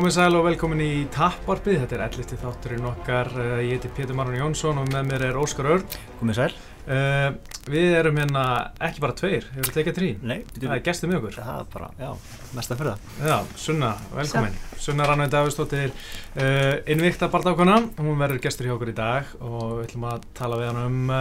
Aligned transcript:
Komið 0.00 0.14
sæl 0.14 0.32
og 0.38 0.46
velkomin 0.46 0.78
í 0.80 0.92
Tapparpið, 1.12 1.82
þetta 1.82 1.96
er 1.98 2.02
elliti 2.06 2.36
þátturinn 2.40 2.86
okkar, 2.88 3.28
uh, 3.36 3.58
ég 3.60 3.74
heiti 3.74 3.88
Pétur 3.92 4.16
Marun 4.16 4.38
Jónsson 4.38 4.78
og 4.80 4.86
með 4.88 5.10
mér 5.10 5.24
er 5.26 5.36
Óskar 5.36 5.66
Örn. 5.74 5.96
Komið 6.16 6.38
sæl. 6.38 6.54
Uh, 6.86 7.34
við 7.68 7.96
erum 7.98 8.16
hérna 8.16 8.44
ekki 8.86 9.02
bara 9.04 9.16
tveir, 9.18 9.50
við 9.58 9.66
tekið 9.74 9.98
trí? 9.98 10.06
Nei. 10.24 10.38
Það 10.54 10.72
er 10.78 10.80
gestur 10.86 11.10
með 11.10 11.18
okkur. 11.18 11.34
Það 11.36 11.50
er 11.52 11.66
bara, 11.74 11.88
já, 12.00 12.38
mest 12.56 12.72
að 12.72 12.80
fyrir 12.80 12.88
það. 12.94 13.26
Já, 13.28 13.58
Sunna, 13.60 13.90
velkomin. 14.14 14.56
Sjá. 14.56 14.78
Sunna 14.86 15.08
Rannveig 15.10 15.34
Davidsdóttir, 15.34 15.92
uh, 16.32 16.72
innvíkta 16.94 17.28
barndákona, 17.34 17.74
hún 17.98 18.22
verður 18.22 18.40
gestur 18.46 18.70
hjá 18.70 18.72
okkur 18.78 18.92
í 18.94 18.94
dag 19.02 19.34
og 19.42 19.66
við 19.66 19.82
ætlum 19.84 20.06
að 20.14 20.24
tala 20.38 20.62
við 20.62 20.70
hann 20.70 20.80
um 20.86 21.12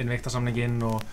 innvíkta 0.00 0.32
samningin 0.34 0.74
og, 0.88 1.06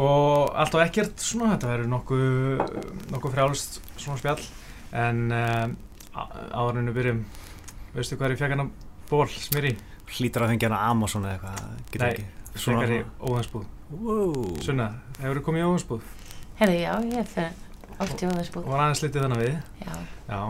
og 0.00 0.56
allt 0.56 0.72
og 0.72 0.86
ekkert 0.86 1.20
svona, 1.20 1.52
þetta 1.58 1.74
verður 1.74 1.92
nokkuð 1.98 3.12
nokku 3.12 3.34
frjálst 3.36 3.82
svona 3.98 4.16
spjall 4.22 4.48
en 4.96 5.76
áðurinu 6.52 6.94
byrjum 6.96 7.22
veistu 7.94 8.18
hvað 8.18 8.28
er 8.28 8.34
í 8.34 8.40
fjagana 8.40 8.66
ból, 9.10 9.28
smýri? 9.32 9.76
Hlítar 10.08 10.46
að 10.46 10.54
fengja 10.54 10.70
hana 10.70 10.82
Amazon 10.88 11.26
eða 11.28 11.36
eitthvað, 11.36 11.80
getur 11.92 12.06
ekki 12.08 12.26
Frekar 12.58 12.92
í 12.92 13.00
óðansbúð 13.22 13.66
wow. 14.00 14.46
Sunna, 14.64 14.88
hefur 15.20 15.40
þú 15.40 15.46
komið 15.48 15.62
í 15.62 15.66
óðansbúð? 15.68 16.06
Herri, 16.58 16.78
já, 16.82 16.92
ég 17.12 17.28
fyrir 17.32 17.98
oft 17.98 18.22
í 18.22 18.28
óðansbúð 18.28 18.64
Og 18.64 18.72
var 18.72 18.84
aðeins 18.84 19.02
litið 19.04 19.26
þannig 19.26 19.42
við? 19.44 19.58
Já, 19.84 19.92
já. 20.28 20.40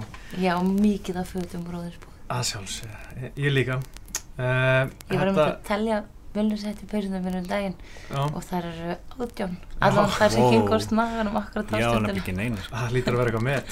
já 0.45 0.53
mikið 0.69 1.21
af 1.23 1.33
fötum 1.35 1.67
úr 1.69 1.81
óðansbúð 1.83 2.15
Að 2.37 2.47
sjálfs, 2.53 2.79
ég, 3.19 3.35
ég 3.45 3.55
líka 3.55 3.81
uh, 3.81 4.85
Ég 5.11 5.19
var 5.19 5.33
um 5.33 5.43
að 5.43 5.53
tellja 5.69 6.01
völunsætti 6.39 6.89
bauðsundum 6.91 7.25
fyrir 7.27 7.41
um 7.43 7.49
daginn 7.51 7.75
já. 8.09 8.21
og 8.23 8.43
það 8.47 8.69
eru 8.71 8.97
átjón 9.19 9.57
allan 9.89 10.13
þar 10.17 10.35
sem 10.35 10.47
kynkost 10.53 10.95
maðurum 10.97 11.41
akkurat 11.43 11.75
á 11.75 11.77
stundinu 11.77 11.83
Já, 11.83 11.91
það 11.99 12.13
er 12.13 12.23
ekki 12.23 12.37
neynir 12.37 12.71
Það 12.71 12.95
lítur 12.97 13.17
að 13.17 13.21
vera 13.21 13.33
eitthvað 13.33 13.47
með 13.49 13.63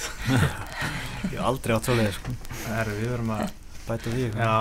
Ég 1.32 1.38
hef 1.38 1.46
aldrei 1.50 1.74
átt 1.74 1.88
svolítið 1.88 2.12
sko. 2.16 2.34
Það 2.62 2.80
eru, 2.82 2.96
við 3.00 3.08
verum 3.14 3.32
að 3.36 3.48
bæta 3.86 4.12
því 4.12 4.26
Já. 4.36 4.58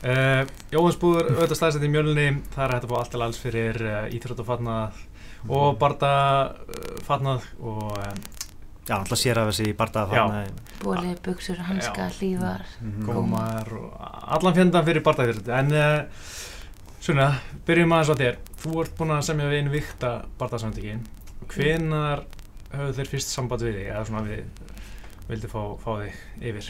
Uh, 0.00 0.42
Jóhansbúður, 0.72 1.26
auðvitað 1.34 1.58
staðsett 1.58 1.84
í 1.84 1.92
mjölni 1.92 2.26
það 2.54 2.62
er 2.64 2.72
hægt 2.72 2.84
að 2.86 2.92
fá 2.92 2.98
allt 3.00 3.10
til 3.12 3.24
alls 3.26 3.40
fyrir 3.40 3.78
uh, 3.84 3.96
íþrótt 4.16 4.38
og 4.40 4.46
fatnað 4.48 5.00
mm. 5.02 5.50
og 5.58 5.80
barda 5.82 6.12
uh, 6.48 6.92
fatnað 7.04 7.48
og 7.60 7.98
Já, 8.88 8.94
alltaf 8.96 9.20
sér 9.20 9.38
af 9.42 9.50
þessi 9.50 9.68
í 9.68 9.74
barda 9.76 10.06
fatnað. 10.08 10.54
Bóli, 10.80 11.12
buksur, 11.22 11.60
hanska, 11.66 12.08
hlývar 12.16 12.64
mm 12.80 12.94
-hmm. 12.94 13.10
Gómar 13.10 13.68
og 13.76 13.92
allan 14.38 14.54
fjendan 14.54 14.86
fyrir 14.88 15.04
barda 15.04 15.28
en 15.58 15.70
Svona, 17.00 17.30
byrjum 17.64 17.94
aðeins 17.96 18.10
á 18.12 18.16
þér. 18.20 18.34
Þú 18.60 18.74
ert 18.82 18.98
búin 18.98 19.12
að 19.14 19.22
semja 19.30 19.48
við 19.48 19.62
einu 19.62 19.70
vikta 19.72 20.10
barndagssamtökin. 20.36 21.00
Hvenar 21.48 22.26
höfðu 22.74 22.92
þeir 22.98 23.10
fyrst 23.14 23.32
samband 23.32 23.64
við 23.64 23.78
þig 23.78 23.88
eða 23.88 24.02
svona 24.10 24.20
við 24.26 24.42
vildi 25.30 25.48
fá, 25.48 25.60
fá 25.80 25.88
þig 26.02 26.44
yfir? 26.50 26.68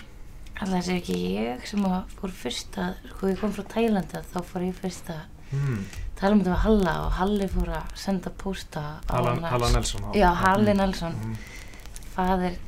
Alltaf 0.60 0.78
er 0.92 1.00
ekki 1.00 1.18
ég 1.34 1.66
sem 1.66 1.90
fór 2.20 2.36
fyrst 2.44 2.78
að, 2.78 3.02
sko 3.10 3.32
ég 3.32 3.42
kom 3.42 3.54
frá 3.56 3.66
Tælanda 3.74 4.22
þá 4.30 4.38
fór 4.52 4.68
ég 4.68 4.78
fyrst 4.78 5.10
að 5.10 5.20
mm. 5.56 5.84
tala 6.20 6.36
um 6.36 6.42
þetta 6.44 6.54
með 6.54 6.64
Halla 6.68 6.96
og 7.02 7.12
Halli 7.18 7.48
fór 7.50 7.74
að 7.80 7.94
senda 8.04 8.32
posta 8.44 8.86
á 9.10 9.14
Halla, 9.16 9.36
Halla 9.50 9.70
Nelson? 9.74 10.10
Já, 10.14 10.28
Halli 10.44 10.70
mm. 10.70 10.82
Nelson, 10.84 11.16
mm. 11.24 12.04
fadir, 12.14 12.60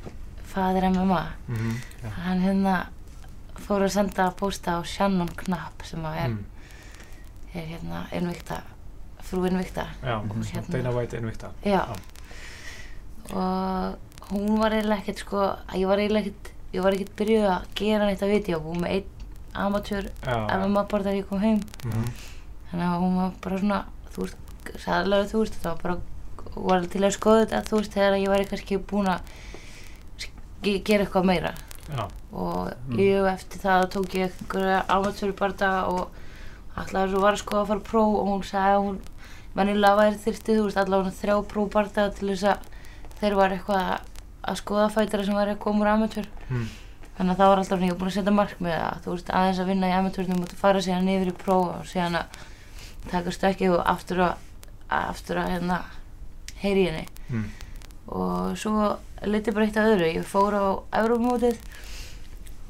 fadir 0.50 0.88
MMA. 0.90 1.26
-hmm. 1.46 1.76
Ja. 2.02 2.16
Hann 2.26 2.42
hérna 2.42 2.78
fór 3.68 3.86
að 3.86 3.94
senda 4.00 4.32
posta 4.34 4.80
á 4.80 4.80
Shannon 4.82 5.30
Knapp 5.30 5.86
sem 5.86 6.02
að 6.02 6.24
er 6.24 6.32
mm 6.32 6.48
er 7.54 7.66
hérna 7.72 8.06
innvikta 8.12 8.62
frú 9.22 9.44
innvikta 9.46 9.86
Já, 10.02 10.16
hérna, 10.20 10.62
Dana 10.68 10.94
White 10.96 11.20
innvikta 11.20 11.52
Já. 11.64 11.86
Og 13.32 13.98
hún 14.32 14.58
var 14.58 14.74
eiginlega 14.74 15.00
ekkert 15.00 15.22
sko 15.24 15.42
ég 15.76 15.86
var 15.88 16.00
eiginlega 16.02 16.30
ekkert 16.30 16.52
ég 16.72 16.84
var 16.84 16.96
ekkert 16.96 17.16
byrjuð 17.18 17.48
að 17.52 17.66
gera 17.78 18.06
neitt 18.08 18.22
að 18.24 18.32
viti 18.32 18.54
og 18.56 18.68
hún 18.68 18.80
með 18.82 18.94
einn 18.96 19.10
amatör 19.52 20.08
ef 20.08 20.62
maður 20.64 20.88
bara 20.88 21.04
þegar 21.04 21.18
ég 21.18 21.28
kom 21.28 21.42
heim. 21.42 21.60
Mm 21.84 21.90
-hmm. 21.92 22.12
þannig 22.70 22.86
að 22.86 23.00
hún 23.02 23.16
var 23.16 23.32
bara 23.42 23.58
svona 23.58 23.84
þú 24.14 24.22
veist, 24.22 24.36
sæðilega 24.84 25.28
þú 25.32 25.42
veist 25.42 25.58
það 25.62 25.72
var 25.72 25.82
bara, 25.82 25.96
hún 26.54 26.68
var 26.70 26.86
til 26.86 27.04
að 27.04 27.16
skoða 27.18 27.44
þetta 27.44 27.68
þú 27.68 27.76
veist, 27.76 27.92
þegar 27.92 28.16
ég 28.16 28.28
var 28.28 28.44
kannski 28.44 28.78
búin 28.78 29.08
að 29.08 29.20
gera 30.62 31.04
eitthvað 31.04 31.24
meira. 31.24 31.54
Já. 31.92 32.08
og 32.32 32.72
mm. 32.88 32.98
ég 32.98 33.26
eftir 33.26 33.60
það 33.60 33.88
tók 33.90 34.14
ég 34.14 34.30
einhverja 34.30 34.84
amatör 34.88 35.32
barða 35.32 35.86
og 35.86 36.08
alltaf 36.76 37.16
var 37.16 37.36
að 37.36 37.42
skoða 37.42 37.62
að 37.62 37.72
fara 37.72 37.86
pró 37.88 38.04
og 38.06 38.28
hún 38.30 38.44
sagði 38.46 38.76
að 38.76 38.84
hún 38.86 39.00
vennilega 39.56 39.98
væri 39.98 40.20
þyrsti 40.22 40.56
þú 40.56 40.68
veist 40.68 40.80
allavega 40.80 41.16
þrjá 41.18 41.34
próbardaga 41.50 42.14
til 42.16 42.30
þess 42.32 42.46
að 42.52 42.70
þeir 43.20 43.36
var 43.38 43.56
eitthvað 43.56 43.90
að 44.42 44.60
skoða 44.62 44.86
fætara 44.92 45.26
sem 45.26 45.36
var 45.36 45.50
að 45.52 45.60
koma 45.62 45.84
úr 45.84 45.90
amatör 45.92 46.28
mm. 46.48 46.64
þannig 47.18 47.34
að 47.34 47.42
það 47.42 47.52
var 47.52 47.62
alltaf 47.62 47.82
nýja 47.82 47.98
búin 47.98 48.10
að 48.10 48.16
setja 48.16 48.34
mark 48.34 48.62
með 48.64 48.78
það 48.78 49.02
þú 49.04 49.16
veist 49.16 49.34
aðeins 49.40 49.60
að 49.62 49.70
vinna 49.72 49.90
í 49.90 49.96
amatörnum 49.98 50.42
og 50.42 50.50
þú 50.50 50.58
fara 50.62 50.84
síðan 50.86 51.12
yfir 51.12 51.30
í 51.30 51.36
pró 51.42 51.58
og 51.60 51.84
síðan 51.90 52.18
að 52.22 52.40
taka 53.10 53.34
stökki 53.36 53.70
og 53.72 53.84
aftur 53.92 54.24
að 54.26 54.48
aftur 54.92 55.40
að 55.40 55.52
hérna 55.54 55.78
heyri 56.62 56.88
henni 56.88 57.06
mm. 57.28 57.46
og 58.18 58.58
svo 58.60 58.94
litið 59.22 59.56
bara 59.56 59.68
eitt 59.68 59.78
af 59.80 59.90
öðru 59.92 60.10
ég 60.10 60.28
fór 60.28 60.56
á 60.56 60.66
Euromótið 61.02 61.60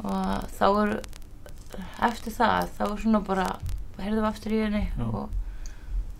og 0.03 0.49
þá 0.59 0.67
er 0.69 0.95
eftir 2.09 2.35
það 2.37 2.73
þá 2.77 2.83
er 2.87 2.99
svona 3.01 3.23
bara 3.25 3.47
heyrðum 4.01 4.27
aftur 4.29 4.55
í 4.57 4.63
henni 4.63 4.83
og, 5.05 5.29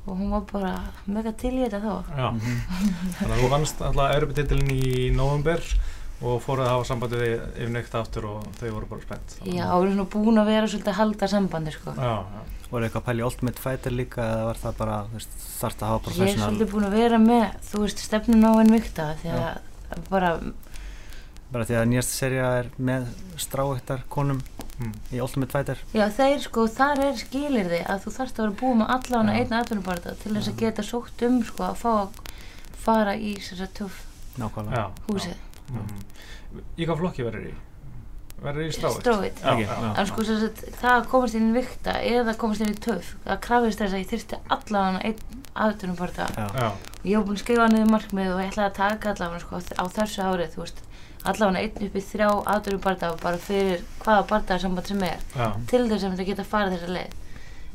og 0.05 0.13
hún 0.19 0.31
var 0.35 0.45
bara 0.51 0.75
mega 1.07 1.33
til 1.33 1.55
í 1.57 1.65
þetta 1.65 1.81
þá. 1.81 2.13
Já, 2.19 2.29
þannig 3.19 3.35
að 3.37 3.43
þú 3.43 3.51
vannst 3.55 3.83
alltaf 3.89 4.17
erupititlin 4.19 4.73
í 4.77 5.11
november 5.17 5.67
og 6.23 6.39
fóruð 6.45 6.69
að 6.69 6.73
hafa 6.77 6.87
sambandi 6.87 7.19
við 7.19 7.33
yfir 7.35 7.71
neitt 7.75 7.95
aftur 7.99 8.29
og 8.31 8.45
þau 8.61 8.67
voru 8.77 8.91
bara 8.93 9.07
spennt. 9.07 9.37
Já, 9.43 9.65
og 9.75 9.85
við 9.85 9.95
erum 9.97 10.11
búin 10.13 10.43
að 10.43 10.51
vera 10.53 10.69
svolítið 10.71 10.93
að 10.93 10.99
halda 11.01 11.29
sambandi 11.33 11.75
sko. 11.75 11.95
Já, 11.99 12.13
já. 12.23 12.43
Voru 12.73 12.87
eitthvað 12.87 13.07
pæli 13.09 13.25
Ultimate 13.27 13.61
Fighter 13.61 13.93
líka 13.93 14.23
eða 14.25 14.45
var 14.49 14.61
það 14.63 14.77
bara, 14.79 14.99
þarft 15.59 15.83
að 15.83 15.91
hafa 15.91 16.05
professional 16.07 16.31
Ég 16.31 16.39
er 16.39 16.45
svolítið 16.47 16.71
búin 16.73 16.87
að 16.87 16.95
vera 16.97 17.19
með, 17.21 17.59
þú 17.69 17.83
veist, 17.83 18.05
stefnun 18.07 18.47
á 18.49 18.53
enn 18.63 18.73
vikta 18.73 19.09
því 19.21 19.35
að 19.37 20.07
bara 20.09 20.31
Bara 21.53 21.67
því 21.69 21.77
að 21.77 21.89
nýjast 21.91 22.15
serja 22.17 22.47
er 22.63 22.71
með 22.81 23.11
stráhættar 23.43 24.07
konum 24.13 24.39
mm. 24.83 24.93
í 25.15 25.23
Ultimate 25.25 25.55
Fighter 25.55 25.83
Já 25.97 26.05
þeir 26.19 26.45
sko, 26.45 26.67
þar 26.77 27.03
er 27.07 27.19
skilir 27.21 27.71
þig 27.73 27.89
að 27.89 28.05
þú 28.05 28.15
þarfst 28.19 28.39
að 28.39 28.47
vera 28.47 28.59
búið 28.63 28.79
með 28.81 28.95
allavega 28.97 29.41
einn 29.41 29.57
aðtunumbarta 29.59 30.15
til 30.23 30.35
þess 30.37 30.53
að 30.53 30.61
geta 30.63 30.87
sótt 30.87 31.27
um 31.29 31.41
sko 31.47 31.67
að 31.69 31.81
fá 31.83 31.91
að 31.93 32.23
fara 32.83 33.17
í 33.17 33.35
þess 33.39 33.67
að 33.67 33.75
töff 33.81 34.01
húsið 35.09 35.37
-hmm. 35.73 36.09
Í 36.77 36.87
hvað 36.87 36.99
flokki 36.99 37.25
verður 37.25 37.47
í? 37.49 37.55
Verður 38.43 38.67
í 38.67 38.73
en 39.99 40.09
sko 40.11 40.25
að, 40.27 40.63
það 40.81 41.09
komast 41.13 41.39
inn 41.39 41.51
í 41.51 41.57
vikta 41.57 41.99
eða 42.03 42.37
komast 42.41 42.65
inn 42.65 42.73
í 42.73 42.79
töff 42.83 43.15
það 43.27 43.43
krafist 43.47 43.83
þess 43.83 43.95
að 43.95 44.03
ég 44.03 44.13
þyrsti 44.13 44.41
allavega 44.57 45.03
einn 45.09 45.43
aðtunumbarta 45.53 46.31
og 46.49 47.05
ég 47.07 47.19
hef 47.19 47.27
búin 47.27 47.37
að 47.37 47.45
skrifa 47.45 47.69
niður 47.69 47.93
markmið 47.93 48.33
og 48.33 48.41
ég 48.43 48.51
ætlaði 48.51 48.71
að 48.71 48.79
taka 48.81 49.13
allavega 49.13 49.43
sko, 49.45 49.61
á 49.79 49.85
þessu 49.99 50.25
árið 50.27 50.57
þú 50.57 50.65
veist 50.65 50.83
allavega 51.29 51.63
einn 51.63 51.87
upp 51.87 51.97
í 51.97 52.03
þrjá 52.03 52.29
aðdurum 52.51 52.83
barndag 52.83 53.19
bara 53.23 53.41
fyrir 53.41 53.83
hvaða 54.03 54.25
barndagsamband 54.31 54.89
sem 54.91 55.05
er 55.07 55.21
Já. 55.37 55.47
til 55.71 55.83
þess 55.91 56.07
að 56.09 56.25
geta 56.27 56.47
farið 56.47 56.77
þessa 56.77 56.95
leið. 56.97 57.19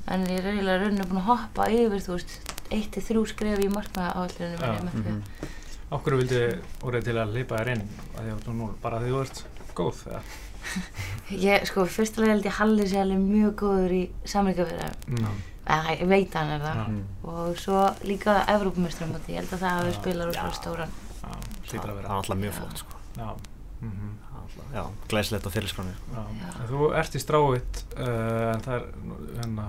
En 0.07 0.25
ég 0.27 0.39
er 0.39 0.49
eiginlega 0.51 0.81
rauninni 0.83 1.07
búin 1.07 1.21
að 1.21 1.29
hoppa 1.31 1.69
yfir 1.71 2.03
þú 2.03 2.17
veist, 2.17 2.35
eitt 2.71 2.89
til 2.95 3.03
þrjú 3.03 3.23
skref 3.31 3.63
í 3.63 3.69
markmaða 3.71 4.13
áallinu 4.15 4.57
-hmm. 4.57 5.21
Okkur 5.91 6.17
vildi 6.19 6.41
orðið 6.83 7.03
til 7.03 7.17
að 7.17 7.33
leipa 7.33 7.57
þér 7.57 7.73
inn 7.73 7.89
að 8.19 8.53
nú, 8.53 8.73
bara 8.81 8.99
því 8.99 9.09
þú 9.11 9.21
ert 9.21 9.45
góð 9.75 10.03
ég, 11.47 11.65
sko, 11.69 11.85
fyrstulega 11.85 12.35
held 12.35 12.47
ég 12.47 12.57
Halli 12.59 12.87
sé 12.87 13.01
alveg 13.01 13.23
mjög 13.23 13.55
góður 13.61 13.95
í 13.97 14.03
samlingafyrða 14.27 14.91
mm. 15.07 15.41
ég 15.99 16.05
veit 16.11 16.37
hann 16.39 16.53
er 16.55 16.63
það. 16.63 16.83
Mm. 16.87 17.01
og 17.33 17.59
svo 17.61 17.83
líka 18.07 18.39
Evrópumestrum 18.55 19.15
ég 19.27 19.41
held 19.41 19.51
að 19.51 19.65
það 19.65 19.81
hefur 19.81 19.99
spilað 20.01 20.33
úr 20.33 20.57
stóran 20.57 20.95
það 21.67 21.89
er 21.91 22.09
alltaf 22.15 22.39
mjög 22.39 22.53
flott 22.53 22.77
sko. 22.83 23.01
Já, 23.17 23.35
mm 23.81 23.91
-hmm. 23.91 24.13
já 24.73 24.83
glæslegt 25.07 25.47
á 25.47 25.49
fyrirskráni 25.49 25.93
Þú 26.69 26.93
ert 26.95 27.15
í 27.15 27.19
stráitt 27.19 27.83
uh, 27.97 28.53
en 28.53 28.61
það 28.61 28.73
er 28.75 28.85
hérna, 29.41 29.65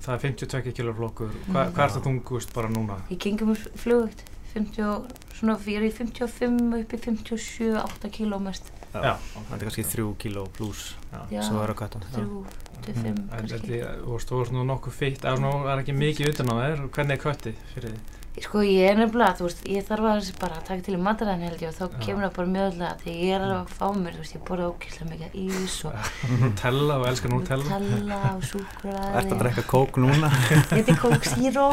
það 0.00 0.14
er 0.14 0.20
52 0.20 0.72
kg 0.72 0.96
flokkur. 0.96 1.30
Hva, 1.46 1.64
mm. 1.64 1.72
hvað 1.74 1.84
er 1.84 1.94
það 1.94 2.04
þungust 2.04 2.54
bara 2.54 2.68
núna? 2.68 2.96
Ég 3.10 3.18
gengum 3.18 3.50
úr 3.50 3.62
flugt 3.74 4.24
50, 4.54 5.16
svona 5.38 5.56
fyrir 5.60 5.92
55 5.94 6.76
upp 6.80 6.94
í 6.94 7.00
57-8 7.06 8.12
kg 8.16 8.42
mest 8.44 8.70
Já, 8.90 9.14
það 9.14 9.52
er 9.54 9.60
kannski 9.68 9.84
3 9.86 10.06
kg 10.18 10.46
pluss 10.56 10.94
sem 11.30 11.54
verður 11.54 11.74
að 11.74 11.78
kvæta 11.78 12.00
3-5 12.10 12.24
mhm. 12.24 13.20
kannski. 13.30 13.82
Þú 14.26 14.40
veist 14.40 14.54
nú 14.56 14.64
nokkuð 14.66 14.96
feitt, 14.96 15.20
það 15.22 15.68
er 15.70 15.82
ekki 15.84 15.94
mikið 15.94 16.32
utan 16.32 16.50
á 16.50 16.54
þér? 16.58 16.82
Hvernig 16.96 17.14
er 17.14 17.22
kvættið 17.22 17.62
fyrir 17.74 17.94
því? 17.94 18.19
Sko 18.38 18.60
ég 18.62 18.86
er 18.86 18.94
nefnilega, 18.94 19.34
þú 19.40 19.46
veist, 19.48 19.64
ég 19.66 19.82
þarf 19.88 20.06
að 20.06 20.28
bara 20.38 20.58
að 20.60 20.66
taka 20.68 20.84
til 20.86 20.92
í 20.94 21.00
mataræðin 21.02 21.48
held 21.48 21.62
ég 21.64 21.72
og 21.72 21.74
þá 21.74 21.82
ja. 21.82 21.98
kemur 22.04 22.22
það 22.22 22.36
bara 22.36 22.50
mjög 22.52 22.68
öðlega 22.68 22.90
því 23.00 23.14
ég 23.18 23.32
er 23.34 23.44
alveg 23.46 23.58
að 23.58 23.72
fá 23.74 23.86
mér, 23.98 24.14
þú 24.14 24.22
veist, 24.22 24.36
ég 24.36 24.44
borða 24.46 24.68
ókyslega 24.70 25.08
mikið 25.10 25.34
ís 25.42 25.74
og 25.88 26.38
Nutella 26.38 26.98
og 27.00 27.06
elskar 27.10 27.34
Nutella 27.34 27.80
Nutella 27.82 28.20
og 28.30 28.46
súkuræði 28.52 29.10
Ertu 29.20 29.34
að 29.34 29.42
drekka 29.42 29.66
kók 29.74 30.00
núna? 30.04 30.30
Þetta 30.70 30.94
er 30.94 31.00
kók 31.02 31.26
zero 31.26 31.66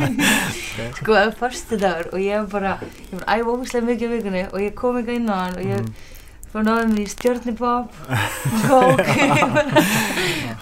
Sko 0.98 1.14
það 1.14 1.22
er 1.22 1.36
fyrstu 1.44 1.80
dagur 1.86 2.10
og 2.10 2.24
ég 2.26 2.34
hef 2.40 2.50
bara, 2.50 2.76
ég 2.82 3.14
hef 3.14 3.26
æfa 3.30 3.54
ókyslega 3.54 3.90
mikið 3.92 4.16
vikunni 4.16 4.46
og 4.50 4.58
ég 4.66 4.74
kom 4.82 4.98
ekki 5.00 5.20
inn 5.22 5.30
á 5.30 5.36
hann 5.38 5.60
og 5.60 5.70
ég 5.70 5.86
mm. 5.86 6.08
Fór 6.50 6.64
náðum 6.66 6.94
við 6.96 7.04
í 7.04 7.10
stjórnibob 7.12 7.92
kók 8.66 9.02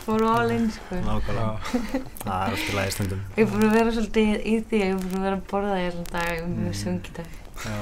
fór 0.04 0.24
all 0.28 0.50
in 0.52 0.66
sko. 0.72 0.98
Nákvæmlega, 1.04 1.54
það 2.24 2.34
er 2.34 2.52
alltaf 2.52 2.74
lægi 2.78 2.94
stundum. 2.96 3.22
Ég 3.36 3.44
er 3.44 3.50
búin 3.52 3.66
að 3.68 3.74
vera 3.78 3.94
svolítið 3.96 4.34
í 4.52 4.54
því 4.68 4.80
ég 4.82 4.92
er 4.92 5.00
búin 5.02 5.16
að 5.18 5.24
vera 5.28 5.38
að 5.38 5.46
borða 5.52 5.78
í 5.80 5.86
allan 5.90 6.08
dag 6.12 6.30
er 6.34 6.46
mjög 6.46 6.68
Mm. 6.68 6.78
sungið 6.82 7.12
dag. 7.18 7.32
Já. 7.64 7.78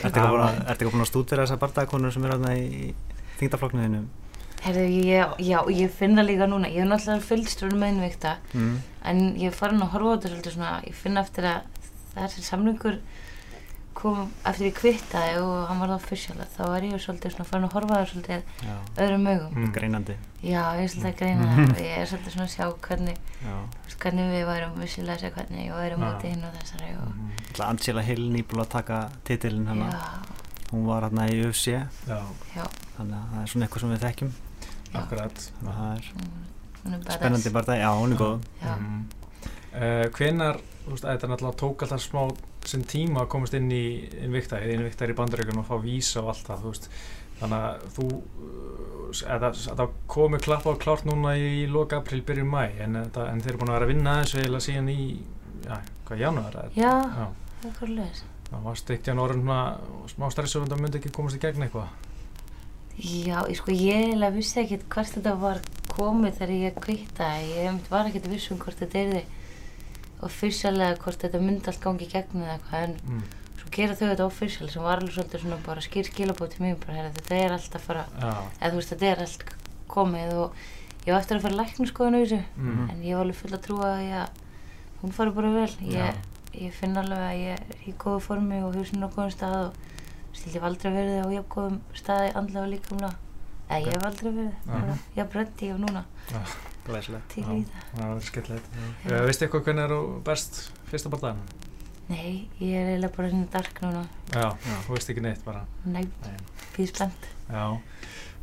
Ertu 0.00 0.08
ekki 0.08 0.30
búin 0.30 0.46
að- 0.46 1.04
að 1.04 1.10
stúdera 1.10 1.44
þessar 1.46 1.60
bardakonur 1.64 2.12
sem 2.14 2.24
eru 2.24 2.38
þarna 2.38 2.54
í 2.56 2.94
þingdaflokknuðinu? 3.40 4.02
Herðu, 4.60 4.84
ég, 5.06 5.34
já, 5.40 5.58
ég 5.72 5.90
finna 5.90 6.22
líka 6.22 6.46
núna. 6.46 6.68
Ég 6.68 6.82
hef 6.84 6.88
náttúrulega 6.90 7.24
fylgst 7.24 7.62
með 7.64 7.88
innveikta 7.94 8.36
Mm. 8.54 8.76
en 9.04 9.20
ég 9.36 9.46
er 9.48 9.56
farin 9.56 9.80
að 9.80 9.90
horfa 9.94 10.06
á 10.06 10.14
þetta 10.16 10.28
svolítið 10.34 10.54
svona 10.54 10.72
ég 10.86 10.94
finna 10.94 11.20
eftir 11.24 11.44
að 11.44 11.60
þessi 12.14 12.42
samlingur 12.44 12.98
kom 14.00 14.20
eftir 14.48 14.66
ég 14.66 14.76
kvittaði 14.78 15.40
og 15.44 15.68
hann 15.68 15.80
var 15.82 15.92
það 15.92 15.98
official 16.00 16.46
þá 16.54 16.60
var 16.64 16.86
ég 16.86 17.02
svolítið 17.04 17.34
svona 17.34 17.48
farin 17.50 17.66
að 17.68 17.74
horfa 17.76 17.98
það 17.98 18.08
svolítið 18.10 18.64
Já, 18.64 18.74
öðrum 19.04 19.28
augum. 19.30 19.54
Mm. 19.56 19.72
greinandi. 19.76 20.16
Já, 20.40 20.62
ég 20.78 20.82
er 20.82 20.90
svolítið 20.94 21.10
að 21.10 21.18
greina 21.20 21.48
það 21.50 21.72
og 21.74 21.80
ég 21.84 21.94
er 21.98 22.10
svolítið 22.10 22.34
svona 22.34 22.46
að 22.46 22.54
sjá 22.54 22.66
hvernig 22.88 23.22
hvernig 24.00 24.32
við 24.32 24.44
værum 24.48 24.76
vissilega 24.80 25.16
að 25.16 25.22
segja 25.24 25.34
hvernig 25.36 25.66
ég 25.66 25.76
væri 25.76 25.96
Já. 25.96 26.00
mótið 26.00 26.34
hinn 26.34 26.44
og 26.48 26.58
þessari 26.58 26.90
og. 26.96 27.22
Ætla 27.50 27.70
Angela 27.74 28.04
Hill 28.08 28.26
nýbúin 28.34 28.64
að 28.64 28.70
taka 28.76 29.00
titilin 29.28 29.70
hana 29.70 29.90
já, 29.92 30.04
Hún 30.70 30.84
var 30.86 31.08
hérna 31.08 31.26
í 31.26 31.40
UFC 31.42 31.72
Þannig 32.06 33.16
að 33.16 33.32
það 33.32 33.40
er 33.42 33.50
svona 33.52 33.66
eitthvað 33.66 33.82
sem 33.84 33.94
við 33.94 34.04
þekkjum. 34.06 34.36
Já. 34.90 35.00
Akkurat. 35.00 35.42
Þannig 35.60 35.72
að 35.72 35.80
það 35.80 35.96
er 35.96 36.12
er 36.88 37.16
spennandi 37.18 37.80
já 37.80 37.90
hún 37.92 38.14
er 38.14 38.20
góð. 38.20 38.46
Mm. 38.64 39.00
uh, 39.74 40.06
Hvenar, 40.16 40.60
þú 40.84 40.94
veist, 40.94 41.04
þetta 41.04 41.30
náttúrulega 41.30 41.60
tók 41.60 41.84
alltaf 41.84 42.04
smá 42.04 42.22
sem 42.68 42.82
tíma 42.84 43.24
að 43.24 43.30
komast 43.32 43.56
inn 43.56 43.70
í 43.72 43.84
Invicta 44.24 44.60
er 44.60 45.12
í 45.12 45.16
bandaríkun 45.16 45.62
og 45.62 45.68
fá 45.68 45.76
vísa 45.82 46.20
og 46.22 46.32
allt 46.34 46.48
það, 46.48 46.64
þú 46.64 46.72
veist. 46.74 46.90
Þannig 47.40 47.62
að 47.66 47.86
þú 47.96 48.08
uh, 48.10 49.22
eða, 49.36 49.52
það 49.68 49.94
komi 50.12 50.40
klappa 50.44 50.74
á 50.76 50.82
klárt 50.82 51.06
núna 51.08 51.36
í 51.40 51.64
loka 51.70 52.02
april, 52.02 52.20
byrjun 52.26 52.50
mæ 52.52 52.66
en, 52.84 52.98
en 53.00 53.40
þeir 53.40 53.54
eru 53.54 53.62
búin 53.62 53.72
að 53.72 53.78
vera 53.78 53.88
að 53.88 53.94
vinna 53.94 54.18
þessu 54.20 54.42
eiginlega 54.42 54.66
síðan 54.66 54.92
í, 54.92 54.98
já, 55.64 55.80
hvað, 56.10 56.20
janúar 56.26 56.60
eða? 56.60 56.76
já, 56.76 56.92
Já, 57.00 57.26
það 57.62 57.70
er 57.70 57.80
hvað 57.80 57.96
leðis 57.96 58.22
það 58.50 58.62
var 58.66 58.78
steikt 58.78 59.10
orðin 59.14 59.44
svona 59.44 59.58
smá 60.10 60.30
stressur 60.34 60.64
en 60.64 60.70
það 60.72 60.80
myndi 60.82 60.98
ekki 61.00 61.12
komast 61.14 61.38
í 61.38 61.42
gegn 61.42 61.66
eitthvað. 61.66 61.90
Já, 63.00 63.36
ég 63.48 63.56
sko 63.56 63.72
ég 63.72 64.00
eiginlega 64.04 64.34
vissi 64.34 64.60
ekkert 64.60 64.88
hvert 64.92 65.14
þetta 65.14 65.34
var 65.40 65.60
komið 65.90 66.40
þegar 66.40 66.54
ég 66.56 66.80
kvittaði. 66.84 67.52
Ég 67.54 67.68
einmitt 67.70 67.92
var 67.92 68.10
ekkert 68.10 68.26
viss 68.32 68.50
um 68.52 68.58
hvort 68.60 68.82
þetta 68.82 69.04
erði 70.20 70.28
officialega 70.28 70.98
hvort 71.00 71.22
þetta 71.24 71.40
myndi 71.40 71.70
allt 71.70 71.80
gangi 71.80 72.06
í 72.06 72.10
gegnum 72.10 72.44
eða 72.44 72.56
eitthvað 72.56 72.84
en 72.86 72.96
mm. 73.00 73.22
svo 73.60 73.70
gera 73.74 73.96
þau 73.96 74.06
þetta 74.08 74.26
official 74.26 74.68
sem 74.70 74.84
var 74.84 75.00
alveg 75.00 75.14
svolítið 75.14 75.44
svona 75.44 75.58
bara 75.66 75.84
skýr 75.84 76.08
skilabóð 76.08 76.52
til 76.54 76.64
mér 76.64 76.76
bara 76.80 76.96
heyrðu, 76.96 77.12
þetta 77.18 77.38
er 77.40 77.54
allt 77.56 77.76
að 77.76 77.86
fara, 77.86 78.04
Já, 78.20 78.32
eða 78.60 78.70
þú 78.70 78.80
veist 78.80 78.92
þetta 78.94 79.10
er 79.10 79.22
allt 79.24 79.44
komið 79.90 80.34
og 80.36 80.58
ég 81.06 81.12
var 81.12 81.20
eftir 81.20 81.38
að 81.38 81.46
fara 81.46 81.60
læknaskoðun 81.60 82.18
á 82.18 82.20
þessu 82.20 82.40
mm. 82.56 82.82
en 82.90 83.04
ég 83.04 83.16
var 83.16 83.24
alveg 83.24 83.40
full 83.40 83.54
að 83.56 83.64
trúa 83.66 83.92
að 83.94 84.02
ég, 84.04 84.42
hún 85.00 85.14
fari 85.16 85.34
bara 85.36 85.52
vel. 85.54 85.70
Ég, 85.88 86.24
ég 86.60 86.74
finn 86.76 86.98
alveg 87.00 87.24
að 87.24 87.40
ég 87.40 87.62
er 87.64 87.86
í 87.88 87.94
góðu 87.96 88.24
formi 88.26 88.60
og 88.66 88.76
hugsin 88.76 89.06
á 89.06 89.08
góðum 89.08 89.32
stað 89.34 89.70
og 89.70 90.36
stíl 90.36 90.52
ég 90.52 90.58
hef 90.58 90.66
aldrei 90.68 90.92
verið 90.92 91.22
á 91.24 91.28
jafn 91.38 91.52
góðum 91.54 91.78
staði 91.96 92.34
andlega 92.38 92.66
og 92.66 92.74
líkamlega. 92.74 93.14
Eða 93.70 93.80
ég 93.86 93.96
hef 93.96 94.08
aldrei 94.10 94.30
verið, 94.30 94.52
Já. 94.52 94.74
bara 94.74 94.98
jafn 95.16 95.32
bretti 95.36 95.72
og 95.72 95.80
núna 95.86 96.04
til 96.90 97.44
Já. 97.44 97.48
í 97.54 97.64
það. 97.94 99.26
Veistu 99.26 99.46
eitthvað 99.46 99.64
hvernig 99.64 99.84
er 99.84 99.94
þú 99.94 100.22
best 100.26 100.60
fyrsta 100.90 101.10
barðan? 101.12 101.42
Nei, 102.10 102.48
ég 102.58 102.74
er 102.74 102.88
eiginlega 102.90 103.16
bara 103.16 103.28
hérna 103.30 103.50
dark 103.52 103.80
núna. 103.84 104.04
Já, 104.34 104.48
Já. 104.50 104.76
þú 104.86 104.94
veist 104.96 105.10
ekki 105.12 105.22
neitt 105.22 105.44
bara 105.44 105.64
Nei, 105.84 106.04
býð 106.76 106.88
spennt. 106.90 107.28
Já, 107.50 107.64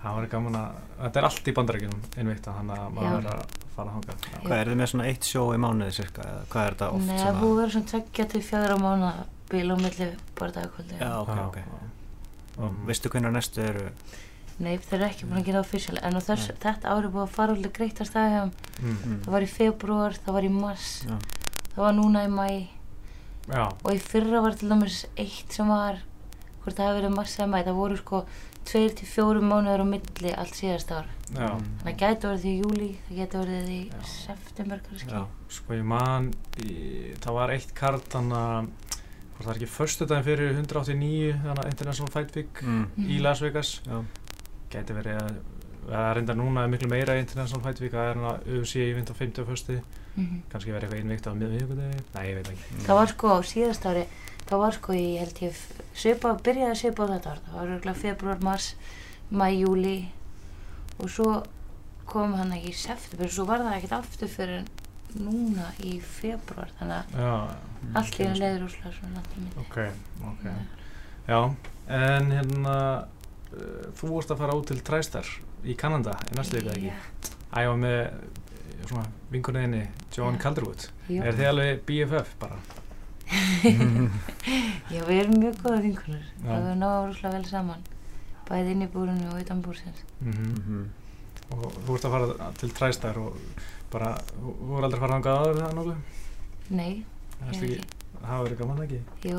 það 0.04 0.16
var 0.16 0.28
gaman 0.32 0.56
að 0.56 0.78
þetta 1.02 1.20
er 1.22 1.28
allt 1.30 1.48
í 1.52 1.54
bandarækjunum 1.58 2.02
innvíkta 2.18 2.54
þannig 2.60 2.78
að 2.80 2.94
maður 2.96 3.18
er 3.18 3.28
að 3.34 3.58
fara 3.76 3.90
að 3.90 3.94
hanga. 3.98 4.16
Hvað 4.46 4.58
er 4.62 4.72
þið 4.72 4.80
með 4.82 4.92
svona 4.94 5.08
eitt 5.12 5.24
sjó 5.28 5.44
í 5.54 5.58
mánuði 5.60 5.92
cirka? 6.00 6.22
eða 6.24 6.46
Hvað 6.54 6.68
er 6.68 6.78
þetta 6.78 6.90
oft? 6.94 7.06
Nei, 7.08 7.18
svona- 7.18 7.26
það 7.32 7.42
búið 7.44 7.58
vera 7.62 7.72
svona 7.76 7.92
tveggja 7.92 8.30
til 8.32 8.42
fjögra 8.42 8.78
mánu 8.80 9.12
bíl 9.50 9.68
á 9.72 9.76
milli 9.84 10.08
bara 10.40 10.52
dagkvöldi. 10.52 11.00
Já, 11.00 11.12
ok, 11.22 11.30
ok 11.48 11.58
Og 12.58 12.72
Mhm. 12.74 12.86
veistu 12.88 13.10
hvernig 13.10 13.32
næstu 13.36 13.62
eru? 13.62 13.90
Nei, 14.60 14.78
þeir 14.78 14.98
eru 14.98 15.06
ekki 15.12 15.26
búin 15.30 15.38
að 15.42 15.46
gera 15.52 15.60
official 15.62 16.00
en 16.02 16.18
á 16.18 16.22
þess, 16.26 16.48
þetta 16.64 16.90
ári 16.90 17.06
er 17.06 17.12
búið 17.14 17.26
að 17.28 17.36
fara 17.36 17.54
alveg 17.54 17.74
greitt 17.78 18.00
að 18.02 18.08
staði 18.10 18.32
hjá 18.34 18.42
þeim. 18.42 18.54
mm. 18.82 18.98
Mm. 19.06 19.20
Það 19.26 19.32
var 19.36 19.42
í 19.46 19.50
februar, 19.54 20.14
það 20.26 20.34
var 20.34 20.44
í 20.48 20.50
mars, 20.56 20.88
Já. 21.06 21.18
það 21.76 21.84
var 21.86 21.94
núna 21.94 22.24
í 22.26 22.32
mæ 22.34 22.48
Já, 23.48 23.64
og 23.84 23.92
í 23.94 24.00
fyrra 24.04 24.42
var 24.44 24.56
til 24.60 24.70
dæmis 24.70 25.06
eitt 25.16 25.54
sem 25.56 25.68
var, 25.72 26.02
hvort 26.64 26.76
það 26.76 26.88
hafi 26.90 26.98
verið 27.02 27.16
mars 27.16 27.36
eða 27.40 27.48
mæ, 27.54 27.60
það 27.64 27.78
voru 27.78 27.98
sko 28.02 28.24
tveir 28.68 28.96
til 29.00 29.08
fjórum 29.08 29.46
mánuður 29.48 29.86
á 29.86 29.88
milli 29.88 30.34
allt 30.36 30.58
síðast 30.58 30.92
ár. 30.92 31.06
já, 31.32 31.48
Mm. 31.48 31.70
Það 31.86 31.96
gæti 32.02 32.28
verið 32.28 32.42
því 32.44 32.52
í 32.52 32.62
júli, 32.64 32.90
það 33.08 33.18
gæti 33.22 33.38
verið 33.38 33.64
því 33.68 33.78
í 33.78 34.06
september 34.10 34.82
kannski. 34.90 35.24
Sko 35.50 35.74
ég 35.78 35.84
man 35.86 36.34
í, 36.60 37.14
það 37.24 37.34
var 37.34 37.50
eitt 37.56 37.74
kart 37.76 38.10
þannig 38.10 38.36
að 38.36 38.68
hvort 39.38 39.46
það 39.46 39.52
er 39.54 39.60
ekki 39.62 39.70
förstu 39.78 40.08
daginn 40.08 40.26
fyrir 40.28 40.52
189 40.58 41.40
þannig 41.46 41.64
að 41.64 41.72
International 41.72 42.12
Fight 42.12 42.36
Week 42.36 42.62
Mm. 42.64 42.88
í 42.98 43.22
Las 43.22 43.40
Vegas 43.42 43.82
Já. 43.86 44.04
Gæti 44.72 44.96
verið 44.98 45.22
að 45.22 45.38
það 45.88 46.10
reyndar 46.18 46.36
núna 46.36 46.64
er 46.66 46.72
miklu 46.74 46.90
meira 46.92 47.16
í 47.16 47.22
International 47.24 47.64
Fight 47.64 47.80
Week 47.84 47.94
það 47.96 48.10
er 48.12 48.18
að 48.32 48.48
UFC 48.60 48.82
í 48.84 48.94
50 48.98 49.42
og 49.44 49.48
fyrsti 49.54 49.78
Mhm. 50.18 50.40
kannski 50.50 50.72
verið 50.74 50.88
eitthvað 50.90 51.02
innvíkt 51.04 51.28
á 51.30 51.32
miðvíkudegi 51.38 51.98
nei, 52.16 52.24
ég 52.26 52.36
veit 52.40 52.48
ekki. 52.50 52.78
Það 52.88 52.96
var 52.98 53.08
sko 53.12 53.28
á 53.30 53.40
síðast 53.46 53.84
ári, 53.86 54.06
það 54.50 54.58
var 54.64 54.72
sko 54.74 54.94
í 54.98 55.04
held 55.20 55.42
ég 55.46 55.60
svipa, 55.94 56.32
byrjaði 56.42 56.72
að 56.74 56.80
svipa 56.80 57.06
á 57.06 57.12
þetta 57.12 57.30
ár, 57.36 57.42
það 57.46 57.54
var 57.60 57.68
örgulega 57.76 58.02
februar, 58.02 58.40
mars, 58.42 58.70
mæ, 59.30 59.46
júli 59.54 60.08
og 60.98 61.10
svo 61.14 61.44
kom 62.10 62.34
hann 62.34 62.52
ekki 62.58 62.72
í 62.74 62.74
september, 62.74 63.30
svo 63.30 63.46
var 63.46 63.60
það 63.62 63.76
ekkert 63.78 63.94
aftur 64.00 64.28
fyrir 64.34 64.66
núna 65.22 65.68
í 65.86 66.00
februar, 66.02 66.74
þannig 66.80 66.98
að 66.98 67.22
já, 67.22 67.36
allt 68.02 68.18
í 68.20 68.26
hann 68.26 68.42
leiður 68.42 68.66
úrslega 68.72 68.94
svona 68.98 69.22
ok, 69.62 69.78
ok. 70.34 70.46
Já, 71.28 71.40
en 71.94 72.32
hérna 72.32 72.76
þú 73.98 74.10
vorst 74.12 74.32
að 74.34 74.38
fara 74.44 74.56
út 74.60 74.68
til 74.72 74.80
Træstar 74.82 75.28
í 75.66 75.76
Kanada 75.80 76.18
í 76.32 76.36
eða 76.38 76.74
ekki 76.76 76.92
æfa 77.58 77.76
með 77.80 78.00
eh, 78.00 78.12
svona 78.88 79.06
vinkunniðinni 79.32 79.84
Joan 80.16 80.36
Já. 80.38 80.42
Calderwood 80.44 80.88
er 81.10 81.34
þið 81.38 81.48
alveg 81.52 81.82
BFF 81.88 82.36
bara 82.42 82.60
Já, 84.88 85.02
við 85.04 85.18
erum 85.20 85.40
mjög 85.42 85.58
góða 85.64 85.80
vinkunur, 85.84 86.22
Já. 86.40 86.48
það 86.48 86.68
við 86.68 86.78
náðum 86.82 87.10
úrslega 87.12 87.34
vel 87.34 87.48
saman, 87.50 87.82
bæði 88.48 88.72
inn 88.76 88.86
í 88.86 88.90
búrinu 88.94 89.28
og 89.34 89.42
utan 89.42 89.64
búrsins. 89.66 90.04
mm 90.22 90.54
Mhm. 90.58 90.86
og 91.52 91.64
þú 91.74 91.82
vorst 91.88 92.06
að 92.06 92.12
fara 92.12 92.52
til 92.60 92.70
Træstar 92.76 93.18
og 93.18 93.36
bara, 93.92 94.14
þú 94.36 94.54
voru 94.68 94.84
aldrei 94.84 95.00
að 95.00 95.04
fara 95.04 95.18
þangað 95.18 95.38
áður 95.42 95.60
það 95.64 95.76
nokkuð 95.78 95.98
Nei, 96.70 97.06
ekki, 97.52 97.70
það 98.24 98.44
verið 98.44 98.58
gaman 98.60 98.82
ekki 98.84 99.02
jú, 99.30 99.38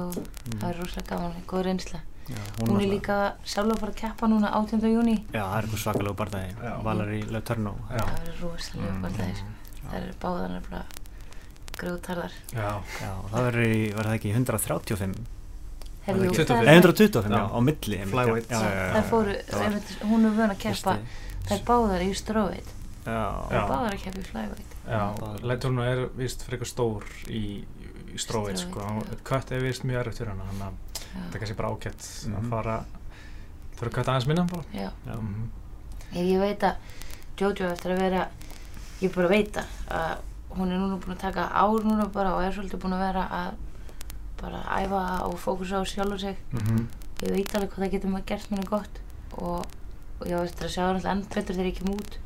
Mm. 0.49 0.59
það 0.61 0.69
er 0.71 0.79
rosalega 0.81 1.09
gaman, 1.17 1.43
góð 1.47 1.63
reynsla. 1.67 2.01
Já, 2.29 2.35
Hún 2.37 2.69
er 2.69 2.75
náttúrulega- 2.75 2.91
líka 2.93 3.33
sjálf 3.45 3.73
að 3.73 3.79
fara 3.81 3.93
að 3.93 3.97
keppa 3.97 4.27
núna 4.29 4.51
18. 4.53 4.89
júni. 4.93 5.17
Já, 5.33 5.43
það 5.49 5.59
er 5.59 5.65
eitthvað 5.65 5.83
svakalegu 5.85 6.17
barndagi 6.17 7.23
Leuturno 7.33 7.75
Já. 7.91 7.99
Það 8.05 8.19
verður 8.19 8.41
rosalega 8.43 8.93
Mm. 8.93 9.03
baldæðis. 9.03 9.43
Það 9.89 9.97
eru 10.03 10.13
báðar 10.21 10.51
nefnilega 10.53 10.85
grjótarðar. 11.79 12.33
já, 12.53 12.69
Já, 13.01 13.13
það 13.33 13.45
verður 13.49 13.67
í, 13.75 13.95
var 13.95 14.05
það 14.09 14.15
ekki 14.19 14.33
135 14.35 15.15
Herri, 16.09 16.29
það 16.29 16.51
er 16.63 16.69
125, 16.73 17.29
já, 17.37 17.45
á 17.53 17.59
milli. 17.61 17.99
Flyweight. 18.09 18.49
Já, 18.49 18.61
já, 18.61 18.71
já, 18.73 18.93
Það 18.97 19.05
fóru, 19.11 19.35
Það 19.45 19.59
var 19.59 19.67
einmitt, 19.69 19.91
hún 20.09 20.25
er 20.25 20.33
vön 20.39 20.51
að 20.55 20.59
keppa, 20.59 20.95
það 21.45 21.53
er 21.59 21.65
báðar 21.69 22.01
í 22.07 22.11
stróveit. 22.17 22.71
Já, 23.05 23.19
Það 23.49 23.53
er 23.53 23.69
báðar 23.69 23.93
að 23.93 24.03
keppa 24.03 24.19
í 24.19 24.25
flyweight. 24.25 24.73
já, 24.89 25.21
Bara- 25.21 25.39
Leiturnu 25.51 25.83
er 25.85 26.09
vist 26.17 26.43
frekar 26.49 26.67
stór 26.67 27.05
í, 27.29 27.65
í 28.19 28.23
stróið 28.25 28.59
sko, 28.65 28.85
kött 29.25 29.53
er 29.55 29.63
vist 29.65 29.85
mjög 29.87 30.01
erfitt 30.03 30.19
fyrir 30.23 30.33
hana 30.35 30.49
þannig 30.51 30.67
að 30.69 31.03
þetta 31.09 31.35
er 31.35 31.43
kannski 31.43 31.57
bara 31.63 31.71
ágætt 31.73 32.07
að 32.29 32.39
Mhm. 32.43 32.49
fara 32.51 32.77
fyrir 33.79 33.93
kött 33.95 34.09
aðeins 34.13 34.27
minna 34.27 34.45
bara 34.51 34.65
Já. 34.75 34.91
Já. 35.07 35.15
Mhm. 35.15 35.51
Ég, 36.13 36.25
ég 36.35 36.41
veit 36.41 36.61
að 36.63 36.77
Jojo 37.39 37.69
eftir 37.71 37.93
að 37.95 37.99
vera, 38.03 38.29
ég 39.01 39.15
bara 39.15 39.29
veit 39.29 39.53
að, 39.55 39.67
að 39.95 40.19
hún 40.59 40.73
er 40.73 40.79
núna 40.81 40.97
búin 40.99 41.15
að 41.15 41.21
taka 41.23 41.45
ár 41.55 41.85
núna 41.85 42.09
bara 42.13 42.33
og 42.35 42.43
er 42.43 42.53
svolítið 42.53 42.81
búin 42.83 42.97
að 42.97 43.05
vera 43.07 43.29
að 43.31 43.53
bara 44.41 44.63
æfa 44.83 45.03
og 45.27 45.37
fókusa 45.39 45.79
á 45.79 45.85
sjálfur 45.87 46.19
sig. 46.19 46.37
Mhm. 46.53 46.89
Ég 47.23 47.31
veit 47.35 47.55
alveg 47.55 47.71
hvað 47.71 47.85
það 47.85 47.91
getur 47.93 48.11
maður 48.11 48.27
gert 48.27 48.51
mér 48.51 48.65
gott 48.71 48.99
og, 49.39 49.67
og 50.21 50.27
ég 50.27 50.35
á 50.35 50.43
eftir 50.43 50.67
að 50.67 50.75
sjá 50.75 50.83
hann 50.87 50.97
alltaf 50.97 51.13
enn 51.13 51.23
betur 51.35 51.55
þegar 51.55 51.71
ég 51.71 51.79
kem 51.79 51.95
út. 51.95 52.19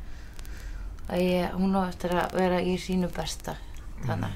Að 1.09 1.19
ég, 1.21 1.51
hún 1.53 1.75
á 1.77 1.81
eftir 1.89 2.09
að 2.17 2.33
vera 2.33 2.59
í 2.61 2.73
sínu 2.79 3.09
besta. 3.13 3.55
Þannig 4.05 4.31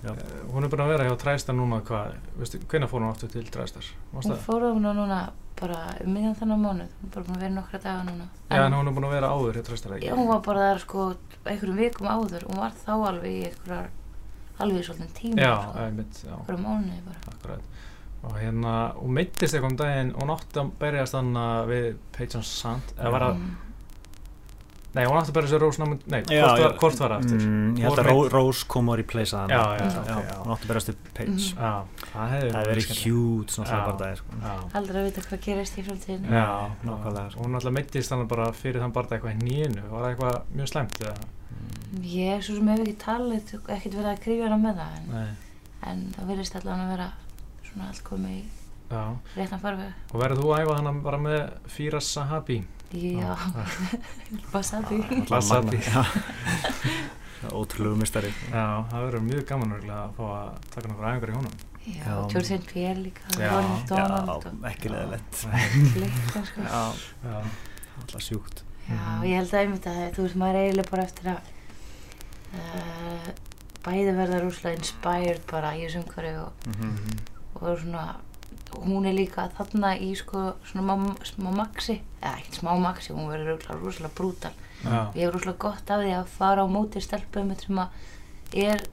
Já. 0.00 0.10
Eh, 0.14 0.40
hún 0.52 0.64
er 0.64 0.70
búin 0.72 0.80
að 0.84 0.92
vera 0.94 1.04
hjá 1.10 1.16
Træstar 1.20 1.54
núna 1.58 1.80
hvað, 1.84 2.14
veistu, 2.40 2.58
hvenær 2.72 2.88
fór 2.88 3.02
hún 3.04 3.10
aftur 3.12 3.28
til 3.34 3.44
Træstar? 3.52 3.84
Hún 4.14 4.36
fór 4.46 4.64
á 4.64 4.68
hana 4.72 4.92
núna 4.96 5.18
bara 5.60 5.80
um 6.04 6.14
miðjan 6.14 6.36
þannig 6.38 6.60
mánuð, 6.62 6.92
hún 6.96 7.04
er 7.04 7.12
bara 7.14 7.24
búin 7.26 7.36
að 7.36 7.42
vera 7.44 7.54
nokkra 7.58 7.80
daga 7.84 8.04
núna. 8.08 8.28
Já, 8.48 8.62
en 8.64 8.72
hún 8.78 8.88
er 8.88 8.94
búin 8.96 9.08
að 9.10 9.14
vera 9.18 9.32
áður 9.36 9.58
hjá 9.60 9.64
Træstar 9.68 9.96
ekki? 9.98 10.08
Já, 10.08 10.14
hún 10.16 10.28
var 10.32 10.40
bara 10.46 10.68
þar 10.70 10.80
sko 10.86 11.04
einhverjum 11.44 11.76
vikum 11.82 12.08
áður, 12.08 12.46
hún 12.48 12.62
var 12.64 12.72
þá 12.80 12.92
alveg 13.10 13.30
í 13.30 13.44
einhverjar, 13.50 13.90
alveg 14.60 14.80
í 14.80 14.86
svolítið 14.88 15.12
tíma, 15.20 15.40
Já, 15.44 15.52
sko, 15.60 15.78
einmitt, 15.84 16.22
já, 16.24 16.32
einhverjum 16.38 16.64
mánuði 16.64 17.02
bara. 17.10 17.20
akkurat 17.34 17.62
og 18.20 18.34
hérna, 18.36 18.72
hún 19.00 19.14
meittist 19.16 19.54
eitthvað 19.56 19.70
um 19.70 19.76
daginn 19.80 20.10
og 20.20 20.26
nátti 20.28 20.58
að 20.60 20.70
berjast 20.80 21.14
þannig 21.16 21.68
við 21.70 21.86
Page 22.12 22.42
Sand 22.44 22.90
eða 22.98 23.12
var 23.14 23.22
að 23.30 23.36
Mm. 23.40 23.54
Nei, 24.94 25.04
hún 25.06 25.14
nátti 25.16 25.30
að 25.30 25.36
berjast 25.36 25.54
við 25.54 25.60
Rose 25.62 25.80
Namund 25.82 26.00
nei, 26.10 26.20
Já, 26.26 26.40
hvort, 26.46 26.60
var, 26.64 26.72
hvort 26.80 26.98
var 27.00 27.12
það 27.12 27.16
aftur 27.20 27.42
Mm, 27.46 27.74
ég 27.78 27.84
held 27.86 28.00
að 28.02 28.30
Rós 28.34 28.62
kom 28.66 28.88
og 28.90 28.96
replacea 28.98 29.38
hann 29.40 29.50
Já, 29.54 29.60
já, 29.78 29.88
Já. 30.10 30.38
hún 30.40 30.52
átti 30.54 30.64
að 30.66 30.70
berast 30.72 30.88
upp 30.92 31.10
page 31.14 31.30
Mhm. 31.30 31.60
Já, 31.60 31.72
það 32.12 32.32
hefði 32.34 32.50
verið 32.70 32.88
hjút 33.00 33.54
svona 33.54 33.68
bara 33.70 34.16
sko. 34.16 34.40
Aldrei 34.80 35.00
að 35.02 35.06
vita 35.10 35.20
hvað 35.28 35.40
gerist 35.46 35.78
í 35.78 35.84
framtíðinu. 35.86 36.30
já, 36.30 36.46
nákvæmlega, 36.84 37.30
sko. 37.30 37.40
og 37.40 37.46
hún 37.46 37.54
alltaf 37.60 37.72
meittist 37.72 38.10
þannig 38.12 38.28
bara 38.28 38.52
fyrir 38.52 38.80
þann 38.82 38.92
bara 38.92 39.06
eitthvað 39.06 39.36
í 39.36 39.42
nýjunu, 39.46 39.82
var 39.90 40.00
það 40.02 40.10
eitthvað 40.14 40.42
mjög 40.56 40.68
slemt 40.72 41.00
eða? 41.00 41.14
Mm. 41.50 42.02
Ég 42.06 42.42
svo 42.46 42.54
sem 42.56 42.68
hef 42.68 42.80
ekki 42.80 42.96
talið, 43.04 43.54
ekkert 43.68 43.94
verið 43.94 44.10
að 44.14 44.20
krifja 44.24 44.48
hana 44.48 44.58
með 44.58 44.74
það, 44.80 44.96
en, 44.96 45.06
Nei, 45.10 45.28
en 45.90 46.14
það 46.16 46.26
verðist 46.34 46.56
allavega 46.60 46.84
að 46.84 46.92
vera 46.96 47.08
svona 47.70 47.88
allt 47.88 48.04
komið 48.04 48.30
í 48.30 48.42
já, 48.90 49.02
réttan 49.36 49.60
farveg. 49.62 49.92
og 50.12 50.20
verður 50.20 50.42
þú 50.42 50.50
að 50.54 50.60
æfa 50.66 50.76
hann 50.82 51.02
bara 51.02 51.18
Sahabi? 52.00 52.64
Já. 52.90 53.34
Það 57.40 57.48
er 57.48 57.54
ótrúlegu 57.56 57.96
mistari 57.96 58.30
Já, 58.50 58.64
það 58.90 59.04
verður 59.06 59.22
mjög 59.28 59.44
gaman 59.48 59.70
að 59.78 60.10
fá 60.16 60.24
að 60.28 60.48
taka 60.74 60.90
nokkur 60.90 61.06
æfingar 61.10 61.30
í 61.30 61.36
honum. 61.38 61.54
Já, 61.90 62.16
St. 62.44 62.58
Pierre 62.68 63.00
líka, 63.00 63.22
Já, 63.40 63.52
Ronald 63.54 63.86
Donald 63.88 64.28
og 64.34 64.42
Já, 64.44 64.50
ekki 64.72 64.90
leðilegt 64.92 65.38
sko. 65.40 66.66
Alltaf 68.00 68.22
sjúkt. 68.26 68.60
Já, 68.90 69.00
ég 69.24 69.38
held 69.38 69.54
að 69.54 69.60
einmitt 69.62 69.86
að 69.88 70.02
þú 70.16 70.26
veist, 70.26 70.38
maður 70.42 70.58
eiginlega 70.60 70.90
bara 70.90 71.06
eftir 71.06 71.30
að 71.30 71.40
uh, 72.60 73.30
bæði 73.86 74.14
verða 74.18 74.42
rúslega 74.44 74.76
inspired 74.80 75.42
bara 75.50 75.72
í 75.78 75.86
þessum 75.86 76.04
hverju 76.10 76.42
og, 76.44 76.68
Mhm. 76.74 77.20
og 77.60 77.78
svona 77.80 78.04
hún 78.84 79.06
er 79.06 79.14
líka 79.16 79.48
þarna 79.56 79.94
í 79.98 80.12
sko 80.16 80.54
svona 80.64 80.94
má, 80.96 81.14
smá 81.26 81.50
maxi, 81.54 82.00
eða 82.22 82.38
ekkert 82.38 82.60
smá 82.60 82.74
maxi 82.80 83.12
hún 83.12 83.28
verður 83.32 83.64
rúslega, 83.80 84.10
brútal 84.14 84.52
já, 84.84 85.10
ég 85.14 85.24
hef 85.26 85.34
rúslega 85.34 85.58
gott 85.58 85.90
af 85.90 86.00
því 86.04 86.12
að 86.18 86.26
fara 86.38 86.62
á 86.64 86.66
móti 86.70 87.00
stelpum 87.02 87.50
sem 87.58 87.78
að 87.82 87.88
er 88.54 88.86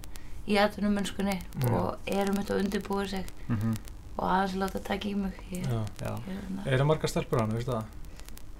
í 0.47 0.55
atvinnum 0.61 0.93
mennskunni 0.95 1.37
Já. 1.59 1.69
og 1.75 1.97
er 2.07 2.29
um 2.29 2.35
þetta 2.39 2.53
að 2.55 2.63
undirbúa 2.63 3.07
sig 3.07 3.25
Mhm. 3.49 3.73
og 4.17 4.23
aðeins 4.29 4.53
að 4.55 4.61
láta 4.63 4.79
taka 4.83 5.07
í 5.09 5.15
mig 5.15 5.33
ég, 5.51 5.63
já. 5.67 5.81
Já, 6.01 6.11
ég, 6.27 6.49
na, 6.55 6.63
Eru 6.65 6.85
margar 6.85 7.09
stelpur 7.09 7.39
á 7.39 7.41
hann, 7.45 7.51
veistu 7.53 7.71
það? 7.71 7.83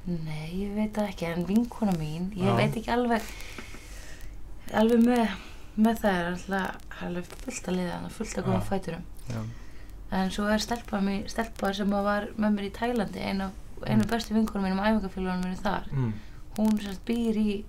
Nei, 0.07 0.51
ég 0.63 0.75
veit 0.75 0.93
það 0.93 1.09
ekki, 1.09 1.25
en 1.25 1.45
vinkona 1.45 1.91
mín, 1.97 2.31
ég 2.35 2.45
Já. 2.45 2.55
veit 2.55 2.75
ekki 2.75 2.91
alveg 2.91 3.21
alveg 4.73 5.03
með, 5.05 5.29
með 5.77 5.99
það 6.03 6.17
er 6.19 6.27
alltaf 6.31 7.01
alveg 7.07 7.25
fullt 7.43 7.67
að 7.71 7.75
liða, 7.79 7.97
fullt 8.17 8.37
að 8.41 8.47
Já. 8.51 8.59
fæturum 8.69 9.03
já, 9.29 9.41
en 10.11 10.29
svo 10.31 10.45
er 10.47 10.57
stelpa, 10.59 10.99
mín, 11.03 11.27
stelpa 11.29 11.73
sem 11.73 11.89
var 11.89 12.27
með 12.37 12.53
mér 12.55 12.69
í 12.69 12.71
Tælandi 12.71 13.19
einu 13.19 13.51
Mm. 13.77 14.07
bestu 14.09 14.33
vinkonum 14.33 14.63
mínum 14.65 14.79
og 14.79 14.85
æfingafélagunum 14.87 15.43
mínum 15.43 15.61
þar 15.61 15.83
Mm. 15.91 16.13
hún 16.57 16.79
sérst 16.81 17.03
býr 17.05 17.35
í 17.37 17.63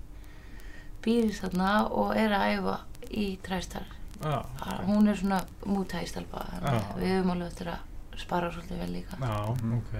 býr 1.04 1.24
í 1.28 1.32
þarna 1.36 1.90
og 1.90 2.16
er 2.16 2.30
að 2.32 2.58
æfa 2.58 2.78
í 3.10 3.38
træstar 3.42 3.84
Já, 4.22 4.42
hún 4.86 5.08
er 5.08 5.14
svona 5.14 5.42
mútæði 5.66 6.08
stelpa 6.08 6.40
að 6.62 6.96
við 6.98 7.12
höfum 7.12 7.30
alveg 7.30 7.46
eftir 7.52 7.66
að 7.74 8.18
spara 8.18 8.50
svolítið 8.50 8.78
vel 8.78 8.88
líka 8.92 9.16
já, 9.20 9.56
Mhm. 9.62 9.72
ok. 9.78 9.92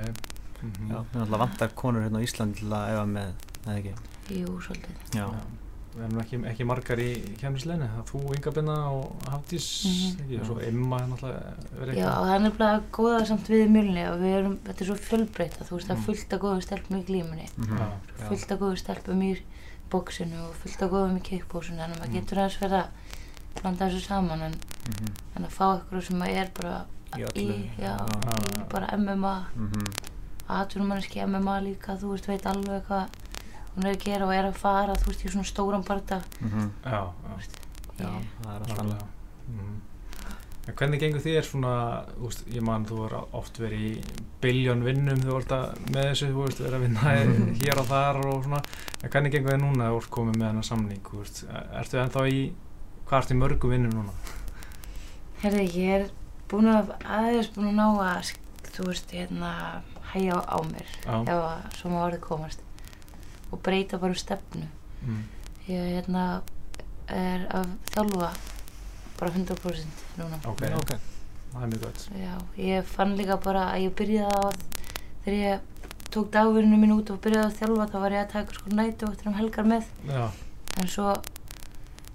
Mhm. 0.63 0.91
já 0.91 1.05
Við 1.13 1.21
náttúrulega 1.21 1.39
vantar 1.39 1.69
konur 1.75 2.03
hérna 2.03 2.19
á 2.19 2.23
Íslandi 2.27 2.55
til 2.59 2.69
að 2.69 2.89
efa 2.93 3.07
með 3.07 3.33
eða 3.67 3.77
ekki 3.79 3.95
Jú, 4.41 4.61
svolítið 4.61 5.15
Já, 5.15 5.27
Já. 5.29 5.31
Við 5.99 6.05
erum 6.07 6.21
ekki, 6.23 6.39
ekki 6.47 6.65
margar 6.69 7.01
í 7.03 7.09
kemnisleginni, 7.41 7.87
það 7.91 7.99
er 7.99 8.05
þú, 8.07 8.21
Inga 8.37 8.51
Binna 8.55 8.75
og 8.95 9.25
Hafdís, 9.33 9.65
Mhm. 9.89 10.21
ekki, 10.23 10.41
og 10.41 10.47
svo 10.47 10.59
Emma 10.69 10.97
er 11.03 11.07
náttúrulega 11.09 11.53
verið 11.81 11.97
Já, 11.99 12.09
og 12.19 12.27
það 12.29 12.35
er 12.35 12.43
nefnilega 12.45 12.83
góða 12.93 13.27
samt 13.27 13.49
við 13.49 13.69
mjölni 13.75 14.05
og 14.13 14.21
við 14.21 14.35
erum, 14.39 14.57
þetta 14.65 14.81
er 14.81 14.87
svo 14.87 14.97
fjölbreyta, 15.09 15.65
þú 15.67 15.73
veist, 15.75 15.89
það 15.89 15.97
Mm. 15.97 15.99
er 15.99 16.07
fullt 16.07 16.33
af 16.33 16.41
góðum 16.41 16.63
stelpum 16.63 16.99
í 17.01 17.05
glímunni, 17.05 17.49
Mhm. 17.57 17.79
Já. 17.79 17.89
Já. 18.21 18.29
fullt 18.29 18.53
af 18.53 18.59
góðum 18.59 18.79
stelpum 18.79 19.23
í 19.23 19.39
bóksinu 19.91 20.39
og 20.49 20.55
fullt 20.55 20.83
af 20.83 20.91
góðum 20.91 21.17
í 21.19 21.23
kickbóksinu, 21.23 21.79
þannig 21.79 21.97
að 21.97 22.01
maður 22.01 22.09
Mm. 22.09 22.21
getur 22.21 22.39
aðeins 22.39 22.59
verið 22.59 22.85
að 22.85 22.89
blanda 23.63 23.89
þessu 23.91 24.01
saman, 24.07 24.43
en, 24.43 24.53
Mhm. 24.53 25.09
en 25.37 25.45
að 25.45 25.51
fá 25.51 25.81
ykkur 25.83 26.03
sem 26.03 26.21
að 26.21 26.29
er 26.29 26.51
bara 26.55 26.85
Í 27.17 27.25
í, 27.35 27.71
já, 27.81 27.97
Já. 27.97 28.07
í 28.07 28.69
bara 28.69 28.87
MMA, 28.93 29.47
Mhm. 29.57 29.87
atvinnumanniski 30.49 31.21
MMA 31.27 31.61
líka, 31.65 31.97
þú 31.99 32.13
veist, 32.15 32.27
veit 32.27 32.43
alveg 32.45 32.83
hvað 32.87 33.09
hún 33.79 33.87
er 33.87 33.95
að 33.97 34.05
gera 34.05 34.27
og 34.27 34.35
er 34.35 34.49
að 34.51 34.57
fara, 34.59 34.95
þú 34.99 35.13
veist, 35.13 35.25
í 35.25 35.31
svona 35.33 35.47
stóran 35.49 35.85
barda, 35.87 36.21
Mhm. 36.43 36.71
Já, 36.85 37.01
já, 37.01 37.39
Já, 37.99 38.07
Ég- 38.07 38.27
það 38.45 38.55
er 38.55 38.61
alltaf 38.61 38.77
nákvæmlega. 38.79 39.07
Mhm. 39.49 39.81
En 40.69 40.75
hvernig 40.75 41.01
gengur 41.01 41.21
þér 41.25 41.43
svona, 41.43 42.05
þú 42.19 42.27
veist, 42.29 42.45
ég 42.53 42.63
man 42.63 42.85
þú 42.85 42.99
er 43.07 43.15
oft 43.33 43.57
verið 43.59 43.81
í 43.89 44.03
biljón 44.43 44.83
vinnum 44.85 45.19
þú 45.25 45.33
vart 45.33 45.49
að 45.49 45.79
með 45.95 46.05
þessu, 46.11 46.29
þú 46.29 46.45
veist, 46.45 46.59
verið 46.61 46.75
að 46.75 46.81
vinna 46.81 47.01
Mhm. 47.01 47.55
hér 47.63 47.79
og 47.81 47.87
þar 47.87 48.17
og 48.27 48.45
svona, 48.45 48.61
en 49.03 49.11
hvernig 49.11 49.33
gengur 49.33 49.51
þér 49.53 49.63
núna 49.63 49.85
að 49.89 49.93
þú 49.95 49.97
ert 50.03 50.11
komið 50.11 50.37
með 50.37 50.47
hennar 50.49 50.65
samning, 50.65 51.01
þú 51.03 51.19
veist, 51.23 51.45
ertu 51.73 51.99
ennþá 52.05 52.27
í, 52.31 52.53
hvað 53.09 53.19
ertu 53.23 53.35
í 53.35 53.39
mörgum 53.41 53.71
vinnum 53.71 53.93
núna? 53.97 54.13
Herði, 55.43 55.65
ég 55.73 55.89
er 56.03 56.11
búin 56.51 56.67
að 56.71 56.93
aðeins 57.07 57.51
búin 57.55 57.69
að 57.71 57.79
ná 57.79 57.89
að, 57.99 58.33
þú 58.77 58.87
veist, 58.91 59.11
hérna, 59.11 59.83
hæja 60.13 60.35
á, 60.37 60.41
á 60.47 60.59
mér, 60.69 60.89
Já. 61.05 61.23
ef 61.23 61.43
að 61.43 61.77
svo 61.81 61.91
má 61.91 61.99
orðið 62.11 62.21
komast 62.21 62.61
og 63.53 63.63
breyta 63.63 63.99
bara 63.99 64.11
um 64.15 64.19
stefnu. 64.19 64.67
Mm. 65.05 65.23
Ég, 65.69 65.87
hérna, 65.97 66.25
er 67.09 67.47
að 67.55 67.71
þjálfa 67.93 68.31
bara 69.19 69.31
100% 69.31 70.05
núna. 70.19 70.39
Ok, 70.47 70.63
Ok. 70.79 70.93
það 71.53 71.63
er 71.63 71.71
mjög 71.73 71.81
gott. 71.87 72.09
Já, 72.19 72.35
ég 72.59 72.85
fann 72.85 73.17
líka 73.17 73.37
bara 73.43 73.73
að 73.75 73.87
ég 73.89 73.95
byrjaði 73.95 74.37
á, 74.37 74.53
þegar 75.25 75.39
ég 75.39 75.61
tók 76.11 76.31
dagvinninu 76.33 76.79
mín 76.81 76.93
út 76.99 77.11
og 77.11 77.21
byrjaði 77.21 77.47
að 77.51 77.59
þjálfa, 77.59 77.89
þá 77.93 77.99
var 78.01 78.11
ég 78.13 78.23
að 78.27 78.33
taka 78.33 78.55
sko 78.55 78.71
nætu 78.71 79.07
og 79.07 79.13
eftir 79.13 79.29
um 79.29 79.35
helgar 79.35 79.65
með, 79.69 79.85
Já, 80.09 80.31
en 80.81 80.87
svo, 80.89 81.15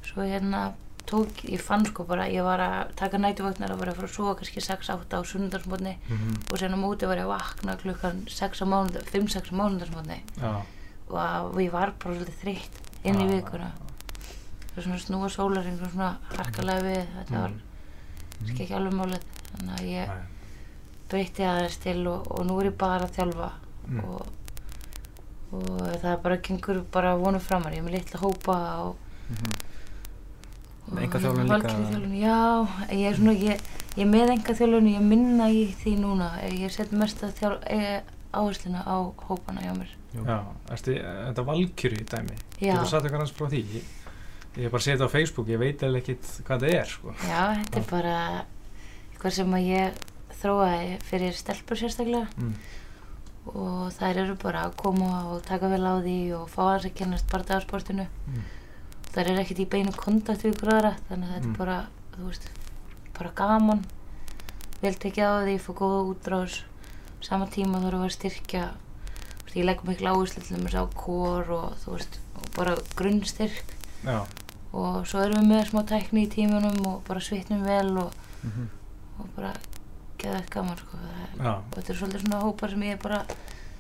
svo 0.04 0.22
hérna, 0.26 0.74
tók, 1.06 1.44
ég 1.50 1.60
fann 1.62 1.86
sko 1.86 2.06
bara, 2.08 2.26
ég 2.32 2.42
var 2.46 2.60
að 2.64 2.94
taka 2.96 3.18
nætuvagnar 3.20 3.74
og 3.74 3.80
var 3.82 3.92
að 3.92 3.96
fara 4.00 4.08
að 4.08 4.14
sofa 4.16 4.36
kannski 4.40 4.62
6-8 4.64 5.20
á 5.20 5.22
sunnudagsmotni 5.28 5.98
mm 6.10 6.38
og 6.52 6.58
sen 6.60 6.74
á 6.74 6.78
móti 6.80 7.06
var 7.10 7.18
ég 7.20 7.28
að 7.28 7.34
vakna 7.36 7.76
klukkan 7.82 8.24
6 8.30 8.62
á 8.64 8.66
mánudag, 8.66 9.04
5-6 9.12 9.52
á 9.52 9.54
mánudagsmotni 9.60 10.22
já. 10.40 10.62
Og, 11.14 11.54
og 11.56 11.62
ég 11.62 11.72
var 11.72 11.94
bara 12.04 12.16
svolítið 12.16 12.42
þreytt 12.44 12.82
inn 13.04 13.20
í 13.22 13.26
Ah. 13.28 13.34
vikuna 13.36 13.72
það 14.74 14.78
er 14.78 14.84
svona 14.88 15.00
snúa 15.06 15.30
sólarinn 15.30 15.80
svona 15.80 16.12
harkalega 16.38 16.82
við 16.88 17.04
þetta 17.18 17.42
var 17.42 17.50
Mm. 17.54 18.48
kannski 18.48 18.64
ekki 18.66 18.76
alveg 18.76 18.94
málið 18.94 19.26
þannig 19.54 19.74
að 19.80 19.90
ég 19.94 20.10
breytti 21.10 21.44
aðeins 21.46 21.78
til 21.84 22.08
og, 22.08 22.32
og 22.32 22.46
nú 22.48 22.60
er 22.60 22.66
ég 22.72 22.78
bara 22.78 23.06
að 23.06 23.14
þjálfa 23.18 23.52
Mm. 23.88 24.00
og, 24.04 24.28
og 25.54 25.80
það 26.02 26.22
bara 26.24 26.38
gengur 26.38 26.82
bara 26.92 27.16
vonum 27.20 27.40
framar, 27.44 27.72
ég 27.76 27.78
er 27.84 27.84
með 27.84 27.98
litla 28.00 28.20
hópa 28.20 28.58
og 28.88 28.96
Mhm. 29.30 29.52
og 30.88 30.94
Með 30.94 31.02
einkaþjálfun 31.04 31.44
líka? 31.44 31.54
valkyrjuþjálfun, 31.54 32.16
já, 32.20 32.68
ég 32.92 33.06
er 33.12 33.16
svona 33.16 33.34
ég, 33.34 33.60
ég 33.96 34.04
er 34.04 34.10
með 34.12 34.30
enga 34.34 34.54
þjálfun, 34.60 34.90
ég 34.90 34.96
er 34.96 35.02
minna 35.08 35.48
í 35.50 35.74
því 35.84 35.94
núna, 36.00 36.30
ég 36.52 36.72
set 36.72 36.92
mest 36.92 37.22
að 37.24 37.34
þjálf, 37.40 37.64
e, 37.70 38.02
áhersluna 38.34 38.84
á 38.84 38.96
hópana 39.30 39.62
hjá 39.62 39.74
mér. 39.78 39.88
Já, 40.14 40.38
ertu, 40.76 40.94
þetta 40.94 41.44
valkjöri 41.48 42.04
dæmi, 42.06 42.36
já, 42.62 42.74
getur 42.76 42.86
sagt 42.92 43.06
eitthvað 43.08 43.20
hans 43.24 43.32
frá 43.34 43.48
því? 43.50 43.62
Ég, 43.74 43.86
ég 44.58 44.66
er 44.68 44.70
bara 44.70 44.84
setja 44.86 45.08
á 45.10 45.14
Facebook, 45.14 45.48
ég 45.50 45.58
veit 45.60 45.82
eða 45.82 45.98
ekkit 46.04 46.28
hvað 46.46 46.60
það 46.68 46.74
er, 46.78 46.86
sko. 46.92 47.14
já, 47.26 47.42
þetta 47.64 47.80
er 47.82 47.88
bara 47.90 48.16
eitthvað 49.14 49.32
sem 49.40 49.56
að 49.58 49.68
ég 49.72 50.02
þróaði 50.44 50.92
fyrir 51.10 51.34
stelpur 51.34 51.80
sérstaklega 51.80 52.28
Mm. 52.38 52.54
og 53.54 53.90
þær 53.98 54.18
eru 54.24 54.36
bara 54.40 54.66
að 54.70 54.76
koma 54.80 55.10
og 55.34 55.42
taka 55.48 55.68
vel 55.72 55.82
á 55.84 55.96
því 56.00 56.18
og 56.38 56.46
fá 56.52 56.62
aðeins 56.64 56.86
að 56.92 56.94
kennast 57.02 57.28
bara 57.32 57.44
dagsportinu 57.44 58.06
Mm. 58.28 58.44
þær 59.14 59.28
eru 59.30 59.42
ekkert 59.44 59.60
í 59.60 59.70
beinu 59.70 59.92
kontakt 59.98 60.44
við 60.44 60.54
ykkur 60.56 60.74
aðra 60.74 60.94
þannig 61.10 61.28
að 61.28 61.34
þetta 61.34 61.48
Mm. 61.48 61.54
er 61.54 61.58
bara, 61.58 61.88
þú 62.16 62.28
veist, 62.30 62.50
bara 63.18 63.32
gaman 63.36 63.84
vel 64.82 64.94
tekið 64.94 65.26
á 65.26 65.34
því, 65.44 65.58
fá 65.60 65.74
góða 65.74 66.00
útrás 66.14 66.62
sama 67.22 67.46
tíma 67.48 67.80
þarf 67.82 68.04
að 68.04 68.12
styrkja 68.12 68.64
þú 68.70 68.83
ég 69.56 69.66
legg 69.66 69.84
miklu 69.86 70.08
áherslu 70.14 70.42
til 70.44 70.58
þess 70.58 70.76
á 70.80 70.86
kór 70.98 71.50
og 71.54 71.76
þú 71.84 71.92
veist, 71.98 72.20
og 72.40 72.50
bara 72.58 72.76
grunnstyrk 72.96 73.74
Já, 74.04 74.20
og 74.74 75.06
svo 75.08 75.20
erum 75.24 75.44
við 75.44 75.50
með 75.52 75.68
smá 75.70 75.84
tækni 75.88 76.26
í 76.26 76.32
tímunum 76.34 76.80
og 76.90 77.04
bara 77.08 77.20
svitnum 77.22 77.64
vel 77.64 77.98
og, 77.98 78.12
Mhm. 78.44 78.70
og 79.20 79.28
bara 79.36 79.54
geða 80.18 80.40
eitthvað 80.42 80.54
gaman 80.54 80.78
sko. 80.78 80.98
Það 81.38 81.48
og 81.48 81.76
þetta 81.76 81.90
er 81.90 81.96
svolítið 82.00 82.22
svona 82.24 82.42
hópar 82.44 82.70
sem 82.72 82.82
ég 82.84 83.02
bara 83.04 83.26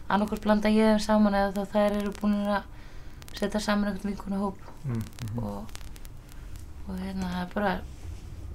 annarkvært 0.09 0.41
blanda 0.41 0.69
ég 0.69 0.93
þeim 0.93 0.99
saman 1.01 1.33
eða 1.33 1.53
þá 1.53 1.71
þær 1.73 1.97
eru 2.01 2.11
búin 2.11 2.37
að 2.47 2.63
setja 3.33 3.59
saman 3.59 3.89
einhvern 3.89 4.11
vinkuna 4.13 4.37
hóp 4.37 4.57
mm. 4.85 5.01
Mhm. 5.23 5.39
og, 5.39 5.65
og 6.87 6.95
hérna 6.99 7.29
það 7.33 7.41
er 7.41 7.53
bara 7.55 7.73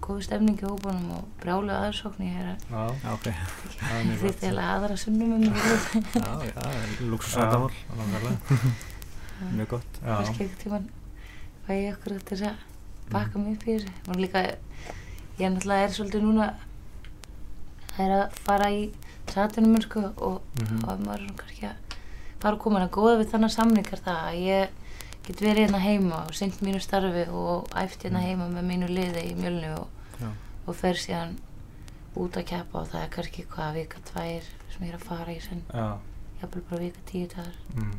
góð 0.08 0.20
stemning 0.26 0.60
í 0.60 0.66
hópunum 0.66 1.10
og 1.18 1.24
brjálu 1.42 1.74
aðsókn 1.76 2.24
ég 2.26 2.36
er 2.40 2.46
það 3.78 3.96
er 3.98 4.06
mjög 4.08 4.22
því 4.22 4.32
til 4.42 4.52
að 4.54 4.70
aðra 4.74 4.96
sunnum 5.04 5.34
um 5.36 5.44
Já, 5.48 6.30
já, 6.48 6.62
luxusvandamál 7.10 7.72
Já, 7.74 7.92
nákvæmlega. 7.98 8.60
Mjög 9.52 9.68
gott 9.74 10.00
Já, 10.00 10.14
kannski 10.14 10.46
ekkert 10.46 10.62
tíman 10.64 10.88
fæ 11.66 11.74
ég 11.76 11.92
okkur 11.98 12.22
þess 12.30 12.48
að 12.48 12.64
baka 13.12 13.42
mig 13.42 13.58
upp 13.58 13.68
í 13.68 13.76
þessu? 13.76 13.92
Og 14.08 14.22
líka 14.24 14.44
ég 15.38 15.52
náttúrulega 15.52 15.84
er 15.84 15.94
svolítið 15.94 16.24
núna 16.24 16.48
það 17.92 18.02
er 18.06 18.16
að 18.16 18.40
fara 18.46 18.72
í 18.72 18.82
satunum 19.28 19.80
sko, 19.82 20.00
og, 20.16 20.42
mm 20.58 20.66
-hmm. 20.66 20.88
og 20.88 21.06
maður 21.06 21.28
er 21.28 21.36
kannski 21.42 21.66
að 21.66 21.96
fara 22.40 22.54
að 22.54 22.62
koma 22.62 22.80
að 22.82 22.90
góða 22.96 23.18
við 23.18 23.30
þannig 23.32 23.52
samningar 23.52 24.00
það 24.06 24.20
að 24.28 24.40
ég 24.46 24.68
get 25.26 25.40
verið 25.42 25.62
hérna 25.66 25.78
heima 25.78 26.24
og 26.24 26.34
syngt 26.34 26.62
mínu 26.62 26.80
starfi 26.80 27.26
og 27.30 27.68
æft 27.76 28.02
hérna 28.02 28.18
mhm. 28.18 28.26
heima 28.26 28.48
með 28.48 28.68
mínu 28.70 28.88
liði 28.88 29.24
í 29.30 29.34
mjölnu 29.36 29.72
og, 29.78 29.88
og 30.66 30.76
fer 30.76 30.98
síðan 31.00 31.36
út 32.18 32.36
að 32.36 32.48
keppa 32.50 32.82
og 32.82 32.90
það 32.90 33.02
er 33.02 33.12
kannski 33.14 33.44
hvað 33.52 33.78
vika 33.78 34.02
tvær 34.10 34.48
sem 34.72 34.84
ég 34.86 34.92
er 34.92 34.98
að 34.98 35.06
fara 35.06 35.34
í 35.34 35.40
sen 35.44 35.62
jafnvel 36.40 36.64
bara 36.70 36.82
vika 36.82 37.04
tíu 37.08 37.28
dagar. 37.32 37.56
Mm. 37.76 37.94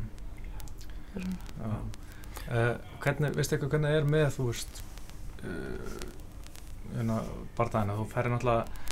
uh, 1.16 2.76
Hvernig, 3.00 3.34
veistu 3.36 3.56
eitthvað 3.56 3.74
hvernig 3.74 3.96
er 3.96 4.04
með 4.08 4.28
þú 4.36 4.46
veist 4.50 4.82
uh, 5.44 5.98
barndagina, 7.56 7.96
þú 7.96 8.06
færir 8.12 8.32
náttúrulega 8.34 8.86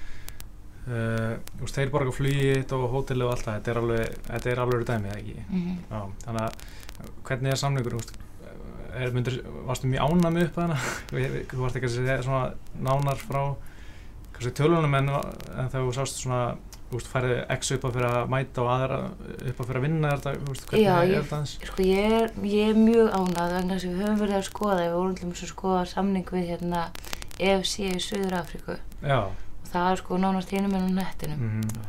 Uh, 0.89 1.35
þú 1.59 1.67
veist, 1.67 1.77
þeir 1.77 1.91
borga 1.93 2.13
flýit 2.17 2.71
og 2.73 2.87
hóteli 2.89 3.25
og 3.27 3.35
allt 3.35 3.45
það, 3.45 3.57
þetta 3.59 3.71
er 3.71 3.79
alveg, 3.83 4.15
þetta 4.25 4.49
er 4.49 4.61
alveg 4.63 4.85
dæmið, 4.89 5.17
ekki? 5.19 5.35
Mm 5.49 5.65
-hmm. 5.65 5.81
Já, 5.91 6.01
þannig 6.25 6.43
að 6.43 6.55
hvernig 7.29 7.51
er 7.51 7.61
samlingur, 7.63 7.93
þú 7.93 7.99
veist, 7.99 8.15
myndir, 9.15 9.41
varstu 9.67 9.91
mjög 9.91 10.13
ánami 10.13 10.47
upp 10.47 10.59
að 10.59 10.67
hana? 10.67 10.79
Þú 11.51 11.63
varst 11.63 11.79
ekki 11.79 11.91
að 11.91 11.97
segja 11.97 12.23
svona 12.27 12.45
nánar 12.89 13.21
frá 13.23 13.43
kannski 14.33 14.55
tölunum 14.55 14.95
en, 14.95 15.09
en 15.11 15.71
þegar 15.71 15.87
þú 15.89 15.95
sást 15.97 16.21
svona, 16.23 16.43
þú 16.89 16.99
veist, 17.01 17.11
færið 17.15 17.35
x 17.57 17.73
upp 17.75 17.89
að 17.89 17.99
fyrir 17.99 18.09
að 18.11 18.31
mæta 18.35 18.63
og 18.63 18.71
aðra 18.75 19.01
upp 19.09 19.65
að 19.65 19.67
fyrir 19.71 19.81
að 19.81 19.87
vinna 19.89 20.13
þetta, 20.15 20.37
þú 20.37 20.53
veist, 20.53 20.69
hvernig 20.71 20.87
Já, 20.87 20.95
er 21.01 21.17
þetta 21.17 21.41
eins? 21.43 21.57
Já, 21.59 21.67
sko, 21.73 21.89
ég 21.89 22.15
er, 22.21 22.31
ég 22.53 22.71
er 22.71 22.79
mjög 22.79 23.11
ánað 23.19 23.57
vegna 23.57 23.77
að 23.81 23.89
við 23.89 23.99
höfum 24.05 24.23
verið 24.23 24.39
að 24.39 24.49
skoða, 24.53 24.79
við 24.85 24.95
vorum 24.95 25.19
alltaf 25.19 25.43
að 25.43 25.53
skoða 25.53 25.83
samning 25.91 26.33
við 26.37 26.49
hérna 26.53 26.87
EFC 27.39 27.77
í 27.89 28.01
Suður 28.03 28.41
Afríku. 28.41 28.79
Já 29.03 29.21
það 29.73 29.93
er 29.93 30.03
sko 30.03 30.19
nánast 30.21 30.53
hínum 30.55 30.77
ennum 30.79 30.97
nettinum 30.97 31.39
mm 31.39 31.61
-hmm. 31.61 31.87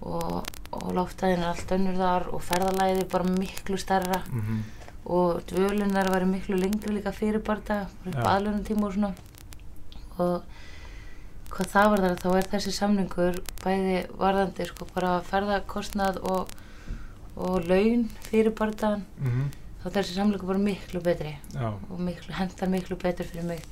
og, 0.00 0.46
og 0.72 0.94
loftæðin 0.96 1.42
er 1.42 1.50
allt 1.52 1.74
önnur 1.76 1.98
þar 1.98 2.28
og 2.34 2.42
ferðalæði 2.42 3.04
er 3.04 3.10
bara 3.12 3.34
miklu 3.38 3.76
starra 3.76 4.22
mm 4.30 4.40
-hmm. 4.40 4.60
Og 5.04 5.42
dvölun 5.50 5.94
þar 5.94 6.10
var 6.12 6.26
miklu 6.30 6.56
lengri 6.58 6.94
líka 6.94 7.12
fyrir 7.14 7.42
barndag 7.42 7.90
bara 8.04 8.36
aðlunum 8.36 8.64
tíma 8.66 8.86
og 8.86 8.94
svona. 8.94 9.14
Og 10.22 10.42
hvað 11.52 11.72
það 11.72 11.88
var 11.90 12.04
þar 12.04 12.20
þá 12.22 12.28
er 12.36 12.50
þessi 12.52 12.74
samningur 12.76 13.40
bæði 13.64 13.96
varðandi 14.20 14.68
sko 14.68 14.86
bara 14.94 15.16
ferðarkostnað 15.26 16.20
og, 16.22 16.52
og 17.36 17.68
laun 17.68 18.06
fyrir 18.28 18.54
barndagan 18.56 19.04
mm 19.18 19.30
-hmm. 19.30 19.48
þá 19.82 19.86
er 19.86 19.96
þessi 19.98 20.14
samningur 20.14 20.46
bara 20.46 20.58
miklu 20.58 21.00
betri 21.00 21.38
Já. 21.54 21.74
og 21.90 22.00
miklu, 22.00 22.34
hendar 22.34 22.68
miklu 22.68 22.96
betur 22.96 23.26
fyrir 23.26 23.44
mig. 23.44 23.62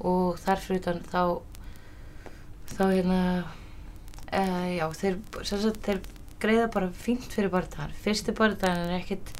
Og 0.00 0.38
þarfur 0.38 0.76
utan 0.76 1.00
þá 1.12 1.40
þá 2.74 2.84
hérna 2.90 3.44
uh, 4.32 4.68
já, 4.76 4.86
þeir, 4.92 5.18
sagt, 5.42 5.82
þeir 5.84 6.00
greiða 6.42 6.70
bara 6.72 6.88
fínt 6.88 7.32
fyrir 7.32 7.52
barndagar 7.52 7.92
fyrstu 8.04 8.34
barndagan 8.36 8.88
er 8.88 8.98
ekkert 8.98 9.32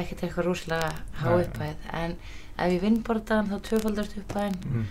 ekkert 0.00 0.24
eitthvað 0.26 0.48
rúslega 0.48 0.90
há 1.20 1.26
upphæð 1.34 1.88
en 2.02 2.16
ef 2.58 2.74
ég 2.74 2.82
vinn 2.82 3.00
barndagan 3.06 3.50
þá 3.50 3.56
tvöfaldast 3.68 4.18
upphæðin 4.20 4.60
mm. 4.70 4.84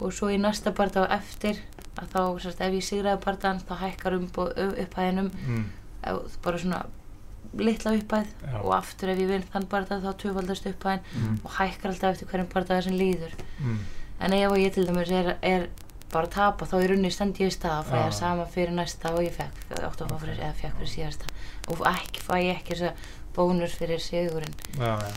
og 0.00 0.14
svo 0.16 0.30
í 0.32 0.38
næsta 0.40 0.72
barndag 0.76 1.10
eftir 1.16 1.60
að 2.00 2.14
þá, 2.14 2.22
sagt, 2.44 2.62
ef 2.64 2.78
ég 2.78 2.86
sigraði 2.86 3.22
barndagan 3.24 3.62
þá 3.66 3.74
hækkar 3.84 4.16
um 4.18 4.30
upphæðinum 4.30 5.30
mm. 5.34 5.68
bara 6.44 6.62
svona 6.62 6.82
litla 7.58 7.94
upphæð 7.98 8.30
já. 8.30 8.56
og 8.62 8.72
aftur 8.78 9.12
ef 9.12 9.20
ég 9.20 9.30
vinn 9.34 9.46
þann 9.52 9.68
barndag 9.70 10.04
þá 10.06 10.10
tvöfaldast 10.24 10.70
upphæðin 10.70 11.06
mm. 11.10 11.38
og 11.44 11.54
hækkar 11.58 11.92
alltaf 11.92 12.16
eftir 12.16 12.32
hverjum 12.32 12.50
barndag 12.54 12.82
sem 12.86 12.98
líður 12.98 13.36
mm. 13.58 13.78
en 14.26 14.40
ef 14.40 14.58
ég 14.60 14.74
til 14.76 14.88
dæmis 14.88 15.12
er, 15.12 15.34
er 15.42 15.70
bara 16.10 16.26
að 16.26 16.34
tapa 16.34 16.66
þá 16.66 16.76
í 16.80 16.86
rauninni 16.90 17.10
stend 17.14 17.38
ég 17.40 17.50
í 17.50 17.54
stað 17.54 17.84
og 17.84 17.90
fæ 17.90 17.96
ég 18.00 18.14
sama 18.16 18.46
fyrir 18.50 18.74
næsta 18.74 19.12
og 19.14 19.22
ég 19.22 19.34
fekk 19.34 19.60
fá 19.70 20.16
fyrir, 20.18 20.40
fekk 20.58 20.78
fyrir 20.80 20.90
síðasta 20.90 21.30
og 21.70 21.82
ekki 21.90 22.24
fæ 22.24 22.32
ég 22.40 22.56
ekki 22.56 22.74
þess 22.74 22.88
að 22.88 23.04
bónus 23.36 23.76
fyrir 23.78 24.02
sigurinn 24.02 24.54
já, 24.78 24.96
já, 24.98 25.12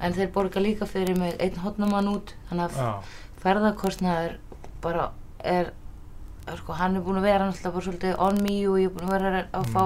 en 0.00 0.16
þeir 0.16 0.32
borga 0.34 0.62
líka 0.62 0.88
fyrir 0.88 1.18
mig 1.18 1.36
einn 1.38 1.60
hodnamann 1.62 2.10
út 2.12 2.34
þannig 2.48 2.76
að 2.80 3.14
ferðarkostnaður 3.42 4.36
bara 4.82 5.08
er, 5.38 5.72
sko, 6.58 6.76
hann 6.78 6.98
er 6.98 7.06
búin 7.06 7.20
að 7.20 7.28
vera 7.28 7.48
alltaf 7.48 7.72
bara 7.72 7.86
svolítið 7.86 8.20
on 8.22 8.42
me 8.42 8.58
og 8.68 8.78
ég 8.80 8.90
er 8.90 8.94
búin 8.96 9.08
að 9.08 9.16
vera 9.18 9.42
að 9.50 9.66
mm. 9.66 9.72
fá 9.74 9.84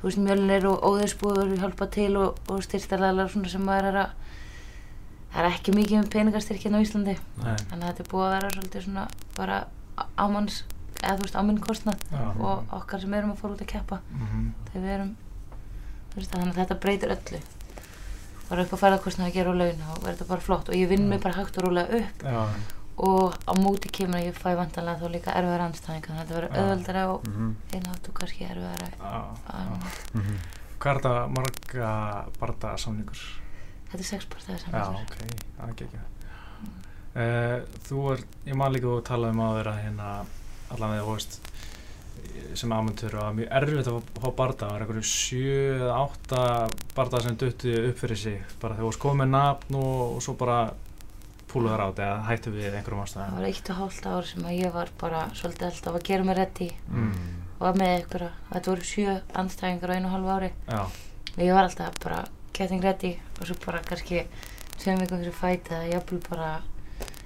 þú 0.00 0.08
veist 0.08 0.20
mjölnir 0.20 0.68
og 0.68 0.84
óðinsbúður 0.84 1.56
hjálpa 1.60 1.88
til 1.92 2.12
og, 2.20 2.40
og 2.52 2.60
styrstarlegar 2.64 3.32
sem 3.32 3.64
maður 3.64 3.90
er 3.90 4.00
að 4.02 4.20
það 5.34 5.40
er 5.42 5.50
ekki 5.50 5.74
mikið 5.74 5.98
um 5.98 6.10
peningastyrkina 6.12 6.78
á 6.78 6.84
Íslandi 6.84 7.16
Nei. 7.16 7.56
þannig 7.70 7.80
að 7.80 7.88
þetta 7.88 8.04
er 8.04 8.10
búið 8.12 8.26
að 8.26 8.34
vera 8.34 8.52
svolítið 8.54 8.84
svona 8.86 9.06
bara 9.34 9.56
ámanns 10.20 10.60
eða 11.00 11.16
þú 11.18 11.26
veist 11.26 11.38
áminn 11.40 11.60
kostnad 11.62 12.04
ja. 12.12 12.28
og 12.38 12.74
okkar 12.78 13.02
sem 13.02 13.16
erum 13.16 13.32
að 13.34 13.40
fóra 13.40 13.56
út 13.56 13.64
að 13.64 13.72
keppa 13.72 14.00
mm 14.04 14.26
-hmm. 14.26 14.46
þegar 14.70 14.84
við 14.84 14.94
erum 14.94 15.12
þannig 16.14 16.54
að 16.54 16.60
þetta 16.62 16.78
breytir 16.84 17.14
öllu. 17.16 17.42
Bara 18.48 18.64
upp 18.64 18.74
á 18.76 18.82
ferðarkostnad 18.84 19.28
að 19.28 19.36
gera 19.38 19.52
á 19.52 19.60
laun 19.60 19.84
og 19.90 20.00
verður 20.00 20.16
þetta 20.16 20.30
bara 20.30 20.46
flott. 20.48 20.70
Og 20.70 20.78
ég 20.78 20.88
vinn 20.88 21.08
mig 21.08 21.22
bara 21.24 21.38
hægt 21.38 21.58
og 21.58 21.68
rólega 21.68 22.00
upp. 22.00 22.24
Ja. 22.24 22.48
og 22.94 23.34
á 23.50 23.52
móti 23.58 23.90
kemur 23.90 24.20
að 24.20 24.28
ég 24.28 24.36
fæ 24.38 24.52
vantanlega 24.54 25.00
þá 25.00 25.08
líka 25.10 25.32
erfiðar 25.34 25.64
anstæðinga 25.64 26.06
þannig 26.06 26.20
að 26.20 26.28
þetta 26.28 26.36
verður 26.36 26.60
öðvöldara 26.60 27.00
og 27.10 27.24
mm 27.26 27.32
-hmm. 27.34 27.54
einhátt 27.74 28.08
og 28.08 28.14
kannski 28.14 28.44
erfiðara. 28.44 28.88
Mm 30.14 30.20
-hmm. 30.20 30.36
Hvað 30.78 30.90
er 30.92 31.00
þetta 31.00 31.26
marga 31.34 31.88
barnda 32.38 32.76
samlingur? 32.78 33.24
þetta 33.94 34.02
er 34.02 34.10
sexpartaði 34.10 34.58
Já, 34.74 34.84
ok, 34.98 35.14
það 35.54 35.64
er 35.64 35.72
ekki 35.72 35.86
ekki 35.86 36.00
mm. 36.00 36.78
uh, 37.22 37.58
Þú 37.86 38.04
er, 38.12 38.24
ég 38.48 38.58
man 38.58 38.74
líka 38.74 38.90
að 38.90 39.04
tala 39.10 39.30
um 39.34 39.42
að 39.44 39.58
vera 39.60 39.74
hérna 39.78 40.10
allan 40.74 40.94
við, 40.94 41.04
þú 41.04 41.14
veist 41.14 41.38
sem 42.58 42.72
amuntur 42.72 43.14
og 43.20 43.36
mjög 43.38 43.52
erfitt 43.58 43.90
að 43.90 44.00
fá 44.20 44.28
barndag 44.36 44.64
það 44.64 44.72
var 44.72 44.84
einhverju 44.84 45.04
7-8 45.10 46.40
barndag 46.96 47.24
sem 47.24 47.38
dötti 47.40 47.74
upp 47.90 48.00
fyrir 48.02 48.20
sig. 48.20 48.42
Bara 48.62 48.74
þegar 48.74 48.84
þú 48.84 48.90
varst 48.90 49.02
komið 49.04 49.30
nafn 49.34 49.78
og, 49.80 50.02
og 50.16 50.24
svo 50.24 50.36
bara 50.38 50.58
púluðar 51.50 51.84
át 51.86 52.02
eða 52.02 52.20
hættu 52.28 52.52
við 52.54 52.74
einhverjum 52.74 53.04
ástæðum. 53.04 53.30
Það 53.30 53.40
var 53.40 53.48
eitt 53.50 53.70
og 53.70 53.80
hálft 53.80 54.06
ár 54.10 54.28
sem 54.30 54.46
að 54.48 54.58
ég 54.58 54.74
var 54.74 54.92
bara 55.00 55.24
svolítið 55.38 55.68
alltaf 55.70 55.98
að 55.98 56.06
gera 56.08 56.26
mig 56.26 56.38
reddi 56.38 56.70
mm. 56.90 57.12
og 57.60 57.80
með 57.80 57.94
að 57.94 58.28
þetta 58.52 58.72
voru 58.72 58.88
7 58.90 59.16
anstæðingar 59.42 59.94
á 59.94 59.96
einu 59.96 60.10
og 60.10 60.14
halvu 60.16 60.32
ári. 60.34 60.52
Já. 60.66 60.82
og 61.34 61.42
ég 61.42 61.54
var 61.54 61.68
alltaf 61.68 61.98
bara 62.02 62.24
getting 62.54 62.82
ready. 62.82 63.16
Og 63.40 63.48
svo 63.48 63.58
bara 63.66 63.82
kannski 63.86 64.24
tveim 64.78 65.02
vikum 65.02 65.22
fyrir 65.22 65.36
fæta 65.36 65.82
eða 65.82 65.92
jafnvel 65.98 66.22
bara 66.28 66.50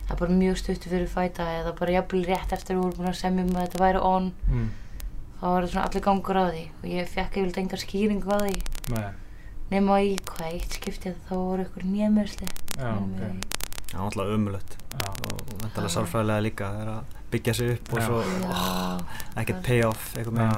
það 0.08 0.12
er 0.14 0.20
bara 0.22 0.36
mjög 0.40 0.60
stuttu 0.60 0.92
fyrir 0.92 1.08
fæta 1.12 1.48
eða 1.60 1.74
bara 1.78 1.96
jafnvel 1.98 2.24
rétt 2.28 2.52
eftir 2.56 2.74
að 2.74 2.78
við 2.78 2.84
vorum 2.84 3.00
búin 3.00 3.10
að 3.12 3.18
semja 3.22 3.44
um 3.44 3.56
að 3.56 3.66
þetta 3.66 3.82
væri 3.84 4.04
on. 4.08 4.30
Mm. 4.48 4.68
Þá 5.38 5.44
var 5.46 5.64
þetta 5.64 5.72
svona 5.72 5.86
allir 5.88 6.04
gangur 6.08 6.40
á 6.40 6.44
því 6.48 6.64
og 6.78 6.88
ég 6.92 7.12
fekk 7.12 7.38
eitthvað 7.38 7.62
engar 7.62 7.82
skýringu 7.84 8.34
á 8.34 8.38
því. 8.42 8.56
Nei. 8.94 9.08
nema 9.68 10.00
í 10.00 10.16
hvað 10.30 10.56
eitt 10.56 10.78
skiptið 10.78 11.20
þá 11.28 11.34
voru 11.36 11.66
ykkur 11.66 11.86
nýjamersli 11.88 12.48
Já, 12.78 12.92
ok. 12.96 13.22
Það 13.88 13.98
var 13.98 14.06
alltaf 14.06 14.32
ömulött 14.34 14.76
og 14.98 15.78
er 15.82 15.92
sálfræðilega 15.92 16.44
líka 16.44 16.72
það 16.72 16.82
er 16.82 16.90
að 16.94 17.14
byggja 17.32 17.54
sig 17.58 17.70
upp 17.74 17.92
og 17.92 18.02
svo 18.04 18.18
oh, 18.48 19.20
ekkert 19.40 19.62
payoff 19.68 20.10
eitthvað 20.16 20.38
með 20.40 20.52